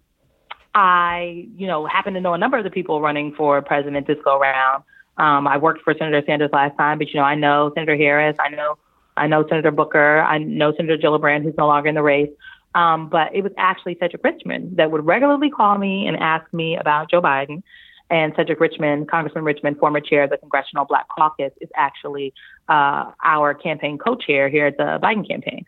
I, 0.75 1.49
you 1.57 1.67
know, 1.67 1.87
happen 1.87 2.15
to 2.15 2.21
know 2.21 2.35
a 2.35 2.39
number 2.39 2.59
of 2.59 2.65
the 2.65 2.71
people 2.71 3.01
running 3.01 3.35
for 3.35 3.61
president 3.63 4.07
this 4.07 4.19
go 4.25 4.39
around. 4.39 4.85
Um, 5.19 5.47
I 5.47 5.59
worked 5.59 5.83
for 5.83 5.95
Senator 5.95 6.23
Sanders 6.27 6.51
last 6.53 6.77
time, 6.79 6.99
but 6.99 7.09
you 7.09 7.21
know, 7.21 7.25
I 7.25 7.35
know 7.35 7.71
Senator 7.75 7.97
Harris, 7.97 8.37
I 8.41 8.49
know, 8.49 8.79
I 9.17 9.27
know 9.27 9.47
Senator 9.47 9.71
Booker, 9.71 10.21
I 10.23 10.39
know 10.39 10.73
Senator 10.75 10.97
Gillibrand, 10.97 11.43
who's 11.43 11.55
no 11.59 11.67
longer 11.67 11.89
in 11.89 11.95
the 11.95 12.03
race. 12.03 12.31
Um, 12.75 13.11
but 13.11 13.35
it 13.35 13.43
was 13.43 13.53
actually 13.59 13.99
Cedric 14.01 14.25
Richmond 14.25 14.79
that 14.79 14.91
would 14.91 15.05
regularly 15.05 15.51
call 15.51 15.77
me 15.77 16.07
and 16.07 16.17
ask 16.17 16.51
me 16.55 16.77
about 16.77 17.11
Joe 17.11 17.21
Biden. 17.21 17.63
And 18.09 18.33
Cedric 18.37 18.61
Richmond, 18.61 19.09
Congressman 19.09 19.45
Richmond, 19.45 19.79
former 19.79 20.01
chair 20.01 20.25
of 20.25 20.31
the 20.31 20.37
Congressional 20.37 20.85
Black 20.85 21.07
Caucus, 21.09 21.53
is 21.61 21.71
actually 21.75 22.35
uh, 22.69 23.11
our 23.25 23.55
campaign 23.55 23.99
co-chair 23.99 24.49
here 24.49 24.67
at 24.67 24.77
the 24.77 24.99
Biden 25.03 25.27
campaign. 25.27 25.65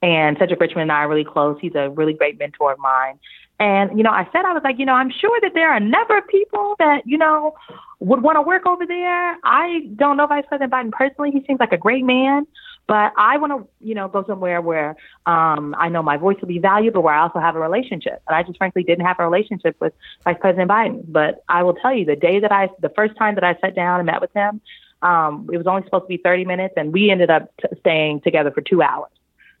And 0.00 0.36
Cedric 0.38 0.60
Richmond 0.60 0.82
and 0.82 0.92
I 0.92 1.02
are 1.02 1.08
really 1.08 1.24
close. 1.24 1.58
He's 1.60 1.74
a 1.74 1.90
really 1.90 2.12
great 2.12 2.38
mentor 2.38 2.72
of 2.72 2.78
mine. 2.78 3.18
And, 3.60 3.96
you 3.98 4.04
know, 4.04 4.10
I 4.10 4.24
said, 4.30 4.44
I 4.44 4.52
was 4.52 4.62
like, 4.62 4.78
you 4.78 4.86
know, 4.86 4.92
I'm 4.92 5.10
sure 5.10 5.36
that 5.42 5.52
there 5.52 5.70
are 5.70 5.76
a 5.76 5.80
number 5.80 6.16
of 6.16 6.26
people 6.28 6.76
that, 6.78 7.02
you 7.06 7.18
know, 7.18 7.54
would 7.98 8.22
want 8.22 8.36
to 8.36 8.42
work 8.42 8.66
over 8.66 8.86
there. 8.86 9.36
I 9.42 9.88
don't 9.96 10.16
know 10.16 10.28
Vice 10.28 10.44
President 10.46 10.72
Biden 10.72 10.92
personally. 10.92 11.32
He 11.32 11.44
seems 11.44 11.58
like 11.58 11.72
a 11.72 11.76
great 11.76 12.04
man, 12.04 12.46
but 12.86 13.12
I 13.16 13.36
want 13.38 13.52
to, 13.52 13.68
you 13.84 13.96
know, 13.96 14.06
go 14.06 14.24
somewhere 14.28 14.62
where 14.62 14.90
um, 15.26 15.74
I 15.76 15.88
know 15.88 16.04
my 16.04 16.16
voice 16.16 16.36
will 16.40 16.46
be 16.46 16.60
valued, 16.60 16.94
but 16.94 17.00
where 17.00 17.14
I 17.14 17.22
also 17.22 17.40
have 17.40 17.56
a 17.56 17.60
relationship. 17.60 18.22
And 18.28 18.36
I 18.36 18.44
just 18.44 18.58
frankly 18.58 18.84
didn't 18.84 19.04
have 19.04 19.16
a 19.18 19.24
relationship 19.24 19.76
with 19.80 19.92
Vice 20.22 20.36
President 20.40 20.70
Biden. 20.70 21.02
But 21.08 21.42
I 21.48 21.64
will 21.64 21.74
tell 21.74 21.92
you, 21.92 22.04
the 22.04 22.16
day 22.16 22.38
that 22.38 22.52
I, 22.52 22.68
the 22.80 22.90
first 22.90 23.16
time 23.16 23.34
that 23.34 23.44
I 23.44 23.56
sat 23.60 23.74
down 23.74 23.98
and 23.98 24.06
met 24.06 24.20
with 24.20 24.32
him, 24.34 24.60
um, 25.02 25.48
it 25.52 25.56
was 25.56 25.66
only 25.66 25.82
supposed 25.84 26.04
to 26.04 26.08
be 26.08 26.16
30 26.16 26.44
minutes, 26.44 26.74
and 26.76 26.92
we 26.92 27.10
ended 27.10 27.30
up 27.30 27.52
t- 27.60 27.68
staying 27.80 28.20
together 28.20 28.50
for 28.50 28.60
two 28.60 28.82
hours. 28.82 29.10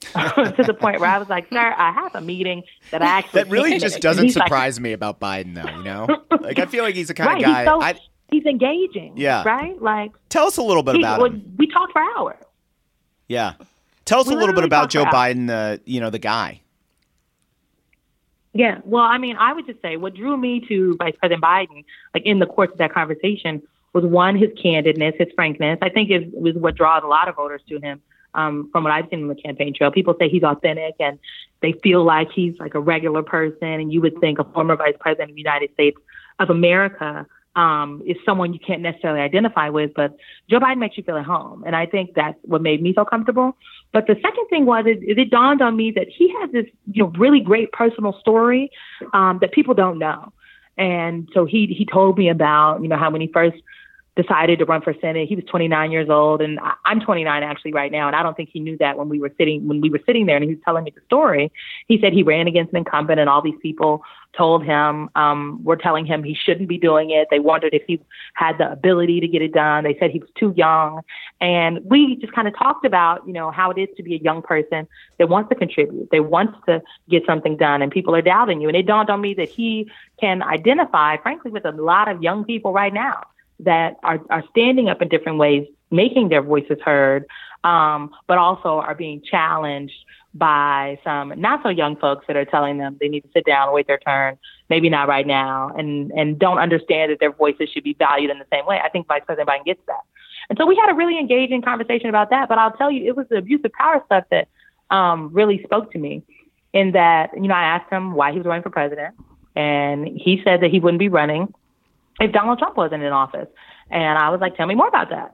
to 0.00 0.64
the 0.64 0.74
point 0.74 1.00
where 1.00 1.10
I 1.10 1.18
was 1.18 1.28
like, 1.28 1.48
"Sir, 1.50 1.74
I 1.76 1.90
have 1.92 2.14
a 2.14 2.20
meeting 2.20 2.62
that 2.90 3.02
I 3.02 3.06
actually." 3.06 3.42
That 3.42 3.50
really 3.50 3.78
just 3.78 4.00
doesn't 4.00 4.30
surprise 4.30 4.76
like, 4.76 4.82
me 4.82 4.92
about 4.92 5.18
Biden, 5.18 5.54
though. 5.54 5.76
You 5.76 5.82
know, 5.82 6.22
like 6.40 6.58
I 6.58 6.66
feel 6.66 6.84
like 6.84 6.94
he's 6.94 7.08
the 7.08 7.14
kind 7.14 7.28
right, 7.28 7.38
of 7.38 7.42
guy. 7.42 7.60
He's, 7.62 7.68
so, 7.68 7.82
I, 7.82 7.98
he's 8.30 8.46
engaging. 8.46 9.14
Yeah. 9.16 9.42
Right. 9.44 9.80
Like, 9.80 10.12
tell 10.28 10.46
us 10.46 10.56
a 10.56 10.62
little 10.62 10.82
bit 10.82 10.94
he, 10.94 11.02
about 11.02 11.20
well, 11.20 11.30
him. 11.30 11.54
We 11.56 11.66
talked 11.66 11.92
for 11.92 12.02
hours. 12.16 12.42
Yeah. 13.26 13.54
Tell 14.04 14.20
us 14.20 14.28
we 14.28 14.34
a 14.34 14.38
little 14.38 14.54
bit 14.54 14.64
about 14.64 14.88
Joe 14.88 15.04
Biden, 15.04 15.48
the 15.48 15.80
you 15.84 16.00
know 16.00 16.10
the 16.10 16.18
guy. 16.18 16.62
Yeah, 18.54 18.80
well, 18.84 19.04
I 19.04 19.18
mean, 19.18 19.36
I 19.36 19.52
would 19.52 19.66
just 19.66 19.80
say 19.82 19.96
what 19.96 20.14
drew 20.14 20.36
me 20.36 20.60
to 20.68 20.96
Vice 20.96 21.14
President 21.20 21.42
Biden, 21.42 21.84
like 22.14 22.24
in 22.24 22.38
the 22.38 22.46
course 22.46 22.70
of 22.72 22.78
that 22.78 22.92
conversation, 22.92 23.62
was 23.92 24.04
one 24.04 24.36
his 24.36 24.50
candidness, 24.50 25.18
his 25.18 25.28
frankness. 25.34 25.78
I 25.82 25.90
think 25.90 26.10
it 26.10 26.32
was 26.32 26.54
what 26.54 26.74
draws 26.74 27.02
a 27.04 27.06
lot 27.06 27.28
of 27.28 27.36
voters 27.36 27.60
to 27.68 27.78
him. 27.78 28.00
Um, 28.34 28.68
from 28.70 28.84
what 28.84 28.92
I've 28.92 29.08
seen 29.10 29.22
on 29.22 29.28
the 29.28 29.34
campaign 29.34 29.74
trail, 29.74 29.90
people 29.90 30.14
say 30.18 30.28
he's 30.28 30.42
authentic 30.42 30.94
and 31.00 31.18
they 31.62 31.72
feel 31.82 32.04
like 32.04 32.30
he's 32.30 32.54
like 32.60 32.74
a 32.74 32.80
regular 32.80 33.22
person. 33.22 33.68
And 33.68 33.92
you 33.92 34.00
would 34.00 34.20
think 34.20 34.38
a 34.38 34.44
former 34.44 34.76
vice 34.76 34.94
president 35.00 35.30
of 35.30 35.34
the 35.34 35.40
United 35.40 35.72
States 35.72 35.98
of 36.38 36.50
America 36.50 37.26
um, 37.56 38.02
is 38.06 38.16
someone 38.24 38.52
you 38.52 38.60
can't 38.60 38.82
necessarily 38.82 39.20
identify 39.20 39.68
with, 39.68 39.92
but 39.94 40.16
Joe 40.48 40.60
Biden 40.60 40.78
makes 40.78 40.96
you 40.96 41.02
feel 41.02 41.16
at 41.16 41.24
home. 41.24 41.64
And 41.66 41.74
I 41.74 41.86
think 41.86 42.14
that's 42.14 42.38
what 42.42 42.62
made 42.62 42.80
me 42.80 42.94
feel 42.94 43.04
comfortable. 43.04 43.56
But 43.92 44.06
the 44.06 44.14
second 44.14 44.46
thing 44.48 44.64
was, 44.64 44.84
it, 44.86 44.98
it 45.02 45.30
dawned 45.30 45.60
on 45.60 45.76
me 45.76 45.90
that 45.92 46.06
he 46.08 46.32
has 46.40 46.52
this, 46.52 46.66
you 46.92 47.02
know, 47.02 47.12
really 47.18 47.40
great 47.40 47.72
personal 47.72 48.16
story 48.20 48.70
um, 49.12 49.38
that 49.40 49.50
people 49.50 49.74
don't 49.74 49.98
know. 49.98 50.32
And 50.76 51.28
so 51.34 51.44
he 51.46 51.66
he 51.66 51.84
told 51.84 52.16
me 52.16 52.28
about, 52.28 52.80
you 52.82 52.88
know, 52.88 52.96
how 52.96 53.10
when 53.10 53.20
he 53.20 53.26
first 53.26 53.56
decided 54.20 54.58
to 54.58 54.64
run 54.64 54.82
for 54.82 54.92
Senate. 55.00 55.28
He 55.28 55.36
was 55.36 55.44
29 55.44 55.92
years 55.92 56.10
old, 56.10 56.42
and 56.42 56.58
I'm 56.84 57.00
29 57.00 57.42
actually 57.44 57.72
right 57.72 57.92
now, 57.92 58.08
and 58.08 58.16
I 58.16 58.22
don't 58.24 58.36
think 58.36 58.50
he 58.52 58.58
knew 58.58 58.76
that 58.78 58.98
when 58.98 59.08
we 59.08 59.20
were 59.20 59.32
sitting 59.38 59.68
when 59.68 59.80
we 59.80 59.90
were 59.90 60.00
sitting 60.04 60.26
there, 60.26 60.36
and 60.36 60.44
he 60.44 60.50
was 60.50 60.62
telling 60.64 60.82
me 60.82 60.92
the 60.92 61.00
story. 61.06 61.52
He 61.86 62.00
said 62.00 62.12
he 62.12 62.24
ran 62.24 62.48
against 62.48 62.72
an 62.72 62.78
incumbent, 62.78 63.20
and 63.20 63.30
all 63.30 63.42
these 63.42 63.58
people 63.62 64.02
told 64.36 64.64
him 64.64 65.08
um, 65.14 65.62
were 65.62 65.76
telling 65.76 66.04
him 66.04 66.24
he 66.24 66.34
shouldn't 66.34 66.68
be 66.68 66.78
doing 66.78 67.10
it. 67.10 67.28
They 67.30 67.38
wondered 67.38 67.74
if 67.74 67.82
he 67.86 68.00
had 68.34 68.58
the 68.58 68.70
ability 68.72 69.20
to 69.20 69.28
get 69.28 69.40
it 69.40 69.52
done. 69.54 69.84
They 69.84 69.96
said 70.00 70.10
he 70.10 70.18
was 70.18 70.28
too 70.36 70.52
young, 70.56 71.02
and 71.40 71.78
we 71.84 72.16
just 72.16 72.32
kind 72.32 72.48
of 72.48 72.58
talked 72.58 72.84
about 72.84 73.24
you 73.24 73.32
know 73.32 73.52
how 73.52 73.70
it 73.70 73.78
is 73.78 73.88
to 73.98 74.02
be 74.02 74.16
a 74.16 74.18
young 74.18 74.42
person 74.42 74.88
that 75.18 75.28
wants 75.28 75.48
to 75.50 75.54
contribute, 75.54 76.08
they 76.10 76.20
want 76.20 76.56
to 76.66 76.82
get 77.08 77.24
something 77.24 77.56
done, 77.56 77.82
and 77.82 77.92
people 77.92 78.16
are 78.16 78.22
doubting 78.22 78.60
you. 78.60 78.66
And 78.66 78.76
it 78.76 78.86
dawned 78.86 79.10
on 79.10 79.20
me 79.20 79.34
that 79.34 79.48
he 79.48 79.88
can 80.20 80.42
identify, 80.42 81.18
frankly, 81.18 81.52
with 81.52 81.64
a 81.64 81.70
lot 81.70 82.08
of 82.08 82.20
young 82.20 82.44
people 82.44 82.72
right 82.72 82.92
now 82.92 83.22
that 83.60 83.96
are, 84.02 84.20
are 84.30 84.44
standing 84.50 84.88
up 84.88 85.02
in 85.02 85.08
different 85.08 85.38
ways, 85.38 85.66
making 85.90 86.28
their 86.28 86.42
voices 86.42 86.78
heard, 86.84 87.26
um, 87.64 88.10
but 88.26 88.38
also 88.38 88.78
are 88.78 88.94
being 88.94 89.22
challenged 89.22 89.94
by 90.34 90.98
some 91.02 91.32
not 91.40 91.62
so 91.62 91.68
young 91.68 91.96
folks 91.96 92.26
that 92.28 92.36
are 92.36 92.44
telling 92.44 92.78
them 92.78 92.96
they 93.00 93.08
need 93.08 93.22
to 93.22 93.28
sit 93.34 93.44
down 93.44 93.72
wait 93.72 93.86
their 93.86 93.98
turn, 93.98 94.38
maybe 94.68 94.88
not 94.88 95.08
right 95.08 95.26
now, 95.26 95.72
and 95.76 96.12
and 96.12 96.38
don't 96.38 96.58
understand 96.58 97.10
that 97.10 97.18
their 97.18 97.32
voices 97.32 97.68
should 97.70 97.84
be 97.84 97.94
valued 97.94 98.30
in 98.30 98.38
the 98.38 98.46
same 98.52 98.66
way. 98.66 98.80
I 98.82 98.88
think 98.88 99.06
Vice 99.08 99.22
President 99.26 99.48
Biden 99.48 99.64
gets 99.64 99.80
that. 99.86 100.02
And 100.48 100.58
so 100.58 100.66
we 100.66 100.76
had 100.76 100.90
a 100.90 100.94
really 100.94 101.18
engaging 101.18 101.62
conversation 101.62 102.08
about 102.08 102.30
that. 102.30 102.48
But 102.48 102.58
I'll 102.58 102.72
tell 102.72 102.90
you, 102.90 103.06
it 103.06 103.16
was 103.16 103.26
the 103.28 103.36
abuse 103.36 103.60
of 103.64 103.72
power 103.72 104.02
stuff 104.06 104.24
that 104.30 104.48
um, 104.90 105.30
really 105.32 105.62
spoke 105.62 105.92
to 105.92 105.98
me. 105.98 106.22
In 106.74 106.92
that, 106.92 107.30
you 107.34 107.48
know, 107.48 107.54
I 107.54 107.64
asked 107.64 107.90
him 107.90 108.12
why 108.12 108.30
he 108.30 108.38
was 108.38 108.46
running 108.46 108.62
for 108.62 108.70
president, 108.70 109.14
and 109.56 110.06
he 110.06 110.42
said 110.44 110.60
that 110.60 110.70
he 110.70 110.80
wouldn't 110.80 110.98
be 110.98 111.08
running 111.08 111.52
if 112.20 112.32
Donald 112.32 112.58
Trump 112.58 112.76
wasn't 112.76 113.02
in 113.02 113.12
office. 113.12 113.48
And 113.90 114.18
I 114.18 114.28
was 114.30 114.40
like, 114.40 114.56
tell 114.56 114.66
me 114.66 114.74
more 114.74 114.88
about 114.88 115.10
that. 115.10 115.32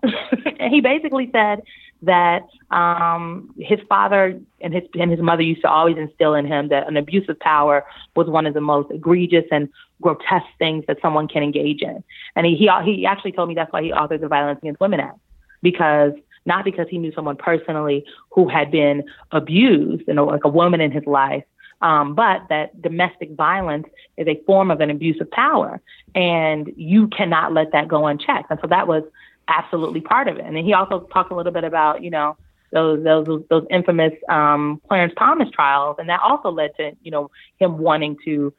and 0.61 0.73
he 0.73 0.81
basically 0.81 1.29
said 1.33 1.62
that 2.03 2.47
um, 2.71 3.53
his 3.59 3.81
father 3.88 4.38
and 4.61 4.75
his 4.75 4.83
and 4.99 5.11
his 5.11 5.21
mother 5.21 5.43
used 5.43 5.62
to 5.62 5.69
always 5.69 5.97
instill 5.97 6.35
in 6.35 6.47
him 6.47 6.69
that 6.69 6.87
an 6.87 6.97
abuse 6.97 7.29
of 7.29 7.38
power 7.41 7.85
was 8.14 8.29
one 8.29 8.47
of 8.47 8.55
the 8.55 8.61
most 8.61 8.91
egregious 8.91 9.45
and 9.50 9.69
grotesque 10.03 10.47
things 10.59 10.85
that 10.87 10.99
someone 11.00 11.26
can 11.26 11.43
engage 11.43 11.83
in. 11.83 12.05
And 12.37 12.47
he 12.47 12.57
he, 12.57 12.97
he 12.97 13.07
actually 13.07 13.33
told 13.33 13.49
me 13.49 13.55
that's 13.55 13.73
why 13.73 13.83
he 13.83 13.91
authored 13.91 14.21
the 14.21 14.29
Violence 14.29 14.59
Against 14.62 14.81
Women 14.81 15.00
Act 15.00 15.19
because 15.62 16.12
not 16.47 16.64
because 16.64 16.87
he 16.91 16.99
knew 16.99 17.12
someone 17.12 17.37
personally 17.37 18.05
who 18.31 18.49
had 18.49 18.71
been 18.71 19.05
abused, 19.33 20.05
you 20.07 20.14
know, 20.14 20.26
like 20.26 20.45
a 20.45 20.49
woman 20.49 20.81
in 20.81 20.93
his 20.93 21.05
life, 21.07 21.45
um, 21.81 22.14
but 22.14 22.43
that 22.49 22.81
domestic 22.81 23.33
violence 23.33 23.87
is 24.16 24.26
a 24.26 24.40
form 24.47 24.71
of 24.71 24.81
an 24.81 24.90
abuse 24.90 25.21
of 25.21 25.31
power, 25.31 25.81
and 26.14 26.73
you 26.76 27.09
cannot 27.09 27.52
let 27.52 27.73
that 27.73 27.88
go 27.88 28.07
unchecked. 28.07 28.50
And 28.50 28.59
so 28.61 28.69
that 28.69 28.87
was 28.87 29.02
absolutely 29.49 30.00
part 30.00 30.28
of 30.28 30.37
it. 30.37 30.45
And 30.45 30.57
then 30.57 30.64
he 30.64 30.73
also 30.73 31.00
talked 31.12 31.31
a 31.31 31.35
little 31.35 31.52
bit 31.52 31.64
about, 31.64 32.02
you 32.02 32.11
know, 32.11 32.37
those 32.73 33.04
those 33.04 33.43
those 33.50 33.66
infamous 33.71 34.12
um, 34.28 34.81
Clarence 34.88 35.14
Thomas 35.19 35.49
trials, 35.50 35.97
and 35.99 36.09
that 36.09 36.21
also 36.21 36.50
led 36.50 36.76
to, 36.76 36.93
you 37.02 37.11
know, 37.11 37.31
him 37.59 37.78
wanting 37.78 38.16
to 38.25 38.52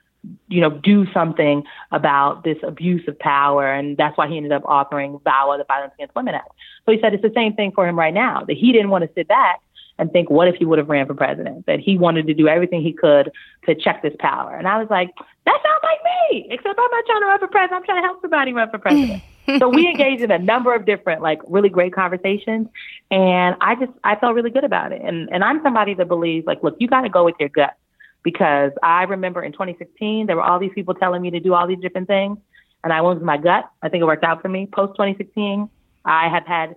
you 0.48 0.62
know, 0.62 0.70
do 0.70 1.06
something 1.14 1.64
about 1.92 2.44
this 2.44 2.58
abuse 2.64 3.08
of 3.08 3.18
power. 3.20 3.72
And 3.72 3.98
that's 3.98 4.18
why 4.18 4.28
he 4.28 4.38
ended 4.38 4.52
up 4.52 4.64
authoring 4.64 5.22
VAWA, 5.22 5.58
the 5.58 5.66
Violence 5.68 5.94
Against 5.96 6.16
Women 6.16 6.36
Act. 6.36 6.50
So 6.86 6.92
he 6.92 7.00
said 7.02 7.14
it's 7.14 7.24
the 7.24 7.32
same 7.36 7.54
thing 7.54 7.72
for 7.72 7.88
him 7.88 7.98
right 7.98 8.14
now, 8.14 8.44
that 8.48 8.58
he 8.58 8.72
didn't 8.72 8.90
want 8.90 9.04
to 9.04 9.10
sit 9.14 9.28
back 9.28 9.62
and 9.98 10.12
think, 10.12 10.30
what 10.30 10.48
if 10.48 10.56
he 10.56 10.66
would 10.66 10.78
have 10.78 10.90
ran 10.90 11.08
for 11.08 11.14
president? 11.14 11.66
That 11.66 11.80
he 11.80 11.98
wanted 11.98 12.28
to 12.28 12.34
do 12.34 12.48
everything 12.48 12.82
he 12.82 12.94
could 12.94 13.32
to 13.66 13.76
check 13.76 14.02
this 14.02 14.14
power. 14.20 14.56
And 14.56 14.68
I 14.68 14.78
was 14.78 14.90
like, 14.90 15.14
that 15.46 15.60
sounds 15.64 15.84
like 15.84 16.00
me, 16.32 16.48
except 16.50 16.78
I'm 16.78 16.92
not 16.92 17.06
trying 17.06 17.22
to 17.22 17.26
run 17.28 17.40
for 17.40 17.48
president. 17.48 17.80
I'm 17.80 17.86
trying 17.86 18.02
to 18.02 18.08
help 18.08 18.22
somebody 18.22 18.54
run 18.54 18.70
for 18.70 18.80
president. 18.80 19.24
so 19.60 19.70
we 19.70 19.88
engaged 19.88 20.22
in 20.22 20.32
a 20.32 20.40
number 20.40 20.74
of 20.74 20.86
different, 20.86 21.22
like, 21.22 21.40
really 21.48 21.70
great 21.70 21.94
conversations. 21.94 22.68
And 23.12 23.56
I 23.62 23.76
just, 23.76 23.92
I 24.04 24.16
felt 24.16 24.36
really 24.36 24.50
good 24.50 24.64
about 24.64 24.92
it. 24.92 25.02
And, 25.02 25.30
and 25.32 25.44
I'm 25.44 25.62
somebody 25.64 25.94
that 25.94 26.08
believes, 26.08 26.46
like, 26.46 26.62
look, 26.64 26.76
you 26.80 26.88
got 26.88 27.02
to 27.02 27.10
go 27.10 27.24
with 27.24 27.36
your 27.40 27.50
gut. 27.50 27.76
Because 28.24 28.72
I 28.82 29.04
remember 29.04 29.44
in 29.44 29.52
2016, 29.52 30.26
there 30.26 30.36
were 30.36 30.42
all 30.42 30.58
these 30.58 30.72
people 30.74 30.96
telling 30.96 31.22
me 31.22 31.30
to 31.30 31.40
do 31.40 31.54
all 31.54 31.68
these 31.68 31.80
different 31.80 32.08
things. 32.08 32.40
And 32.84 32.92
I 32.92 33.02
went 33.02 33.20
with 33.20 33.26
my 33.26 33.38
gut. 33.38 33.70
I 33.84 33.90
think 33.90 34.02
it 34.02 34.06
worked 34.06 34.24
out 34.24 34.42
for 34.42 34.50
me. 34.50 34.68
Post 34.72 34.94
2016, 34.94 35.70
I 36.06 36.28
have 36.28 36.46
had 36.46 36.76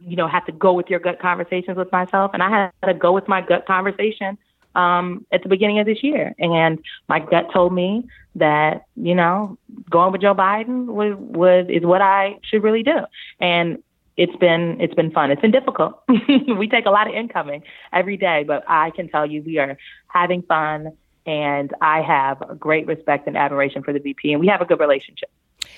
you 0.00 0.16
know, 0.16 0.26
have 0.26 0.46
to 0.46 0.52
go 0.52 0.72
with 0.72 0.88
your 0.88 1.00
gut 1.00 1.20
conversations 1.20 1.76
with 1.76 1.90
myself. 1.92 2.32
And 2.34 2.42
I 2.42 2.50
had 2.50 2.88
to 2.88 2.94
go 2.94 3.12
with 3.12 3.28
my 3.28 3.40
gut 3.40 3.66
conversation 3.66 4.38
um, 4.74 5.26
at 5.32 5.42
the 5.42 5.48
beginning 5.48 5.78
of 5.78 5.86
this 5.86 6.02
year. 6.02 6.34
And 6.38 6.78
my 7.08 7.20
gut 7.20 7.52
told 7.52 7.72
me 7.72 8.08
that, 8.36 8.84
you 8.96 9.14
know, 9.14 9.58
going 9.90 10.12
with 10.12 10.20
Joe 10.20 10.34
Biden 10.34 10.86
was, 10.86 11.14
was 11.18 11.66
is 11.68 11.82
what 11.82 12.00
I 12.00 12.38
should 12.42 12.62
really 12.62 12.82
do. 12.82 12.98
And 13.40 13.82
it's 14.16 14.36
been 14.36 14.80
it's 14.80 14.94
been 14.94 15.10
fun. 15.10 15.30
It's 15.30 15.40
been 15.40 15.50
difficult. 15.50 16.02
we 16.08 16.68
take 16.68 16.86
a 16.86 16.90
lot 16.90 17.08
of 17.08 17.14
incoming 17.14 17.62
every 17.92 18.16
day, 18.16 18.44
but 18.44 18.64
I 18.68 18.90
can 18.90 19.08
tell 19.08 19.24
you 19.24 19.42
we 19.42 19.58
are 19.58 19.78
having 20.08 20.42
fun 20.42 20.92
and 21.26 21.72
I 21.80 22.02
have 22.02 22.58
great 22.58 22.86
respect 22.86 23.26
and 23.26 23.36
admiration 23.36 23.82
for 23.82 23.92
the 23.92 23.98
VP 23.98 24.32
and 24.32 24.40
we 24.40 24.48
have 24.48 24.60
a 24.60 24.66
good 24.66 24.80
relationship. 24.80 25.30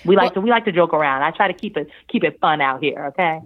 We 0.04 0.16
like 0.16 0.30
well, 0.30 0.34
to 0.34 0.40
we 0.40 0.50
like 0.50 0.64
to 0.64 0.72
joke 0.72 0.92
around. 0.92 1.22
I 1.22 1.30
try 1.30 1.46
to 1.46 1.54
keep 1.54 1.76
it 1.76 1.88
keep 2.08 2.24
it 2.24 2.40
fun 2.40 2.60
out 2.60 2.82
here, 2.82 3.06
okay? 3.06 3.40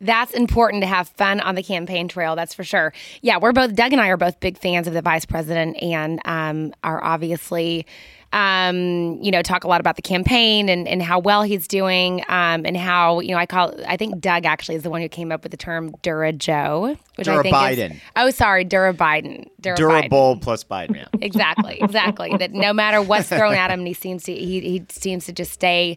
That's 0.00 0.32
important 0.32 0.82
to 0.82 0.86
have 0.86 1.08
fun 1.08 1.40
on 1.40 1.54
the 1.54 1.62
campaign 1.62 2.08
trail. 2.08 2.36
That's 2.36 2.54
for 2.54 2.64
sure. 2.64 2.92
Yeah, 3.22 3.38
we're 3.38 3.52
both 3.52 3.74
Doug 3.74 3.92
and 3.92 4.00
I 4.00 4.08
are 4.08 4.16
both 4.16 4.40
big 4.40 4.58
fans 4.58 4.86
of 4.86 4.94
the 4.94 5.02
vice 5.02 5.24
president, 5.24 5.76
and 5.82 6.20
um, 6.24 6.74
are 6.82 7.02
obviously, 7.02 7.86
um, 8.32 9.18
you 9.22 9.30
know, 9.30 9.42
talk 9.42 9.64
a 9.64 9.68
lot 9.68 9.80
about 9.80 9.96
the 9.96 10.02
campaign 10.02 10.68
and, 10.68 10.88
and 10.88 11.02
how 11.02 11.18
well 11.18 11.42
he's 11.42 11.68
doing, 11.68 12.20
um, 12.28 12.66
and 12.66 12.76
how 12.76 13.20
you 13.20 13.30
know 13.30 13.38
I 13.38 13.46
call 13.46 13.74
I 13.86 13.96
think 13.96 14.20
Doug 14.20 14.44
actually 14.44 14.74
is 14.74 14.82
the 14.82 14.90
one 14.90 15.00
who 15.00 15.08
came 15.08 15.30
up 15.30 15.42
with 15.42 15.52
the 15.52 15.56
term 15.56 15.92
Dura 16.02 16.32
Joe, 16.32 16.96
which 17.16 17.26
Dura 17.26 17.38
I 17.38 17.42
think 17.42 17.54
Biden. 17.54 17.90
Is, 17.92 18.00
oh, 18.16 18.30
sorry, 18.30 18.64
Dura 18.64 18.92
Biden. 18.92 19.48
Dura 19.60 19.76
Durable 19.76 20.36
Biden. 20.36 20.42
plus 20.42 20.64
Biden. 20.64 20.96
Yeah. 20.96 21.06
exactly, 21.20 21.78
exactly. 21.80 22.36
that 22.36 22.52
no 22.52 22.72
matter 22.72 23.00
what's 23.00 23.28
thrown 23.28 23.54
at 23.54 23.70
him, 23.70 23.86
he 23.86 23.94
seems 23.94 24.24
to 24.24 24.34
he, 24.34 24.60
he 24.60 24.84
seems 24.88 25.26
to 25.26 25.32
just 25.32 25.52
stay 25.52 25.96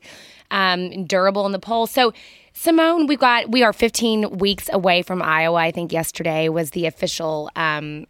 um, 0.52 1.06
durable 1.06 1.46
in 1.46 1.52
the 1.52 1.60
polls. 1.60 1.92
So 1.92 2.14
Symone, 2.58 3.08
we've 3.08 3.20
got 3.20 3.52
we 3.52 3.62
are 3.62 3.72
15 3.72 4.40
weeks 4.40 4.68
away 4.74 5.04
from 5.04 5.22
Iowa. 5.22 5.58
I 5.60 5.70
think 5.70 5.94
yesterday 5.94 6.50
was 6.50 6.72
the 6.72 6.88
official 6.88 7.52
um, 7.56 8.08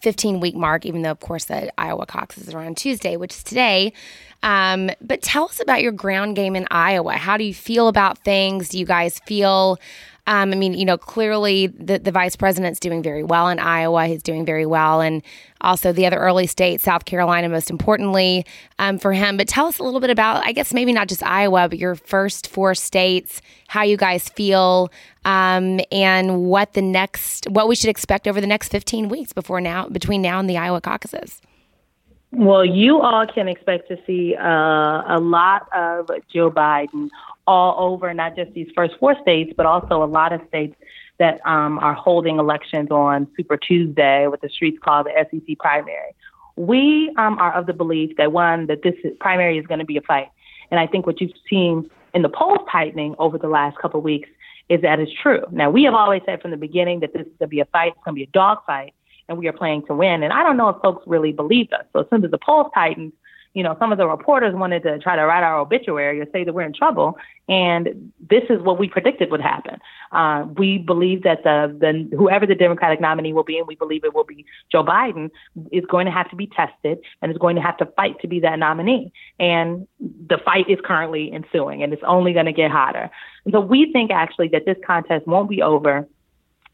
15 0.00 0.40
week 0.40 0.56
mark, 0.56 0.84
even 0.84 1.02
though 1.02 1.12
of 1.12 1.20
course 1.20 1.44
the 1.44 1.72
Iowa 1.80 2.06
caucus 2.06 2.52
are 2.52 2.58
on 2.58 2.74
Tuesday, 2.74 3.16
which 3.16 3.36
is 3.36 3.44
today. 3.44 3.92
Um, 4.42 4.90
but 5.00 5.22
tell 5.22 5.44
us 5.44 5.60
about 5.60 5.80
your 5.80 5.92
ground 5.92 6.34
game 6.34 6.56
in 6.56 6.66
Iowa. 6.72 7.12
How 7.12 7.36
do 7.36 7.44
you 7.44 7.54
feel 7.54 7.86
about 7.86 8.18
things? 8.24 8.70
Do 8.70 8.80
you 8.80 8.84
guys 8.84 9.20
feel 9.20 9.78
um, 10.28 10.52
I 10.52 10.54
mean, 10.54 10.74
you 10.74 10.84
know, 10.84 10.96
clearly 10.96 11.66
the, 11.66 11.98
the 11.98 12.12
vice 12.12 12.36
president's 12.36 12.78
doing 12.78 13.02
very 13.02 13.24
well 13.24 13.48
in 13.48 13.58
Iowa. 13.58 14.06
He's 14.06 14.22
doing 14.22 14.44
very 14.44 14.66
well. 14.66 15.00
And 15.00 15.20
also 15.60 15.92
the 15.92 16.06
other 16.06 16.16
early 16.16 16.46
states, 16.46 16.84
South 16.84 17.06
Carolina, 17.06 17.48
most 17.48 17.70
importantly 17.70 18.46
um, 18.78 18.98
for 18.98 19.12
him. 19.12 19.36
But 19.36 19.48
tell 19.48 19.66
us 19.66 19.80
a 19.80 19.82
little 19.82 19.98
bit 19.98 20.10
about, 20.10 20.46
I 20.46 20.52
guess, 20.52 20.72
maybe 20.72 20.92
not 20.92 21.08
just 21.08 21.24
Iowa, 21.24 21.68
but 21.68 21.78
your 21.78 21.96
first 21.96 22.46
four 22.46 22.76
states, 22.76 23.42
how 23.66 23.82
you 23.82 23.96
guys 23.96 24.28
feel, 24.28 24.92
um, 25.24 25.80
and 25.90 26.44
what 26.44 26.74
the 26.74 26.82
next, 26.82 27.46
what 27.50 27.66
we 27.66 27.74
should 27.74 27.90
expect 27.90 28.28
over 28.28 28.40
the 28.40 28.46
next 28.46 28.68
15 28.68 29.08
weeks 29.08 29.32
before 29.32 29.60
now, 29.60 29.88
between 29.88 30.22
now 30.22 30.38
and 30.38 30.48
the 30.48 30.56
Iowa 30.56 30.80
caucuses. 30.80 31.40
Well, 32.32 32.64
you 32.64 33.00
all 33.00 33.26
can 33.26 33.46
expect 33.46 33.88
to 33.88 33.98
see 34.06 34.34
uh, 34.34 34.42
a 34.42 35.20
lot 35.20 35.68
of 35.74 36.08
Joe 36.32 36.50
Biden 36.50 37.10
all 37.46 37.92
over 37.92 38.12
not 38.14 38.36
just 38.36 38.52
these 38.54 38.68
first 38.74 38.94
four 38.98 39.14
states, 39.20 39.52
but 39.54 39.66
also 39.66 40.02
a 40.02 40.06
lot 40.06 40.32
of 40.32 40.40
states 40.48 40.74
that 41.18 41.40
um, 41.46 41.78
are 41.80 41.92
holding 41.92 42.38
elections 42.38 42.90
on 42.90 43.28
Super 43.36 43.58
Tuesday, 43.58 44.26
what 44.28 44.40
the 44.40 44.48
streets 44.48 44.78
call 44.82 45.04
the 45.04 45.12
SEC 45.30 45.58
primary. 45.58 46.14
We 46.56 47.12
um, 47.18 47.38
are 47.38 47.52
of 47.52 47.66
the 47.66 47.74
belief 47.74 48.16
that 48.16 48.32
one, 48.32 48.66
that 48.66 48.82
this 48.82 48.94
primary 49.20 49.58
is 49.58 49.66
going 49.66 49.80
to 49.80 49.84
be 49.84 49.98
a 49.98 50.02
fight. 50.02 50.28
And 50.70 50.80
I 50.80 50.86
think 50.86 51.06
what 51.06 51.20
you've 51.20 51.32
seen 51.48 51.90
in 52.14 52.22
the 52.22 52.30
polls 52.30 52.66
tightening 52.70 53.14
over 53.18 53.36
the 53.36 53.48
last 53.48 53.76
couple 53.76 53.98
of 53.98 54.04
weeks 54.04 54.30
is 54.70 54.80
that 54.80 55.00
it's 55.00 55.12
true. 55.12 55.42
Now, 55.50 55.70
we 55.70 55.82
have 55.84 55.94
always 55.94 56.22
said 56.24 56.40
from 56.40 56.50
the 56.50 56.56
beginning 56.56 57.00
that 57.00 57.12
this 57.12 57.26
is 57.26 57.32
going 57.38 57.40
to 57.40 57.46
be 57.48 57.60
a 57.60 57.66
fight, 57.66 57.92
it's 57.94 58.04
going 58.04 58.14
to 58.14 58.18
be 58.18 58.24
a 58.24 58.32
dog 58.32 58.58
fight. 58.66 58.94
And 59.32 59.38
we 59.38 59.48
are 59.48 59.52
playing 59.52 59.84
to 59.86 59.94
win. 59.94 60.22
And 60.22 60.32
I 60.32 60.42
don't 60.42 60.56
know 60.56 60.68
if 60.68 60.80
folks 60.80 61.02
really 61.06 61.32
believed 61.32 61.72
us. 61.72 61.84
So 61.92 62.00
as 62.00 62.06
soon 62.10 62.24
as 62.24 62.30
the 62.30 62.38
polls 62.38 62.70
tightened, 62.74 63.12
you 63.54 63.62
know, 63.62 63.76
some 63.78 63.92
of 63.92 63.98
the 63.98 64.06
reporters 64.06 64.54
wanted 64.54 64.82
to 64.84 64.98
try 64.98 65.14
to 65.14 65.22
write 65.22 65.42
our 65.42 65.58
obituary 65.58 66.20
or 66.20 66.26
say 66.32 66.42
that 66.42 66.54
we're 66.54 66.62
in 66.62 66.72
trouble. 66.72 67.18
And 67.48 68.12
this 68.30 68.44
is 68.48 68.62
what 68.62 68.78
we 68.78 68.88
predicted 68.88 69.30
would 69.30 69.42
happen. 69.42 69.78
Uh, 70.10 70.46
we 70.56 70.78
believe 70.78 71.22
that 71.24 71.42
the, 71.44 71.76
the 71.78 72.16
whoever 72.16 72.46
the 72.46 72.54
Democratic 72.54 72.98
nominee 72.98 73.34
will 73.34 73.42
be, 73.42 73.58
and 73.58 73.66
we 73.66 73.74
believe 73.74 74.04
it 74.04 74.14
will 74.14 74.24
be 74.24 74.46
Joe 74.70 74.82
Biden, 74.82 75.30
is 75.70 75.84
going 75.84 76.06
to 76.06 76.12
have 76.12 76.30
to 76.30 76.36
be 76.36 76.46
tested 76.46 76.98
and 77.20 77.30
is 77.30 77.36
going 77.36 77.56
to 77.56 77.62
have 77.62 77.76
to 77.78 77.86
fight 77.86 78.18
to 78.20 78.28
be 78.28 78.40
that 78.40 78.58
nominee. 78.58 79.12
And 79.38 79.86
the 80.00 80.38
fight 80.42 80.70
is 80.70 80.78
currently 80.82 81.30
ensuing, 81.32 81.82
and 81.82 81.92
it's 81.92 82.02
only 82.06 82.32
going 82.32 82.46
to 82.46 82.52
get 82.52 82.70
hotter. 82.70 83.10
And 83.44 83.52
so 83.52 83.60
we 83.60 83.92
think 83.92 84.10
actually 84.10 84.48
that 84.48 84.64
this 84.64 84.78
contest 84.86 85.26
won't 85.26 85.50
be 85.50 85.60
over 85.60 86.08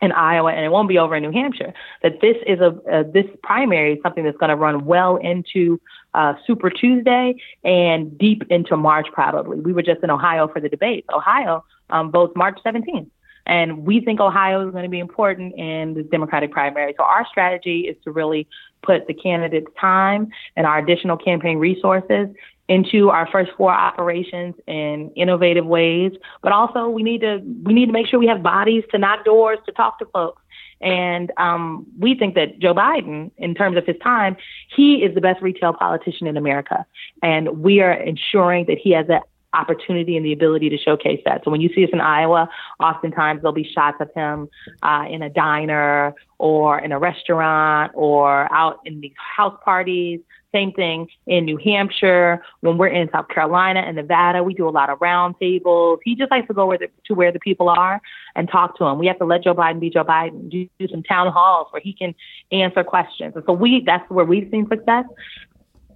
in 0.01 0.13
Iowa, 0.13 0.53
and 0.53 0.65
it 0.65 0.71
won't 0.71 0.89
be 0.89 0.99
over 0.99 1.17
in 1.17 1.23
New 1.23 1.33
Hampshire. 1.33 1.75
That 2.03 2.21
this 2.21 2.37
is 2.47 2.61
a, 2.61 2.79
a 2.91 3.05
this 3.05 3.27
primary 3.43 3.95
is 3.95 3.99
something 4.03 4.25
that's 4.25 4.37
going 4.37 4.51
to 4.51 4.57
run 4.57 4.85
well 4.85 5.17
into 5.17 5.81
uh, 6.15 6.35
Super 6.47 6.71
Tuesday 6.71 7.37
and 7.65 8.17
deep 8.17 8.45
into 8.51 8.77
March, 8.77 9.09
probably. 9.13 9.59
We 9.61 9.73
were 9.73 9.83
just 9.83 10.03
in 10.03 10.11
Ohio 10.11 10.49
for 10.49 10.61
the 10.61 10.69
debate. 10.69 11.05
Ohio 11.13 11.65
um, 11.91 12.11
votes 12.11 12.33
March 12.37 12.59
17th. 12.65 13.09
And 13.49 13.85
we 13.85 14.01
think 14.01 14.21
Ohio 14.21 14.67
is 14.67 14.73
going 14.73 14.85
to 14.85 14.91
be 14.91 14.99
important 14.99 15.55
in 15.59 15.95
the 15.95 16.03
Democratic 16.03 16.53
primary. 16.53 16.95
So 16.97 17.03
our 17.03 17.27
strategy 17.27 17.81
is 17.89 17.97
to 18.05 18.13
really 18.13 18.47
put 18.83 19.07
the 19.07 19.15
candidates' 19.15 19.73
time 19.81 20.29
and 20.55 20.67
our 20.67 20.79
additional 20.79 21.17
campaign 21.17 21.59
resources 21.59 22.29
into 22.69 23.09
our 23.09 23.27
first 23.31 23.51
four 23.57 23.73
operations 23.73 24.55
in 24.67 25.11
innovative 25.17 25.65
ways. 25.67 26.13
But 26.43 26.53
also 26.53 26.89
we 26.89 27.03
need 27.03 27.23
to 27.23 27.41
we 27.65 27.73
need 27.73 27.87
to 27.87 27.93
make 27.93 28.07
sure 28.07 28.21
we 28.21 28.27
have 28.27 28.43
bodies 28.43 28.85
to 28.91 28.99
knock 28.99 29.25
doors, 29.25 29.59
to 29.67 29.73
talk 29.73 29.99
to 30.01 30.07
folks. 30.07 30.43
And 30.81 31.33
um, 31.39 31.87
we 31.99 32.15
think 32.15 32.37
that 32.37 32.61
Joe 32.61 32.75
Biden, 32.75 33.33
in 33.37 33.55
terms 33.55 33.77
of 33.77 33.85
his 33.85 33.97
time, 34.03 34.37
he 34.77 34.97
is 34.97 35.13
the 35.15 35.21
best 35.21 35.43
retail 35.43 35.73
politician 35.73 36.29
in 36.29 36.37
America. 36.37 36.87
And 37.21 37.63
we 37.63 37.81
are 37.81 37.93
ensuring 37.93 38.67
that 38.67 38.79
he 38.79 38.93
has 38.93 39.09
that 39.09 39.25
opportunity 39.53 40.17
and 40.17 40.25
the 40.25 40.33
ability 40.33 40.69
to 40.71 40.79
showcase 40.79 41.21
that. 41.25 41.43
So 41.45 41.51
when 41.51 41.61
you 41.61 41.71
see 41.75 41.85
us 41.85 41.91
in 41.93 42.01
Iowa, 42.01 42.49
oftentimes 42.81 43.41
there'll 43.41 43.53
be 43.53 43.69
shots 43.75 43.97
of 44.01 44.11
him 44.15 44.49
uh, 44.83 45.05
in 45.09 45.23
a 45.23 45.31
diner 45.31 46.15
or 46.39 46.79
in 46.79 46.93
a 46.93 46.99
restaurant 46.99 47.93
or 47.95 48.53
out 48.53 48.81
in 48.85 49.01
these 49.01 49.13
house 49.17 49.59
parties. 49.65 50.21
Same 50.55 50.73
thing 50.73 51.09
in 51.27 51.45
New 51.45 51.59
Hampshire. 51.59 52.43
When 52.61 52.79
we're 52.79 52.89
in 52.89 53.11
South 53.11 53.29
Carolina 53.29 53.81
and 53.81 53.97
Nevada, 53.97 54.43
we 54.43 54.55
do 54.55 54.67
a 54.67 54.71
lot 54.71 54.89
of 54.89 54.99
roundtables. 54.99 55.99
He 56.05 56.15
just 56.15 56.31
likes 56.31 56.49
to 56.49 56.55
go 56.55 56.67
where 56.67 56.79
the, 56.79 56.89
to 57.07 57.15
where 57.15 57.31
the 57.31 57.39
people 57.39 57.69
are 57.69 58.01
and 58.35 58.49
talk 58.49 58.79
to 58.79 58.85
them. 58.85 58.99
We 58.99 59.07
have 59.09 59.19
to 59.19 59.27
let 59.27 59.45
Joe 59.45 59.55
Biden 59.55 59.79
be 59.79 59.91
Joe 59.91 60.05
Biden. 60.05 60.49
Do, 60.49 60.67
do 60.79 60.89
some 60.89 61.03
town 61.03 61.31
halls 61.33 61.67
where 61.71 61.83
he 61.83 61.93
can 61.93 62.15
answer 62.51 62.83
questions. 62.83 63.35
And 63.35 63.45
so 63.47 63.53
we 63.53 63.83
that's 63.85 64.09
where 64.11 64.25
we've 64.25 64.49
seen 64.51 64.67
success. 64.69 65.05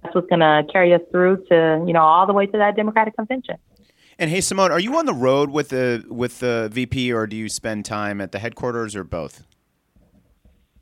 That's 0.03 0.15
what's 0.15 0.29
going 0.29 0.41
to 0.41 0.63
carry 0.71 0.93
us 0.93 1.01
through 1.11 1.45
to 1.49 1.83
you 1.87 1.93
know 1.93 2.01
all 2.01 2.27
the 2.27 2.33
way 2.33 2.45
to 2.45 2.57
that 2.57 2.75
Democratic 2.75 3.15
convention. 3.15 3.55
And 4.19 4.29
hey, 4.29 4.39
Symone, 4.39 4.69
are 4.69 4.79
you 4.79 4.95
on 4.97 5.05
the 5.05 5.13
road 5.13 5.49
with 5.49 5.69
the 5.69 6.05
with 6.09 6.39
the 6.39 6.69
VP, 6.71 7.11
or 7.11 7.25
do 7.27 7.35
you 7.35 7.49
spend 7.49 7.85
time 7.85 8.21
at 8.21 8.31
the 8.31 8.39
headquarters, 8.39 8.95
or 8.95 9.03
both? 9.03 9.43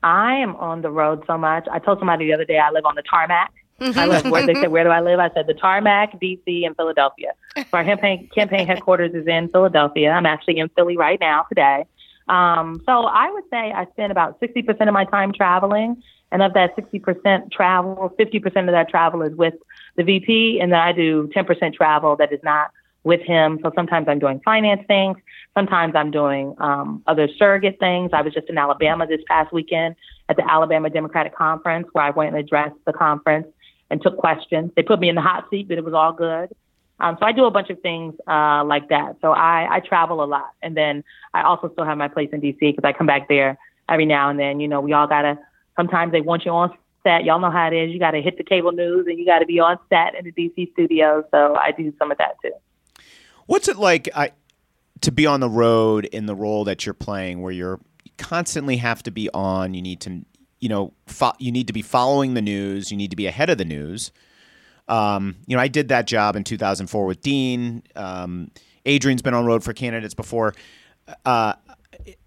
I 0.03 0.35
am 0.35 0.55
on 0.55 0.81
the 0.81 0.91
road 0.91 1.23
so 1.27 1.37
much. 1.37 1.67
I 1.71 1.79
told 1.79 1.99
somebody 1.99 2.25
the 2.25 2.33
other 2.33 2.45
day 2.45 2.57
I 2.57 2.71
live 2.71 2.85
on 2.85 2.95
the 2.95 3.03
tarmac. 3.03 3.53
I 3.79 4.05
live 4.05 4.25
where 4.25 4.45
they 4.45 4.53
said, 4.55 4.67
Where 4.71 4.83
do 4.83 4.89
I 4.89 5.01
live? 5.01 5.19
I 5.19 5.29
said 5.33 5.47
the 5.47 5.53
tarmac, 5.53 6.19
DC, 6.19 6.65
and 6.65 6.75
Philadelphia. 6.75 7.33
So 7.55 7.63
our 7.73 7.83
campaign 7.83 8.29
campaign 8.33 8.67
headquarters 8.67 9.13
is 9.13 9.27
in 9.27 9.49
Philadelphia. 9.49 10.11
I'm 10.11 10.25
actually 10.25 10.59
in 10.59 10.69
Philly 10.69 10.97
right 10.97 11.19
now 11.19 11.45
today. 11.49 11.85
Um, 12.27 12.81
so 12.85 13.05
I 13.05 13.29
would 13.31 13.43
say 13.49 13.71
I 13.71 13.85
spend 13.91 14.11
about 14.11 14.39
60% 14.39 14.87
of 14.87 14.93
my 14.93 15.05
time 15.05 15.33
traveling. 15.33 16.01
And 16.31 16.41
of 16.41 16.53
that 16.53 16.77
60% 16.77 17.51
travel, 17.51 18.15
50% 18.17 18.45
of 18.45 18.71
that 18.71 18.87
travel 18.89 19.21
is 19.21 19.35
with 19.35 19.53
the 19.97 20.03
VP. 20.03 20.59
And 20.61 20.71
then 20.71 20.79
I 20.79 20.93
do 20.93 21.29
10% 21.35 21.73
travel 21.73 22.15
that 22.15 22.31
is 22.31 22.39
not 22.41 22.71
with 23.03 23.21
him. 23.21 23.59
So 23.63 23.71
sometimes 23.75 24.07
I'm 24.07 24.19
doing 24.19 24.39
finance 24.45 24.81
things. 24.87 25.17
Sometimes 25.55 25.93
I'm 25.95 26.11
doing 26.11 26.55
um, 26.59 27.03
other 27.07 27.27
surrogate 27.37 27.79
things. 27.79 28.11
I 28.13 28.21
was 28.21 28.33
just 28.33 28.47
in 28.47 28.57
Alabama 28.57 29.07
this 29.07 29.21
past 29.27 29.51
weekend 29.51 29.95
at 30.29 30.37
the 30.37 30.49
Alabama 30.49 30.89
Democratic 30.89 31.35
Conference 31.35 31.87
where 31.91 32.05
I 32.05 32.11
went 32.11 32.35
and 32.35 32.37
addressed 32.37 32.77
the 32.85 32.93
conference 32.93 33.47
and 33.89 34.01
took 34.01 34.17
questions. 34.17 34.71
They 34.75 34.83
put 34.83 34.99
me 34.99 35.09
in 35.09 35.15
the 35.15 35.21
hot 35.21 35.47
seat, 35.49 35.67
but 35.67 35.77
it 35.77 35.83
was 35.83 35.93
all 35.93 36.13
good. 36.13 36.49
Um, 37.01 37.17
so 37.19 37.25
I 37.25 37.31
do 37.31 37.45
a 37.45 37.51
bunch 37.51 37.69
of 37.69 37.81
things 37.81 38.13
uh, 38.27 38.63
like 38.63 38.89
that. 38.89 39.17
So 39.21 39.31
I, 39.31 39.67
I 39.69 39.79
travel 39.79 40.23
a 40.23 40.25
lot, 40.25 40.51
and 40.61 40.77
then 40.77 41.03
I 41.33 41.43
also 41.43 41.71
still 41.71 41.85
have 41.85 41.97
my 41.97 42.07
place 42.07 42.29
in 42.31 42.41
DC 42.41 42.59
because 42.59 42.83
I 42.83 42.93
come 42.93 43.07
back 43.07 43.27
there 43.27 43.57
every 43.89 44.05
now 44.05 44.29
and 44.29 44.39
then. 44.39 44.59
You 44.59 44.67
know, 44.67 44.81
we 44.81 44.93
all 44.93 45.07
gotta. 45.07 45.39
Sometimes 45.75 46.11
they 46.11 46.21
want 46.21 46.45
you 46.45 46.51
on 46.51 46.77
set. 47.03 47.23
Y'all 47.23 47.39
know 47.39 47.49
how 47.49 47.67
it 47.67 47.73
is. 47.73 47.91
You 47.91 47.99
got 47.99 48.11
to 48.11 48.21
hit 48.21 48.37
the 48.37 48.43
cable 48.43 48.71
news, 48.71 49.07
and 49.07 49.17
you 49.17 49.25
got 49.25 49.39
to 49.39 49.45
be 49.45 49.59
on 49.59 49.79
set 49.89 50.15
in 50.15 50.25
the 50.25 50.31
DC 50.31 50.71
studio. 50.73 51.25
So 51.31 51.55
I 51.55 51.71
do 51.71 51.91
some 51.97 52.11
of 52.11 52.17
that 52.19 52.35
too. 52.41 52.51
What's 53.47 53.67
it 53.67 53.77
like 53.77 54.07
I, 54.15 54.31
to 55.01 55.11
be 55.11 55.25
on 55.25 55.39
the 55.39 55.49
road 55.49 56.05
in 56.05 56.27
the 56.27 56.35
role 56.35 56.63
that 56.65 56.85
you're 56.85 56.93
playing, 56.93 57.41
where 57.41 57.51
you're 57.51 57.79
you 58.03 58.11
constantly 58.17 58.77
have 58.77 59.01
to 59.03 59.11
be 59.11 59.29
on? 59.33 59.73
You 59.73 59.81
need 59.81 60.01
to 60.01 60.23
you 60.61 60.69
know, 60.69 60.93
fo- 61.07 61.33
you 61.39 61.51
need 61.51 61.67
to 61.67 61.73
be 61.73 61.81
following 61.81 62.35
the 62.35 62.41
news. 62.41 62.91
You 62.91 62.97
need 62.97 63.09
to 63.09 63.17
be 63.17 63.25
ahead 63.25 63.49
of 63.49 63.57
the 63.57 63.65
news. 63.65 64.11
Um, 64.87 65.35
you 65.47 65.55
know, 65.55 65.61
I 65.61 65.67
did 65.67 65.89
that 65.89 66.07
job 66.07 66.35
in 66.35 66.43
2004 66.43 67.05
with 67.05 67.21
Dean. 67.21 67.83
Um, 67.95 68.51
Adrian's 68.85 69.21
been 69.21 69.33
on 69.33 69.45
road 69.45 69.63
for 69.63 69.73
candidates 69.73 70.13
before. 70.13 70.53
Uh, 71.25 71.53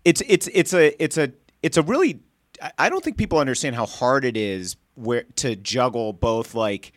it's 0.04 0.22
it's 0.26 0.48
it's 0.48 0.72
a 0.72 1.02
it's 1.02 1.18
a 1.18 1.32
it's 1.62 1.76
a 1.76 1.82
really. 1.82 2.20
I 2.78 2.88
don't 2.88 3.02
think 3.02 3.16
people 3.16 3.38
understand 3.38 3.74
how 3.74 3.84
hard 3.84 4.24
it 4.24 4.36
is 4.36 4.76
where 4.94 5.24
to 5.36 5.56
juggle 5.56 6.12
both 6.12 6.54
like, 6.54 6.92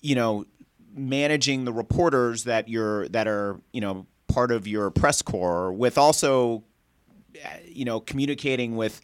you 0.00 0.14
know, 0.14 0.46
managing 0.94 1.66
the 1.66 1.72
reporters 1.72 2.44
that 2.44 2.68
you're 2.68 3.08
that 3.08 3.28
are 3.28 3.60
you 3.72 3.80
know 3.80 4.06
part 4.28 4.50
of 4.50 4.66
your 4.66 4.90
press 4.90 5.20
corps 5.20 5.72
with 5.72 5.98
also, 5.98 6.64
you 7.66 7.84
know, 7.84 8.00
communicating 8.00 8.76
with 8.76 9.00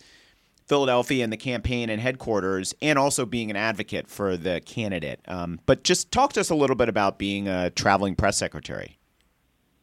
Philadelphia 0.69 1.25
and 1.25 1.33
the 1.33 1.37
campaign 1.37 1.91
and 1.91 2.01
headquarters, 2.01 2.75
and 2.83 2.99
also 2.99 3.25
being 3.25 3.51
an 3.51 3.57
advocate 3.57 4.09
for 4.09 4.37
the 4.37 4.61
candidate. 4.61 5.21
Um, 5.27 5.61
but 5.67 5.83
just 5.83 6.13
talk 6.13 6.35
to 6.35 6.41
us 6.41 6.51
a 6.51 6.55
little 6.55 6.77
bit 6.77 6.89
about 6.89 7.19
being 7.19 7.49
a 7.49 7.71
traveling 7.71 8.15
press 8.15 8.37
secretary. 8.37 8.99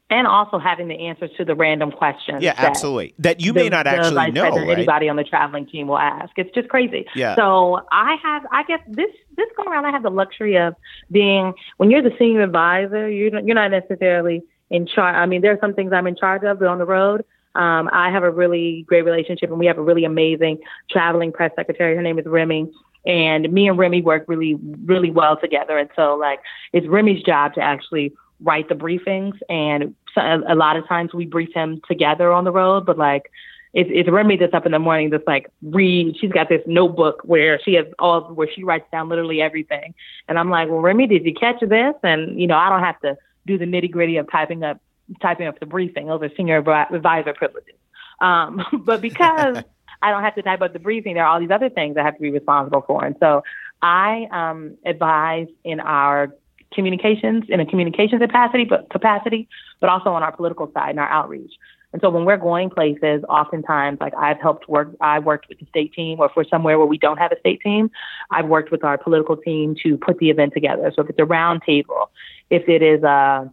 And 0.07 0.27
also 0.27 0.59
having 0.59 0.87
the 0.87 1.07
answers 1.07 1.31
to 1.37 1.43
the 1.43 1.55
random 1.55 1.91
questions. 1.91 2.43
Yeah, 2.43 2.53
that 2.53 2.63
absolutely. 2.63 3.15
That 3.17 3.41
you 3.41 3.53
may 3.53 3.69
not 3.69 3.87
actually 3.87 4.29
know. 4.29 4.51
Right? 4.51 4.69
Anybody 4.69 5.09
on 5.09 5.15
the 5.15 5.23
traveling 5.23 5.65
team 5.65 5.87
will 5.87 5.97
ask. 5.97 6.31
It's 6.37 6.53
just 6.53 6.69
crazy. 6.69 7.07
Yeah. 7.15 7.35
So 7.35 7.81
I 7.91 8.15
have, 8.21 8.43
I 8.51 8.61
guess 8.65 8.81
this 8.87 9.09
this 9.35 9.47
go 9.57 9.63
around, 9.63 9.85
I 9.85 9.91
have 9.91 10.03
the 10.03 10.11
luxury 10.11 10.57
of 10.57 10.75
being 11.11 11.55
when 11.77 11.89
you're 11.89 12.03
the 12.03 12.15
senior 12.19 12.43
advisor. 12.43 13.09
You're 13.09 13.39
you're 13.39 13.55
not 13.55 13.71
necessarily 13.71 14.43
in 14.69 14.85
charge. 14.85 15.15
I 15.15 15.25
mean, 15.25 15.41
there 15.41 15.51
are 15.51 15.59
some 15.59 15.73
things 15.73 15.91
I'm 15.91 16.05
in 16.05 16.15
charge 16.15 16.43
of, 16.43 16.59
but 16.59 16.67
on 16.67 16.77
the 16.77 16.85
road, 16.85 17.25
um, 17.55 17.89
I 17.91 18.11
have 18.11 18.23
a 18.23 18.31
really 18.31 18.83
great 18.87 19.05
relationship, 19.05 19.49
and 19.49 19.59
we 19.59 19.65
have 19.65 19.77
a 19.77 19.81
really 19.81 20.05
amazing 20.05 20.59
traveling 20.89 21.31
press 21.31 21.51
secretary. 21.55 21.95
Her 21.95 22.01
name 22.01 22.19
is 22.19 22.25
Remy, 22.25 22.69
and 23.05 23.51
me 23.51 23.67
and 23.67 23.77
Remy 23.77 24.01
work 24.01 24.25
really, 24.27 24.55
really 24.85 25.11
well 25.11 25.37
together. 25.37 25.77
And 25.77 25.89
so, 25.95 26.15
like, 26.15 26.39
it's 26.73 26.87
Remy's 26.87 27.23
job 27.23 27.53
to 27.55 27.61
actually 27.61 28.13
write 28.41 28.67
the 28.67 28.75
briefings, 28.75 29.33
and 29.49 29.95
a 30.17 30.55
lot 30.55 30.77
of 30.77 30.87
times 30.87 31.13
we 31.13 31.25
brief 31.25 31.53
him 31.53 31.81
together 31.87 32.31
on 32.31 32.43
the 32.43 32.51
road. 32.51 32.85
But 32.85 32.97
like, 32.97 33.31
it's, 33.73 33.89
it's 33.93 34.09
Remy 34.09 34.37
that's 34.37 34.53
up 34.53 34.65
in 34.65 34.71
the 34.71 34.79
morning 34.79 35.09
that's 35.09 35.27
like 35.27 35.49
read. 35.61 36.15
She's 36.19 36.31
got 36.31 36.49
this 36.49 36.61
notebook 36.65 37.21
where 37.23 37.59
she 37.63 37.73
has 37.73 37.85
all 37.99 38.21
where 38.33 38.47
she 38.53 38.63
writes 38.63 38.85
down 38.91 39.09
literally 39.09 39.41
everything. 39.41 39.93
And 40.27 40.39
I'm 40.39 40.49
like, 40.49 40.69
well, 40.69 40.79
Remy, 40.79 41.07
did 41.07 41.25
you 41.25 41.33
catch 41.33 41.59
this? 41.59 41.93
And 42.01 42.39
you 42.39 42.47
know, 42.47 42.57
I 42.57 42.69
don't 42.69 42.83
have 42.83 42.99
to 43.01 43.17
do 43.45 43.57
the 43.57 43.65
nitty 43.65 43.91
gritty 43.91 44.17
of 44.17 44.31
typing 44.31 44.63
up 44.63 44.79
typing 45.21 45.47
up 45.47 45.59
the 45.59 45.65
briefing. 45.65 46.07
Those 46.07 46.21
are 46.21 46.29
senior 46.35 46.57
advisor 46.57 47.33
privileges. 47.33 47.75
Um, 48.19 48.63
but 48.85 49.01
because 49.01 49.57
I 50.01 50.11
don't 50.11 50.23
have 50.23 50.35
to 50.35 50.41
type 50.41 50.61
up 50.61 50.73
the 50.73 50.79
briefing, 50.79 51.15
there 51.15 51.25
are 51.25 51.33
all 51.33 51.39
these 51.39 51.51
other 51.51 51.69
things 51.69 51.97
I 51.97 52.03
have 52.03 52.15
to 52.15 52.21
be 52.21 52.31
responsible 52.31 52.83
for. 52.85 53.03
And 53.03 53.15
so 53.19 53.43
I 53.81 54.27
um, 54.31 54.77
advise 54.85 55.47
in 55.63 55.79
our 55.79 56.33
communications, 56.73 57.45
in 57.49 57.59
a 57.59 57.65
communications 57.65 58.21
capacity, 58.21 58.65
but 58.65 58.89
capacity, 58.89 59.47
but 59.79 59.89
also 59.89 60.09
on 60.09 60.23
our 60.23 60.35
political 60.35 60.71
side 60.73 60.91
and 60.91 60.99
our 60.99 61.09
outreach. 61.09 61.53
And 61.93 62.01
so 62.01 62.09
when 62.09 62.25
we're 62.25 62.35
going 62.35 62.69
places, 62.69 63.23
oftentimes, 63.29 63.99
like 64.01 64.13
I've 64.15 64.41
helped 64.41 64.67
work, 64.67 64.89
I 64.99 65.19
worked 65.19 65.47
with 65.47 65.59
the 65.59 65.65
state 65.67 65.93
team, 65.93 66.19
or 66.19 66.25
if 66.25 66.33
we're 66.35 66.43
somewhere 66.43 66.77
where 66.77 66.85
we 66.85 66.97
don't 66.97 67.17
have 67.17 67.31
a 67.31 67.39
state 67.39 67.61
team, 67.61 67.89
I've 68.31 68.47
worked 68.47 68.69
with 68.69 68.83
our 68.83 68.97
political 68.97 69.37
team 69.37 69.75
to 69.83 69.97
put 69.97 70.17
the 70.17 70.29
event 70.29 70.53
together. 70.53 70.91
So 70.93 71.03
if 71.03 71.09
it's 71.09 71.19
a 71.19 71.25
round 71.25 71.61
table, 71.65 72.11
if 72.49 72.67
it 72.67 72.81
is 72.81 73.01
a 73.03 73.49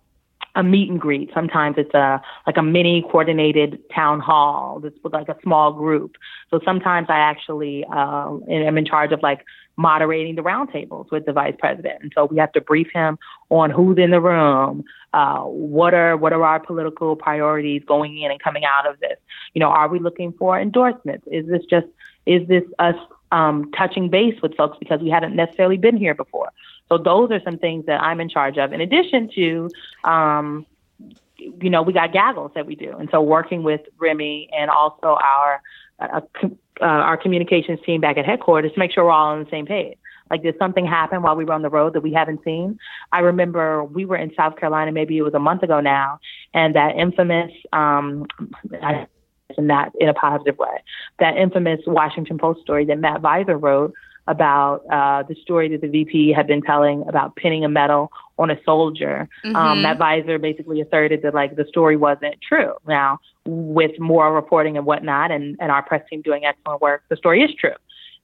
a 0.55 0.63
meet 0.63 0.91
and 0.91 1.01
greet. 1.01 1.31
Sometimes 1.33 1.77
it's 1.79 1.95
a 1.95 2.21
like 2.47 2.57
a 2.57 2.63
mini 2.63 3.03
coordinated 3.03 3.81
town 3.95 4.21
hall 4.21 4.81
that's 4.81 4.97
with 5.03 5.13
like 5.13 5.29
a 5.29 5.37
small 5.43 5.73
group. 5.73 6.17
So 6.51 6.61
sometimes 6.65 7.07
I 7.09 7.19
actually 7.19 7.85
um, 7.87 8.45
am 8.49 8.77
in 8.77 8.85
charge 8.85 9.13
of 9.13 9.23
like 9.23 9.45
moderating 9.77 10.37
the 10.37 10.43
roundtables 10.43 11.11
with 11.11 11.25
the 11.25 11.33
vice 11.33 11.55
president, 11.59 12.03
and 12.03 12.13
so 12.15 12.27
we 12.27 12.37
have 12.39 12.53
to 12.53 12.61
brief 12.61 12.89
him 12.93 13.19
on 13.49 13.71
who's 13.71 13.97
in 13.99 14.11
the 14.11 14.21
room, 14.21 14.85
uh, 15.15 15.41
what 15.41 15.95
are 15.95 16.17
what 16.17 16.33
are 16.33 16.45
our 16.45 16.61
political 16.61 17.17
priorities 17.17 17.83
going 17.87 18.19
in 18.19 18.31
and 18.31 18.43
coming 18.43 18.65
out 18.65 18.87
of 18.87 19.01
this. 19.01 19.17
You 19.55 19.61
know, 19.61 19.69
are 19.69 19.89
we 19.89 19.99
looking 19.99 20.33
for 20.33 20.61
endorsements? 20.61 21.27
Is 21.31 21.47
this 21.47 21.65
just 21.65 21.87
is 22.27 22.47
this 22.49 22.65
us 22.79 22.97
um, 23.33 23.71
touching 23.73 24.11
base 24.11 24.41
with 24.43 24.55
folks 24.57 24.77
because 24.79 25.01
we 25.01 25.11
hadn't 25.11 25.35
necessarily 25.35 25.79
been 25.79 25.97
here 25.97 26.15
before. 26.15 26.53
So 26.93 26.99
those 26.99 27.31
are 27.31 27.41
some 27.43 27.57
things 27.57 27.87
that 27.87 28.03
I'm 28.03 28.21
in 28.21 28.29
charge 28.29 28.59
of. 28.59 28.75
In 28.75 28.83
addition 28.83 29.31
to, 29.35 29.71
um, 30.05 30.67
you 31.39 31.71
know, 31.71 31.81
we 31.81 31.95
got 31.95 32.13
gaggles 32.13 32.53
that 32.55 32.67
we 32.67 32.75
do, 32.75 32.95
and 32.99 33.09
so 33.11 33.23
working 33.23 33.63
with 33.63 33.81
Remy 33.99 34.51
and 34.53 34.71
also 34.71 35.17
our 35.19 35.63
uh, 35.99 36.21
uh, 36.81 36.85
our 36.85 37.17
communications 37.17 37.81
team 37.87 38.03
back 38.03 38.19
at 38.19 38.27
headquarters 38.27 38.73
to 38.73 38.79
make 38.79 38.93
sure 38.93 39.05
we're 39.05 39.11
all 39.11 39.29
on 39.29 39.43
the 39.43 39.51
same 39.51 39.65
page. 39.65 39.97
Like, 40.31 40.43
did 40.43 40.55
something 40.59 40.87
happen 40.87 41.23
while 41.23 41.35
we 41.35 41.47
were 41.47 41.55
on 41.55 41.63
the 41.63 41.71
road 41.71 41.95
that 41.95 42.03
we 42.03 42.13
haven't 42.13 42.45
seen? 42.45 42.79
I 43.11 43.21
remember 43.21 43.85
we 43.85 44.05
were 44.05 44.17
in 44.17 44.31
South 44.35 44.57
Carolina, 44.57 44.93
maybe 44.93 45.17
it 45.17 45.23
was 45.23 45.35
a 45.35 45.39
month 45.39 45.63
ago 45.63 45.81
now, 45.81 46.21
and 46.53 46.75
that 46.75 46.97
infamous, 46.97 47.53
um, 47.73 48.27
I 48.83 49.07
that 49.57 49.93
in 49.99 50.09
a 50.09 50.15
positive 50.15 50.59
way, 50.59 50.83
that 51.19 51.37
infamous 51.37 51.81
Washington 51.87 52.39
Post 52.39 52.61
story 52.61 52.85
that 52.87 52.99
Matt 52.99 53.23
Viser 53.23 53.61
wrote 53.61 53.95
about 54.29 54.85
uh, 54.91 55.23
the 55.25 55.35
story 55.43 55.69
that 55.69 55.81
the 55.81 55.89
VP 55.89 56.33
had 56.33 56.47
been 56.47 56.63
telling 56.63 57.05
about 57.09 57.35
pinning 57.37 57.65
a 57.65 57.69
medal 57.69 58.11
on 58.39 58.51
a 58.51 58.59
soldier. 58.65 59.29
Um, 59.45 59.53
mm-hmm. 59.53 59.57
Um, 59.57 59.83
Matt 59.83 59.99
Viser 59.99 60.41
basically 60.41 60.81
asserted 60.81 61.23
that 61.23 61.35
like 61.35 61.57
the 61.57 61.67
story 61.67 61.97
wasn't 61.97 62.37
true. 62.41 62.75
Now, 62.87 63.19
with 63.45 63.99
more 63.99 64.33
reporting 64.33 64.77
and 64.77 64.87
whatnot, 64.87 65.31
and, 65.31 65.57
and 65.61 65.73
our 65.73 65.83
press 65.83 66.03
team 66.09 66.23
doing 66.23 66.45
excellent 66.45 66.81
work, 66.81 67.03
the 67.09 67.17
story 67.17 67.43
is 67.43 67.51
true. 67.59 67.75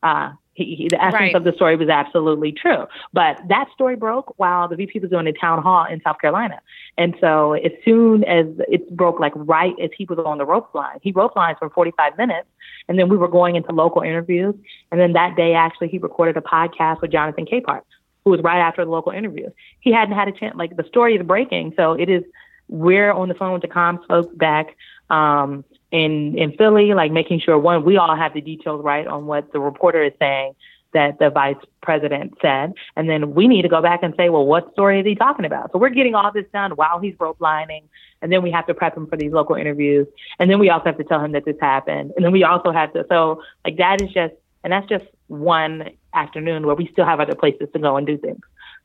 Uh, 0.03 0.33
he, 0.59 0.75
he, 0.75 0.89
the 0.89 1.01
essence 1.01 1.15
right. 1.15 1.35
of 1.37 1.45
the 1.45 1.53
story 1.53 1.77
was 1.77 1.89
absolutely 1.89 2.53
true. 2.53 2.87
But 3.13 3.41
that 3.49 3.69
story 3.73 3.95
broke 3.97 4.35
while 4.39 4.69
the 4.69 4.77
VP 4.77 4.99
was 4.99 5.11
doing 5.11 5.27
a 5.27 5.33
town 5.33 5.63
hall 5.63 5.87
in 5.89 6.01
South 6.03 6.21
Carolina. 6.21 6.61
And 6.97 7.15
so 7.21 7.53
as 7.53 7.71
soon 7.85 8.25
as 8.25 8.47
it 8.69 8.95
broke, 8.97 9.21
like 9.21 9.33
right 9.37 9.75
as 9.81 9.91
he 9.97 10.05
was 10.05 10.19
on 10.19 10.39
the 10.39 10.45
rope 10.45 10.75
line, 10.75 10.99
he 11.01 11.13
rope 11.13 11.37
lines 11.37 11.57
for 11.59 11.71
45 11.71 12.19
minutes. 12.19 12.49
And 12.89 12.99
then 12.99 13.09
we 13.09 13.17
were 13.17 13.29
going 13.29 13.55
into 13.55 13.71
local 13.73 14.03
interviews. 14.03 14.55
And 14.91 15.01
then 15.01 15.13
that 15.13 15.37
day, 15.37 15.55
actually, 15.55 15.89
he 15.89 15.99
recorded 15.99 16.37
a 16.37 16.41
podcast 16.41 17.01
with 17.01 17.13
Jonathan 17.13 17.47
Capehart, 17.47 17.83
who 18.25 18.31
was 18.33 18.41
right 18.43 18.61
after 18.61 18.85
the 18.85 18.91
local 18.91 19.13
interviews. 19.13 19.53
He 19.81 19.93
hadn't 19.93 20.17
had 20.17 20.27
a 20.27 20.33
chance, 20.33 20.57
like 20.57 20.77
the 20.77 20.85
story 20.89 21.15
is 21.15 21.25
breaking. 21.25 21.75
So 21.77 21.93
it 21.93 22.09
is, 22.09 22.25
we're 22.69 23.13
on 23.13 23.29
the 23.29 23.35
phone 23.35 23.53
with 23.53 23.63
the 23.63 23.69
comms 23.69 24.05
folks 24.09 24.35
back. 24.35 24.77
Um, 25.09 25.65
in 25.91 26.37
in 26.39 26.53
Philly, 26.53 26.95
like 26.95 27.13
making 27.13 27.41
sure 27.41 27.59
one 27.59 27.85
we 27.85 27.97
all 27.97 28.15
have 28.17 28.35
the 28.35 28.41
details 28.41 28.85
right 28.85 29.07
on 29.07 29.27
what 29.27 29.53
the 29.53 29.61
reporter 29.61 30.03
is 30.03 30.13
saying 30.19 30.55
that 30.95 31.19
the 31.19 31.29
vice 31.29 31.57
president 31.83 32.33
said, 32.41 32.73
and 32.97 33.11
then 33.11 33.35
we 33.35 33.47
need 33.47 33.63
to 33.63 33.69
go 33.69 33.83
back 33.83 34.03
and 34.03 34.15
say, 34.17 34.31
well, 34.31 34.47
what 34.47 34.73
story 34.73 35.01
is 35.01 35.07
he 35.07 35.15
talking 35.15 35.45
about? 35.45 35.71
So 35.71 35.79
we're 35.79 35.91
getting 35.91 36.15
all 36.15 36.33
this 36.33 36.47
done 36.53 36.73
while 36.73 36.99
he's 36.99 37.15
rope 37.21 37.37
lining, 37.41 37.85
and 38.23 38.33
then 38.33 38.43
we 38.43 38.51
have 38.51 38.67
to 38.69 38.75
prep 38.75 38.97
him 38.97 39.07
for 39.07 39.17
these 39.17 39.33
local 39.33 39.57
interviews, 39.57 40.07
and 40.39 40.51
then 40.51 40.59
we 40.59 40.71
also 40.71 40.87
have 40.87 40.99
to 40.99 41.05
tell 41.05 41.23
him 41.23 41.33
that 41.33 41.45
this 41.45 41.57
happened, 41.61 42.13
and 42.17 42.25
then 42.25 42.33
we 42.33 42.45
also 42.45 42.73
have 42.73 42.93
to 42.93 43.05
so 43.09 43.43
like 43.65 43.77
that 43.77 44.01
is 44.01 44.11
just 44.11 44.35
and 44.65 44.73
that's 44.73 44.89
just 44.89 45.05
one 45.29 45.91
afternoon 46.15 46.67
where 46.67 46.75
we 46.75 46.89
still 46.93 47.05
have 47.05 47.21
other 47.21 47.35
places 47.35 47.69
to 47.73 47.79
go 47.79 47.97
and 47.97 48.07
do 48.07 48.19
things. 48.19 48.41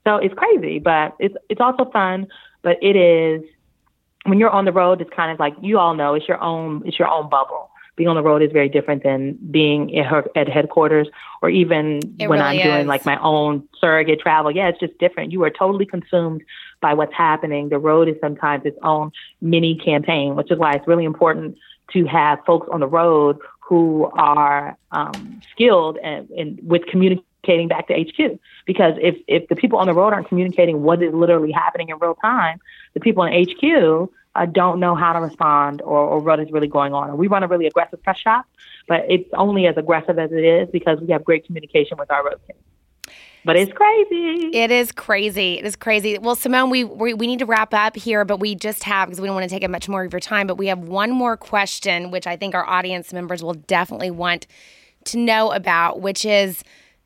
So 0.05 0.17
it's 0.17 0.33
crazy, 0.33 0.79
but 0.79 1.15
it's 1.19 1.35
it's 1.49 1.61
also 1.61 1.89
fun, 1.91 2.27
but 2.61 2.77
it 2.81 2.95
is 2.95 3.43
when 4.25 4.39
you're 4.39 4.49
on 4.49 4.65
the 4.65 4.71
road, 4.71 5.01
it's 5.01 5.09
kind 5.13 5.31
of 5.31 5.39
like 5.39 5.53
you 5.61 5.77
all 5.77 5.93
know 5.93 6.13
it's 6.13 6.27
your 6.27 6.41
own 6.41 6.83
it's 6.85 6.97
your 6.99 7.07
own 7.07 7.29
bubble. 7.29 7.69
Being 7.95 8.09
on 8.09 8.15
the 8.15 8.23
road 8.23 8.41
is 8.41 8.51
very 8.51 8.69
different 8.69 9.03
than 9.03 9.37
being 9.51 9.95
at, 9.95 10.07
her, 10.07 10.25
at 10.35 10.49
headquarters 10.49 11.07
or 11.43 11.49
even 11.51 11.99
it 12.17 12.27
when 12.27 12.39
really 12.39 12.41
I'm 12.41 12.57
is. 12.57 12.63
doing 12.63 12.87
like 12.87 13.05
my 13.05 13.21
own 13.21 13.67
surrogate 13.79 14.19
travel. 14.19 14.49
Yeah, 14.49 14.69
it's 14.69 14.79
just 14.79 14.97
different. 14.97 15.31
You 15.31 15.43
are 15.43 15.51
totally 15.51 15.85
consumed 15.85 16.41
by 16.81 16.95
what's 16.95 17.13
happening. 17.13 17.69
The 17.69 17.77
road 17.77 18.09
is 18.09 18.15
sometimes 18.19 18.65
its 18.65 18.79
own 18.81 19.11
mini 19.41 19.75
campaign, 19.75 20.35
which 20.35 20.49
is 20.49 20.57
why 20.57 20.73
it's 20.73 20.87
really 20.87 21.05
important 21.05 21.55
to 21.91 22.05
have 22.05 22.39
folks 22.45 22.67
on 22.71 22.79
the 22.79 22.87
road 22.87 23.37
who 23.59 24.05
are 24.13 24.75
um, 24.91 25.41
skilled 25.51 25.97
and, 25.97 26.27
and 26.31 26.59
with 26.63 26.87
communicating 27.43 27.67
back 27.67 27.87
to 27.87 27.93
HQ. 27.93 28.39
Because 28.65 28.95
if, 29.01 29.17
if 29.27 29.47
the 29.49 29.55
people 29.55 29.79
on 29.79 29.87
the 29.87 29.93
road 29.93 30.13
aren't 30.13 30.27
communicating 30.27 30.83
what 30.83 31.01
is 31.01 31.13
literally 31.13 31.51
happening 31.51 31.89
in 31.89 31.97
real 31.99 32.15
time, 32.15 32.59
the 32.93 32.99
people 32.99 33.23
in 33.23 33.33
HQ 33.43 34.09
uh, 34.35 34.45
don't 34.45 34.79
know 34.79 34.95
how 34.95 35.13
to 35.13 35.19
respond 35.19 35.81
or, 35.81 35.99
or 35.99 36.19
what 36.19 36.39
is 36.39 36.51
really 36.51 36.67
going 36.67 36.93
on. 36.93 37.09
And 37.09 37.17
we 37.17 37.27
run 37.27 37.43
a 37.43 37.47
really 37.47 37.67
aggressive 37.67 38.01
press 38.01 38.17
shop, 38.17 38.45
but 38.87 39.05
it's 39.09 39.29
only 39.33 39.67
as 39.67 39.77
aggressive 39.77 40.17
as 40.17 40.31
it 40.31 40.43
is 40.43 40.69
because 40.71 40.99
we 40.99 41.11
have 41.11 41.23
great 41.23 41.45
communication 41.45 41.97
with 41.97 42.09
our 42.09 42.23
road 42.23 42.39
team. 42.47 42.57
But 43.45 43.57
it's 43.57 43.73
crazy. 43.73 44.51
It 44.53 44.71
is 44.71 44.93
crazy. 44.93 45.59
It 45.59 45.65
is 45.65 45.75
crazy. 45.75 46.17
Well, 46.17 46.37
Symone, 46.37 46.71
we, 46.71 46.85
we, 46.85 47.13
we 47.13 47.27
need 47.27 47.39
to 47.39 47.45
wrap 47.45 47.73
up 47.73 47.97
here, 47.97 48.23
but 48.23 48.39
we 48.39 48.55
just 48.55 48.85
have 48.85 49.09
because 49.09 49.19
we 49.19 49.27
don't 49.27 49.35
want 49.35 49.49
to 49.49 49.53
take 49.53 49.65
up 49.65 49.69
much 49.69 49.89
more 49.89 50.05
of 50.05 50.13
your 50.13 50.21
time. 50.21 50.47
But 50.47 50.55
we 50.55 50.67
have 50.67 50.79
one 50.79 51.11
more 51.11 51.35
question, 51.35 52.09
which 52.09 52.25
I 52.25 52.37
think 52.37 52.55
our 52.55 52.65
audience 52.65 53.11
members 53.11 53.43
will 53.43 53.55
definitely 53.55 54.11
want 54.11 54.47
to 55.05 55.17
know 55.17 55.51
about, 55.51 55.99
which 55.99 56.23
is 56.23 56.63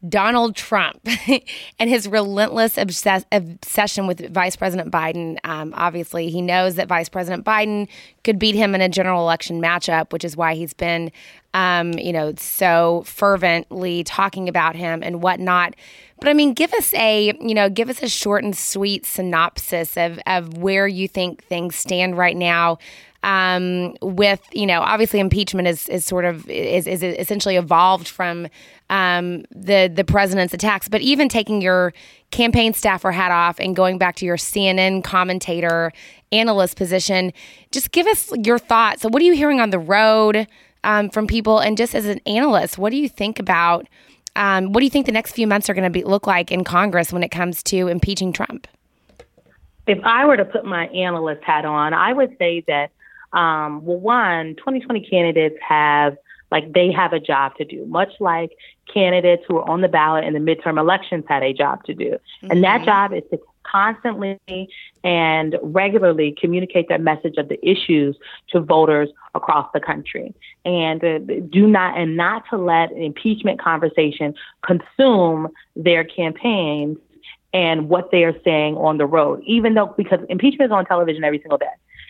Donald 0.07 0.55
Trump 0.55 1.01
and 1.79 1.89
his 1.89 2.07
relentless 2.07 2.77
obsess- 2.77 3.25
obsession 3.31 4.05
with 4.05 4.31
Vice 4.31 4.55
President 4.55 4.91
Biden. 4.91 5.37
Um, 5.43 5.73
obviously, 5.75 6.29
he 6.29 6.41
knows 6.41 6.75
that 6.75 6.87
Vice 6.87 7.09
President 7.09 7.43
Biden 7.43 7.87
could 8.23 8.37
beat 8.37 8.53
him 8.53 8.75
in 8.75 8.81
a 8.81 8.89
general 8.89 9.21
election 9.21 9.59
matchup, 9.59 10.13
which 10.13 10.23
is 10.23 10.37
why 10.37 10.53
he's 10.53 10.73
been, 10.73 11.11
um, 11.55 11.93
you 11.93 12.13
know, 12.13 12.33
so 12.37 13.03
fervently 13.05 14.03
talking 14.03 14.47
about 14.47 14.75
him 14.75 15.01
and 15.01 15.23
whatnot. 15.23 15.73
But 16.19 16.29
I 16.29 16.33
mean, 16.33 16.53
give 16.53 16.73
us 16.73 16.93
a, 16.95 17.37
you 17.39 17.53
know, 17.53 17.69
give 17.69 17.89
us 17.89 18.01
a 18.01 18.09
short 18.09 18.43
and 18.43 18.57
sweet 18.57 19.05
synopsis 19.05 19.97
of, 19.97 20.19
of 20.25 20.57
where 20.57 20.87
you 20.87 21.07
think 21.07 21.43
things 21.43 21.75
stand 21.75 22.17
right 22.17 22.35
now 22.35 22.79
um, 23.23 23.95
with 24.01 24.41
you 24.53 24.65
know 24.65 24.81
obviously 24.81 25.19
impeachment 25.19 25.67
is 25.67 25.89
is 25.89 26.05
sort 26.05 26.25
of 26.25 26.47
is, 26.49 26.87
is 26.87 27.03
essentially 27.03 27.55
evolved 27.55 28.07
from 28.07 28.47
um, 28.89 29.43
the 29.51 29.91
the 29.93 30.03
president's 30.03 30.53
attacks, 30.53 30.87
but 30.87 31.01
even 31.01 31.27
taking 31.27 31.61
your 31.61 31.93
campaign 32.31 32.73
staffer 32.73 33.11
hat 33.11 33.31
off 33.31 33.59
and 33.59 33.75
going 33.75 33.97
back 33.97 34.15
to 34.17 34.25
your 34.25 34.37
CNN 34.37 35.03
commentator 35.03 35.91
analyst 36.31 36.77
position, 36.77 37.33
just 37.71 37.91
give 37.91 38.07
us 38.07 38.31
your 38.43 38.59
thoughts. 38.59 39.01
So, 39.01 39.09
what 39.09 39.21
are 39.21 39.25
you 39.25 39.33
hearing 39.33 39.59
on 39.59 39.71
the 39.71 39.79
road 39.79 40.47
um, 40.83 41.09
from 41.09 41.27
people, 41.27 41.59
and 41.59 41.75
just 41.75 41.95
as 41.95 42.05
an 42.05 42.21
analyst, 42.25 42.77
what 42.77 42.91
do 42.91 42.97
you 42.97 43.09
think 43.09 43.39
about? 43.39 43.87
Um, 44.37 44.71
what 44.71 44.81
do 44.81 44.85
you 44.85 44.89
think 44.89 45.07
the 45.07 45.11
next 45.11 45.33
few 45.33 45.47
months 45.47 45.69
are 45.69 45.73
going 45.73 45.91
to 45.91 46.07
look 46.07 46.27
like 46.27 46.51
in 46.51 46.63
Congress 46.63 47.11
when 47.11 47.23
it 47.23 47.29
comes 47.29 47.61
to 47.63 47.87
impeaching 47.87 48.31
Trump? 48.31 48.67
If 49.87 49.99
I 50.03 50.25
were 50.25 50.37
to 50.37 50.45
put 50.45 50.63
my 50.63 50.87
analyst 50.87 51.43
hat 51.43 51.65
on, 51.65 51.93
I 51.93 52.13
would 52.13 52.35
say 52.37 52.63
that 52.67 52.91
um, 53.33 53.83
well, 53.83 53.97
one, 53.97 54.55
2020 54.55 55.07
candidates 55.09 55.55
have 55.67 56.17
like 56.49 56.71
they 56.71 56.91
have 56.91 57.11
a 57.11 57.19
job 57.19 57.55
to 57.57 57.65
do, 57.65 57.85
much 57.87 58.11
like 58.19 58.51
candidates 58.93 59.43
who 59.47 59.57
are 59.57 59.69
on 59.69 59.81
the 59.81 59.89
ballot 59.89 60.23
in 60.23 60.33
the 60.33 60.39
midterm 60.39 60.79
elections 60.79 61.25
had 61.27 61.43
a 61.43 61.51
job 61.51 61.83
to 61.85 61.93
do. 61.93 62.11
Mm-hmm. 62.11 62.51
And 62.51 62.63
that 62.63 62.77
mm-hmm. 62.77 62.85
job 62.85 63.13
is 63.13 63.23
to 63.31 63.39
constantly 63.69 64.39
and 65.03 65.57
regularly 65.61 66.35
communicate 66.39 66.89
that 66.89 67.01
message 67.01 67.35
of 67.37 67.49
the 67.49 67.59
issues 67.67 68.15
to 68.49 68.59
voters 68.59 69.09
across 69.35 69.69
the 69.73 69.79
country. 69.79 70.33
And 70.65 71.03
uh, 71.03 71.19
do 71.49 71.67
not 71.67 71.97
and 71.97 72.17
not 72.17 72.43
to 72.49 72.57
let 72.57 72.91
an 72.91 73.01
impeachment 73.01 73.59
conversation 73.59 74.33
consume 74.65 75.49
their 75.75 76.03
campaigns 76.03 76.97
and 77.53 77.89
what 77.89 78.11
they 78.11 78.23
are 78.23 78.35
saying 78.43 78.75
on 78.75 78.97
the 78.97 79.05
road 79.05 79.41
even 79.45 79.73
though 79.73 79.93
because 79.97 80.19
impeachment 80.29 80.69
is 80.69 80.73
on 80.73 80.85
television 80.85 81.23
every 81.23 81.39
single 81.39 81.57
day. 81.57 81.65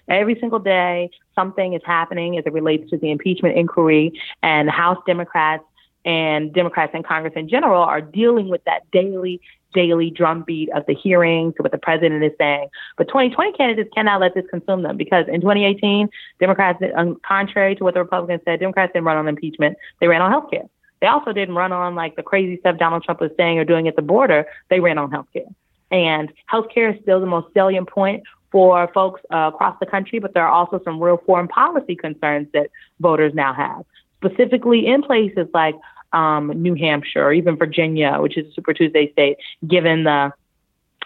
Every 0.10 0.40
single 0.40 0.60
day, 0.60 1.10
something 1.36 1.74
is 1.74 1.82
happening 1.86 2.38
as 2.38 2.46
it 2.46 2.54
relates 2.54 2.90
to 2.92 2.98
the 2.98 3.12
impeachment 3.12 3.58
inquiry, 3.58 4.14
and 4.42 4.70
House 4.70 4.98
Democrats 5.06 5.66
and 6.06 6.54
Democrats 6.54 6.94
in 6.96 7.04
Congress 7.04 7.34
in 7.36 7.50
general 7.50 7.84
are 7.84 8.00
dealing 8.00 8.48
with 8.48 8.64
that 8.64 8.90
daily, 8.92 9.42
daily 9.74 10.10
drumbeat 10.10 10.70
of 10.74 10.86
the 10.86 10.94
hearings, 10.94 11.54
what 11.58 11.72
the 11.72 11.78
president 11.78 12.24
is 12.24 12.32
saying. 12.38 12.68
But 12.98 13.08
2020 13.08 13.54
candidates 13.54 13.90
cannot 13.94 14.22
let 14.22 14.34
this 14.34 14.46
consume 14.50 14.84
them 14.84 14.98
because 14.98 15.26
in 15.28 15.42
2018, 15.42 16.10
Democrats, 16.40 16.82
um, 16.96 17.20
contrary 17.28 17.76
to 17.76 17.84
what 17.84 17.94
the 17.94 18.02
Republicans 18.02 18.42
said, 18.46 18.60
Democrats 18.60 18.94
didn't 18.94 19.06
run 19.06 19.18
on 19.18 19.28
impeachment. 19.28 19.78
They 20.00 20.08
ran 20.08 20.22
on 20.22 20.32
health 20.32 20.50
care. 20.50 20.66
They 21.00 21.08
also 21.08 21.32
didn't 21.32 21.56
run 21.56 21.72
on 21.72 21.96
like 21.96 22.16
the 22.16 22.24
crazy 22.24 22.60
stuff 22.60 22.78
Donald 22.78 23.04
Trump 23.04 23.22
was 23.22 23.32
saying 23.38 23.60
or 23.60 23.66
doing 23.66 23.88
at 23.88 23.96
the 23.96 24.02
border. 24.02 24.46
They 24.70 24.80
ran 24.80 24.98
on 24.98 25.12
health 25.12 25.28
care. 25.32 25.46
And 25.92 26.32
healthcare 26.52 26.96
is 26.96 27.02
still 27.02 27.20
the 27.20 27.28
most 27.28 27.54
salient 27.54 27.88
point 27.88 28.24
for 28.52 28.90
folks 28.94 29.22
uh, 29.32 29.52
across 29.54 29.78
the 29.80 29.86
country, 29.86 30.20
but 30.20 30.34
there 30.34 30.46
are 30.46 30.52
also 30.52 30.82
some 30.84 31.02
real 31.02 31.22
foreign 31.26 31.48
policy 31.48 31.96
concerns 31.96 32.48
that 32.54 32.70
voters 33.00 33.34
now 33.34 33.54
have, 33.54 33.86
specifically 34.18 34.88
in 34.88 35.02
places 35.02 35.48
like 35.54 35.76
um, 36.14 36.48
New 36.62 36.76
Hampshire 36.76 37.24
or 37.24 37.34
even 37.34 37.58
Virginia, 37.58 38.18
which 38.20 38.38
is 38.38 38.48
a 38.48 38.54
Super 38.54 38.74
Tuesday 38.74 39.12
state, 39.12 39.38
given 39.68 40.04
the 40.04 40.32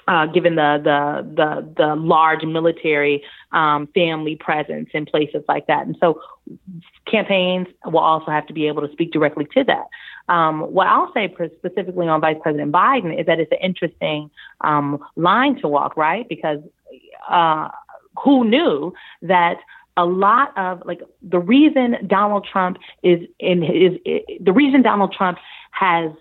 uh, 0.08 0.26
given 0.26 0.56
the, 0.56 0.82
the 0.84 1.36
the 1.36 1.74
the 1.78 1.96
large 1.96 2.44
military 2.44 3.24
um, 3.52 3.88
family 3.94 4.36
presence 4.36 4.90
in 4.94 5.06
places 5.06 5.44
like 5.48 5.68
that, 5.68 5.86
and 5.86 5.96
so 6.00 6.20
campaigns 7.06 7.68
will 7.86 8.00
also 8.00 8.32
have 8.32 8.48
to 8.48 8.54
be 8.54 8.68
able 8.68 8.86
to 8.86 8.92
speak 8.92 9.12
directly 9.12 9.46
to 9.54 9.64
that. 9.64 9.86
Um, 10.28 10.62
what 10.62 10.88
I'll 10.88 11.12
say 11.14 11.34
specifically 11.58 12.08
on 12.08 12.22
Vice 12.22 12.38
President 12.42 12.72
Biden 12.72 13.20
is 13.20 13.26
that 13.26 13.40
it's 13.40 13.52
an 13.52 13.58
interesting 13.62 14.30
um, 14.62 15.00
line 15.16 15.60
to 15.62 15.68
walk, 15.68 15.98
right? 15.98 16.28
Because 16.28 16.60
uh, 17.30 17.70
who 18.24 18.46
knew 18.46 18.94
that 19.22 19.58
a 19.98 20.06
lot 20.06 20.58
of 20.58 20.84
like 20.86 21.02
the 21.22 21.40
reason 21.40 21.98
Donald 22.08 22.48
Trump 22.50 22.78
is 23.04 23.20
in 23.40 23.62
his 23.62 24.00
the 24.40 24.54
reason 24.54 24.82
Donald 24.82 25.14
Trump 25.14 25.38
has 25.72 26.12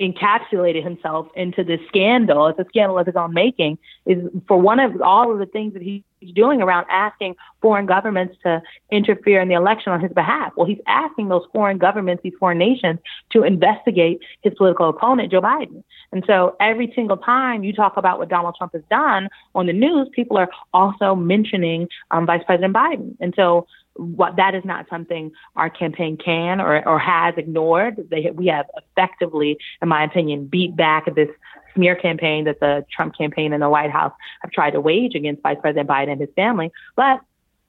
encapsulated 0.00 0.82
himself 0.82 1.28
into 1.34 1.64
this 1.64 1.80
scandal. 1.88 2.48
It's 2.48 2.58
a 2.58 2.64
scandal 2.68 2.98
of 2.98 3.06
his 3.06 3.16
own 3.16 3.32
making. 3.32 3.78
Is 4.06 4.18
for 4.46 4.56
one 4.60 4.80
of 4.80 5.00
all 5.02 5.32
of 5.32 5.38
the 5.38 5.46
things 5.46 5.74
that 5.74 5.82
he's 5.82 6.02
doing 6.30 6.62
around 6.62 6.86
asking 6.90 7.34
foreign 7.60 7.86
governments 7.86 8.36
to 8.42 8.62
interfere 8.90 9.40
in 9.40 9.48
the 9.48 9.54
election 9.54 9.92
on 9.92 10.00
his 10.00 10.12
behalf. 10.12 10.52
Well, 10.56 10.66
he's 10.66 10.80
asking 10.86 11.28
those 11.28 11.44
foreign 11.52 11.78
governments, 11.78 12.22
these 12.22 12.34
foreign 12.38 12.58
nations, 12.58 13.00
to 13.30 13.42
investigate 13.42 14.20
his 14.42 14.54
political 14.54 14.88
opponent, 14.88 15.30
Joe 15.32 15.40
Biden. 15.40 15.82
And 16.12 16.22
so 16.26 16.56
every 16.60 16.92
single 16.94 17.16
time 17.16 17.64
you 17.64 17.72
talk 17.72 17.96
about 17.96 18.18
what 18.18 18.28
Donald 18.28 18.54
Trump 18.56 18.72
has 18.74 18.82
done 18.90 19.28
on 19.54 19.66
the 19.66 19.72
news, 19.72 20.08
people 20.12 20.36
are 20.36 20.50
also 20.72 21.14
mentioning 21.14 21.88
um, 22.10 22.26
Vice 22.26 22.42
President 22.46 22.74
Biden. 22.74 23.16
And 23.20 23.32
so 23.34 23.66
what 23.94 24.36
that 24.36 24.54
is 24.54 24.64
not 24.64 24.86
something 24.88 25.32
our 25.56 25.68
campaign 25.68 26.16
can 26.16 26.60
or, 26.60 26.86
or 26.88 26.98
has 26.98 27.34
ignored. 27.36 28.06
They, 28.10 28.30
we 28.32 28.46
have 28.46 28.66
effectively, 28.76 29.58
in 29.80 29.88
my 29.88 30.04
opinion, 30.04 30.46
beat 30.46 30.74
back 30.76 31.14
this 31.14 31.28
smear 31.74 31.96
campaign 31.96 32.44
that 32.44 32.60
the 32.60 32.84
Trump 32.90 33.16
campaign 33.16 33.52
and 33.52 33.62
the 33.62 33.68
White 33.68 33.90
House 33.90 34.12
have 34.42 34.50
tried 34.50 34.72
to 34.72 34.80
wage 34.80 35.14
against 35.14 35.42
Vice 35.42 35.58
President 35.60 35.88
Biden 35.88 36.12
and 36.12 36.20
his 36.20 36.30
family. 36.36 36.70
But 36.96 37.20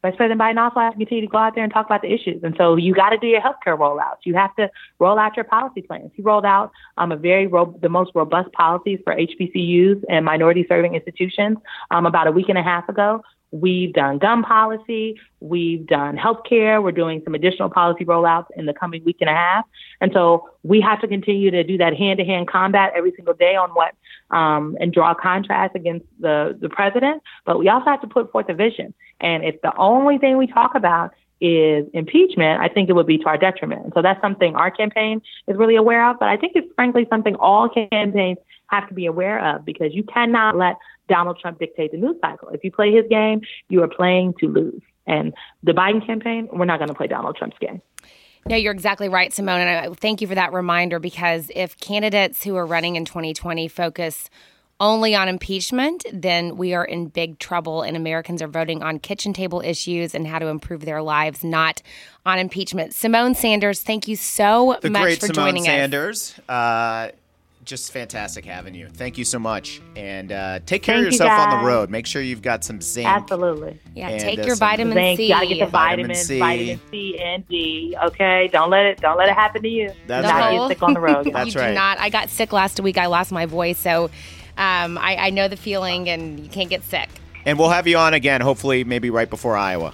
Vice 0.04 0.18
President 0.18 0.40
Biden 0.40 0.58
also 0.58 0.82
has 0.82 0.92
to 0.92 0.98
continue 0.98 1.22
to 1.22 1.28
go 1.28 1.38
out 1.38 1.56
there 1.56 1.64
and 1.64 1.72
talk 1.72 1.86
about 1.86 2.02
the 2.02 2.12
issues. 2.12 2.44
And 2.44 2.54
so 2.58 2.76
you 2.76 2.94
got 2.94 3.12
to 3.12 3.18
do 3.18 3.28
your 3.28 3.40
healthcare 3.40 3.80
rollouts. 3.80 4.26
You 4.26 4.36
have 4.36 4.54
to 4.58 4.70
roll 5.00 5.18
out 5.18 5.38
your 5.38 5.46
policy 5.46 5.82
plans. 5.82 6.12
He 6.14 6.22
rolled 6.22 6.46
out 6.46 6.72
um, 6.98 7.14
a 7.14 7.16
very 7.16 7.48
ro- 7.48 7.78
the 7.82 7.88
most 7.88 8.12
robust 8.14 8.52
policies 8.52 9.00
for 9.06 9.16
HBCUs 9.16 10.04
and 10.10 10.26
minority 10.26 10.66
serving 10.68 10.94
institutions 10.94 11.58
um, 11.90 12.06
about 12.06 12.28
a 12.28 12.32
week 12.32 12.50
and 12.50 12.58
a 12.58 12.64
half 12.64 12.90
ago. 12.90 13.24
We've 13.54 13.94
done 13.94 14.18
gun 14.18 14.42
policy. 14.42 15.20
We've 15.40 15.86
done 15.86 16.18
healthcare. 16.18 16.82
We're 16.82 16.92
doing 16.92 17.22
some 17.24 17.36
additional 17.36 17.70
policy 17.70 18.04
rollouts 18.04 18.48
in 18.58 18.66
the 18.66 18.74
coming 18.74 19.04
week 19.04 19.18
and 19.22 19.30
a 19.30 19.34
half. 19.34 19.66
And 20.02 20.12
so 20.12 20.50
we 20.64 20.82
have 20.82 21.00
to 21.02 21.08
continue 21.08 21.52
to 21.52 21.64
do 21.64 21.78
that 21.78 21.96
hand 21.96 22.18
to 22.18 22.26
hand 22.26 22.48
combat 22.48 22.94
every 22.96 23.14
single 23.16 23.36
day 23.36 23.56
on 23.56 23.70
what, 23.70 23.94
um, 24.36 24.76
and 24.80 24.92
draw 24.92 25.14
contrast 25.14 25.76
against 25.76 26.08
the, 26.20 26.58
the 26.60 26.68
president. 26.68 27.22
But 27.46 27.60
we 27.60 27.70
also 27.70 27.86
have 27.86 28.02
to 28.02 28.08
put 28.08 28.32
forth 28.32 28.50
a 28.50 28.56
vision. 28.56 28.92
And 29.22 29.46
if 29.46 29.62
the 29.62 29.76
only 29.78 30.18
thing 30.18 30.38
we 30.38 30.48
talk 30.48 30.74
about 30.74 31.14
is 31.40 31.86
impeachment, 31.94 32.60
I 32.60 32.70
think 32.70 32.90
it 32.90 32.94
would 32.94 33.06
be 33.06 33.20
to 33.20 33.26
our 33.26 33.38
detriment. 33.38 33.84
And 33.84 33.94
so 33.94 34.02
that's 34.02 34.20
something 34.20 34.56
our 34.56 34.72
campaign 34.72 35.22
is 35.48 35.58
really 35.58 35.76
aware 35.76 36.10
of. 36.10 36.18
But 36.20 36.30
I 36.30 36.38
think 36.38 36.54
it's 36.56 36.74
frankly 36.74 37.06
something 37.08 37.36
all 37.36 37.70
campaigns 37.70 38.40
have 38.68 38.88
to 38.88 38.96
be 38.96 39.06
aware 39.06 39.46
of 39.46 39.64
because 39.64 39.94
you 39.94 40.04
cannot 40.04 40.56
let 40.56 40.78
Donald 41.10 41.40
Trump 41.40 41.60
dictate 41.60 41.92
the 41.92 41.98
news 41.98 42.16
cycle. 42.22 42.50
If 42.50 42.64
you 42.64 42.72
play 42.72 42.92
his 42.92 43.06
game, 43.10 43.42
you 43.70 43.84
are 43.84 43.88
playing 43.88 44.36
to 44.40 44.48
lose. 44.48 44.82
And 45.06 45.34
the 45.64 45.74
Biden 45.74 46.06
campaign, 46.06 46.48
we're 46.52 46.66
not 46.66 46.80
going 46.80 46.88
to 46.88 46.94
play 46.94 47.08
Donald 47.08 47.36
Trump's 47.36 47.58
game. 47.60 47.82
No, 48.48 48.56
you're 48.56 48.74
exactly 48.74 49.10
right, 49.10 49.32
Symone. 49.32 49.60
And 49.60 49.70
I 49.70 49.94
thank 49.94 50.22
you 50.22 50.28
for 50.28 50.36
that 50.36 50.52
reminder 50.52 51.00
because 51.00 51.50
if 51.56 51.78
candidates 51.80 52.44
who 52.44 52.56
are 52.56 52.66
running 52.66 52.96
in 52.96 53.06
2020 53.06 53.68
focus 53.70 54.30
only 54.80 55.16
on 55.16 55.30
impeachment, 55.30 56.04
then 56.12 56.58
we 56.58 56.74
are 56.74 56.84
in 56.84 57.08
big 57.08 57.40
trouble. 57.40 57.84
And 57.84 57.96
Americans 57.96 58.42
are 58.42 58.48
voting 58.48 58.84
on 58.84 59.00
kitchen 59.00 59.32
table 59.32 59.62
issues 59.62 60.14
and 60.14 60.28
how 60.28 60.40
to 60.40 60.48
improve 60.48 60.84
their 60.84 61.02
lives, 61.02 61.44
not 61.44 61.82
on 62.26 62.38
impeachment. 62.38 62.92
Symone 62.92 63.36
Sanders, 63.36 63.82
thank 63.82 64.08
you 64.08 64.18
so 64.18 64.78
the 64.82 64.90
much 64.90 65.20
for 65.20 65.28
Symone 65.28 65.36
joining 65.36 65.64
Sanders. 65.64 66.38
us. 66.40 66.50
Uh, 66.50 67.12
just 67.66 67.92
fantastic 67.92 68.46
having 68.46 68.76
you. 68.76 68.88
Thank 68.90 69.18
you 69.18 69.26
so 69.26 69.40
much, 69.40 69.82
and 69.96 70.32
uh, 70.32 70.60
take 70.66 70.84
care 70.84 70.96
Thank 70.96 71.08
of 71.08 71.14
yourself 71.14 71.30
you, 71.32 71.56
on 71.56 71.64
the 71.64 71.68
road. 71.68 71.90
Make 71.90 72.06
sure 72.06 72.22
you've 72.22 72.42
got 72.42 72.64
some 72.64 72.82
zinc. 72.82 73.08
Absolutely. 73.08 73.80
Yeah, 73.96 74.10
And, 74.10 74.22
take 74.22 74.40
uh, 74.40 74.44
your 74.44 74.56
vitamin 74.56 74.94
Zinc. 74.94 75.18
C. 75.18 75.24
You 75.24 75.30
gotta 75.34 75.48
get 75.48 75.60
the 75.60 75.72
Vitamin 75.72 76.08
vitamins, 76.08 76.28
C. 76.28 76.40
vitamin 76.40 76.80
C 76.92 77.20
and 77.20 77.48
D. 77.48 77.98
Okay, 78.04 78.50
don't 78.52 78.70
let 78.70 78.86
it 78.86 79.00
don't 79.00 79.18
let 79.18 79.30
it 79.30 79.36
happen 79.36 79.62
to 79.62 79.70
you. 79.70 79.92
That's 80.08 80.28
Not 80.28 80.36
right. 80.36 80.58
get 80.58 80.68
sick 80.70 80.84
on 80.84 80.94
the 80.94 81.00
road. 81.00 81.26
That's 81.34 81.54
you 81.54 81.62
right. 81.62 81.70
do 81.70 81.74
not. 81.76 82.00
I 82.00 82.10
got 82.10 82.30
sick 82.30 82.54
last 82.54 82.80
week. 82.80 82.98
I 82.98 83.08
lost 83.08 83.32
my 83.32 83.46
voice, 83.46 83.78
so 83.80 84.06
um, 84.58 84.98
I, 84.98 85.16
I 85.18 85.30
know 85.30 85.48
the 85.48 85.58
feeling, 85.58 86.10
and 86.10 86.40
you 86.40 86.50
can't 86.50 86.70
get 86.70 86.84
sick. 86.84 87.10
And 87.46 87.60
we'll 87.60 87.70
have 87.70 87.88
you 87.88 87.98
on 87.98 88.14
again, 88.14 88.42
hopefully, 88.42 88.84
maybe 88.84 89.10
right 89.10 89.30
before 89.30 89.58
Iowa. 89.58 89.94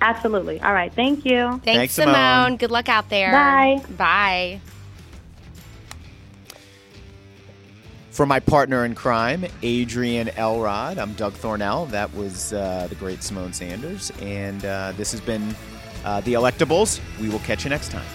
Absolutely. 0.00 0.60
All 0.60 0.72
right. 0.74 0.92
Thank 0.92 1.24
you. 1.24 1.60
Thanks, 1.64 1.96
Thanks, 1.96 1.98
Symone. 1.98 2.14
Symone. 2.14 2.58
Good 2.58 2.70
luck 2.70 2.88
out 2.90 3.08
there. 3.08 3.32
Bye. 3.32 3.82
Bye. 3.96 4.60
For 8.14 8.26
my 8.26 8.38
partner 8.38 8.84
in 8.84 8.94
crime, 8.94 9.44
Adrian 9.64 10.28
Elrod, 10.28 10.98
I'm 10.98 11.14
Doug 11.14 11.32
Thornell. 11.32 11.90
That 11.90 12.14
was 12.14 12.52
uh, 12.52 12.86
the 12.88 12.94
great 12.94 13.18
Symone 13.18 13.52
Sanders. 13.52 14.12
And 14.22 14.64
uh, 14.64 14.92
this 14.96 15.10
has 15.10 15.20
been 15.20 15.52
uh, 16.04 16.20
The 16.20 16.34
Electables. 16.34 17.00
We 17.20 17.28
will 17.28 17.40
catch 17.40 17.64
you 17.64 17.70
next 17.70 17.90
time. 17.90 18.06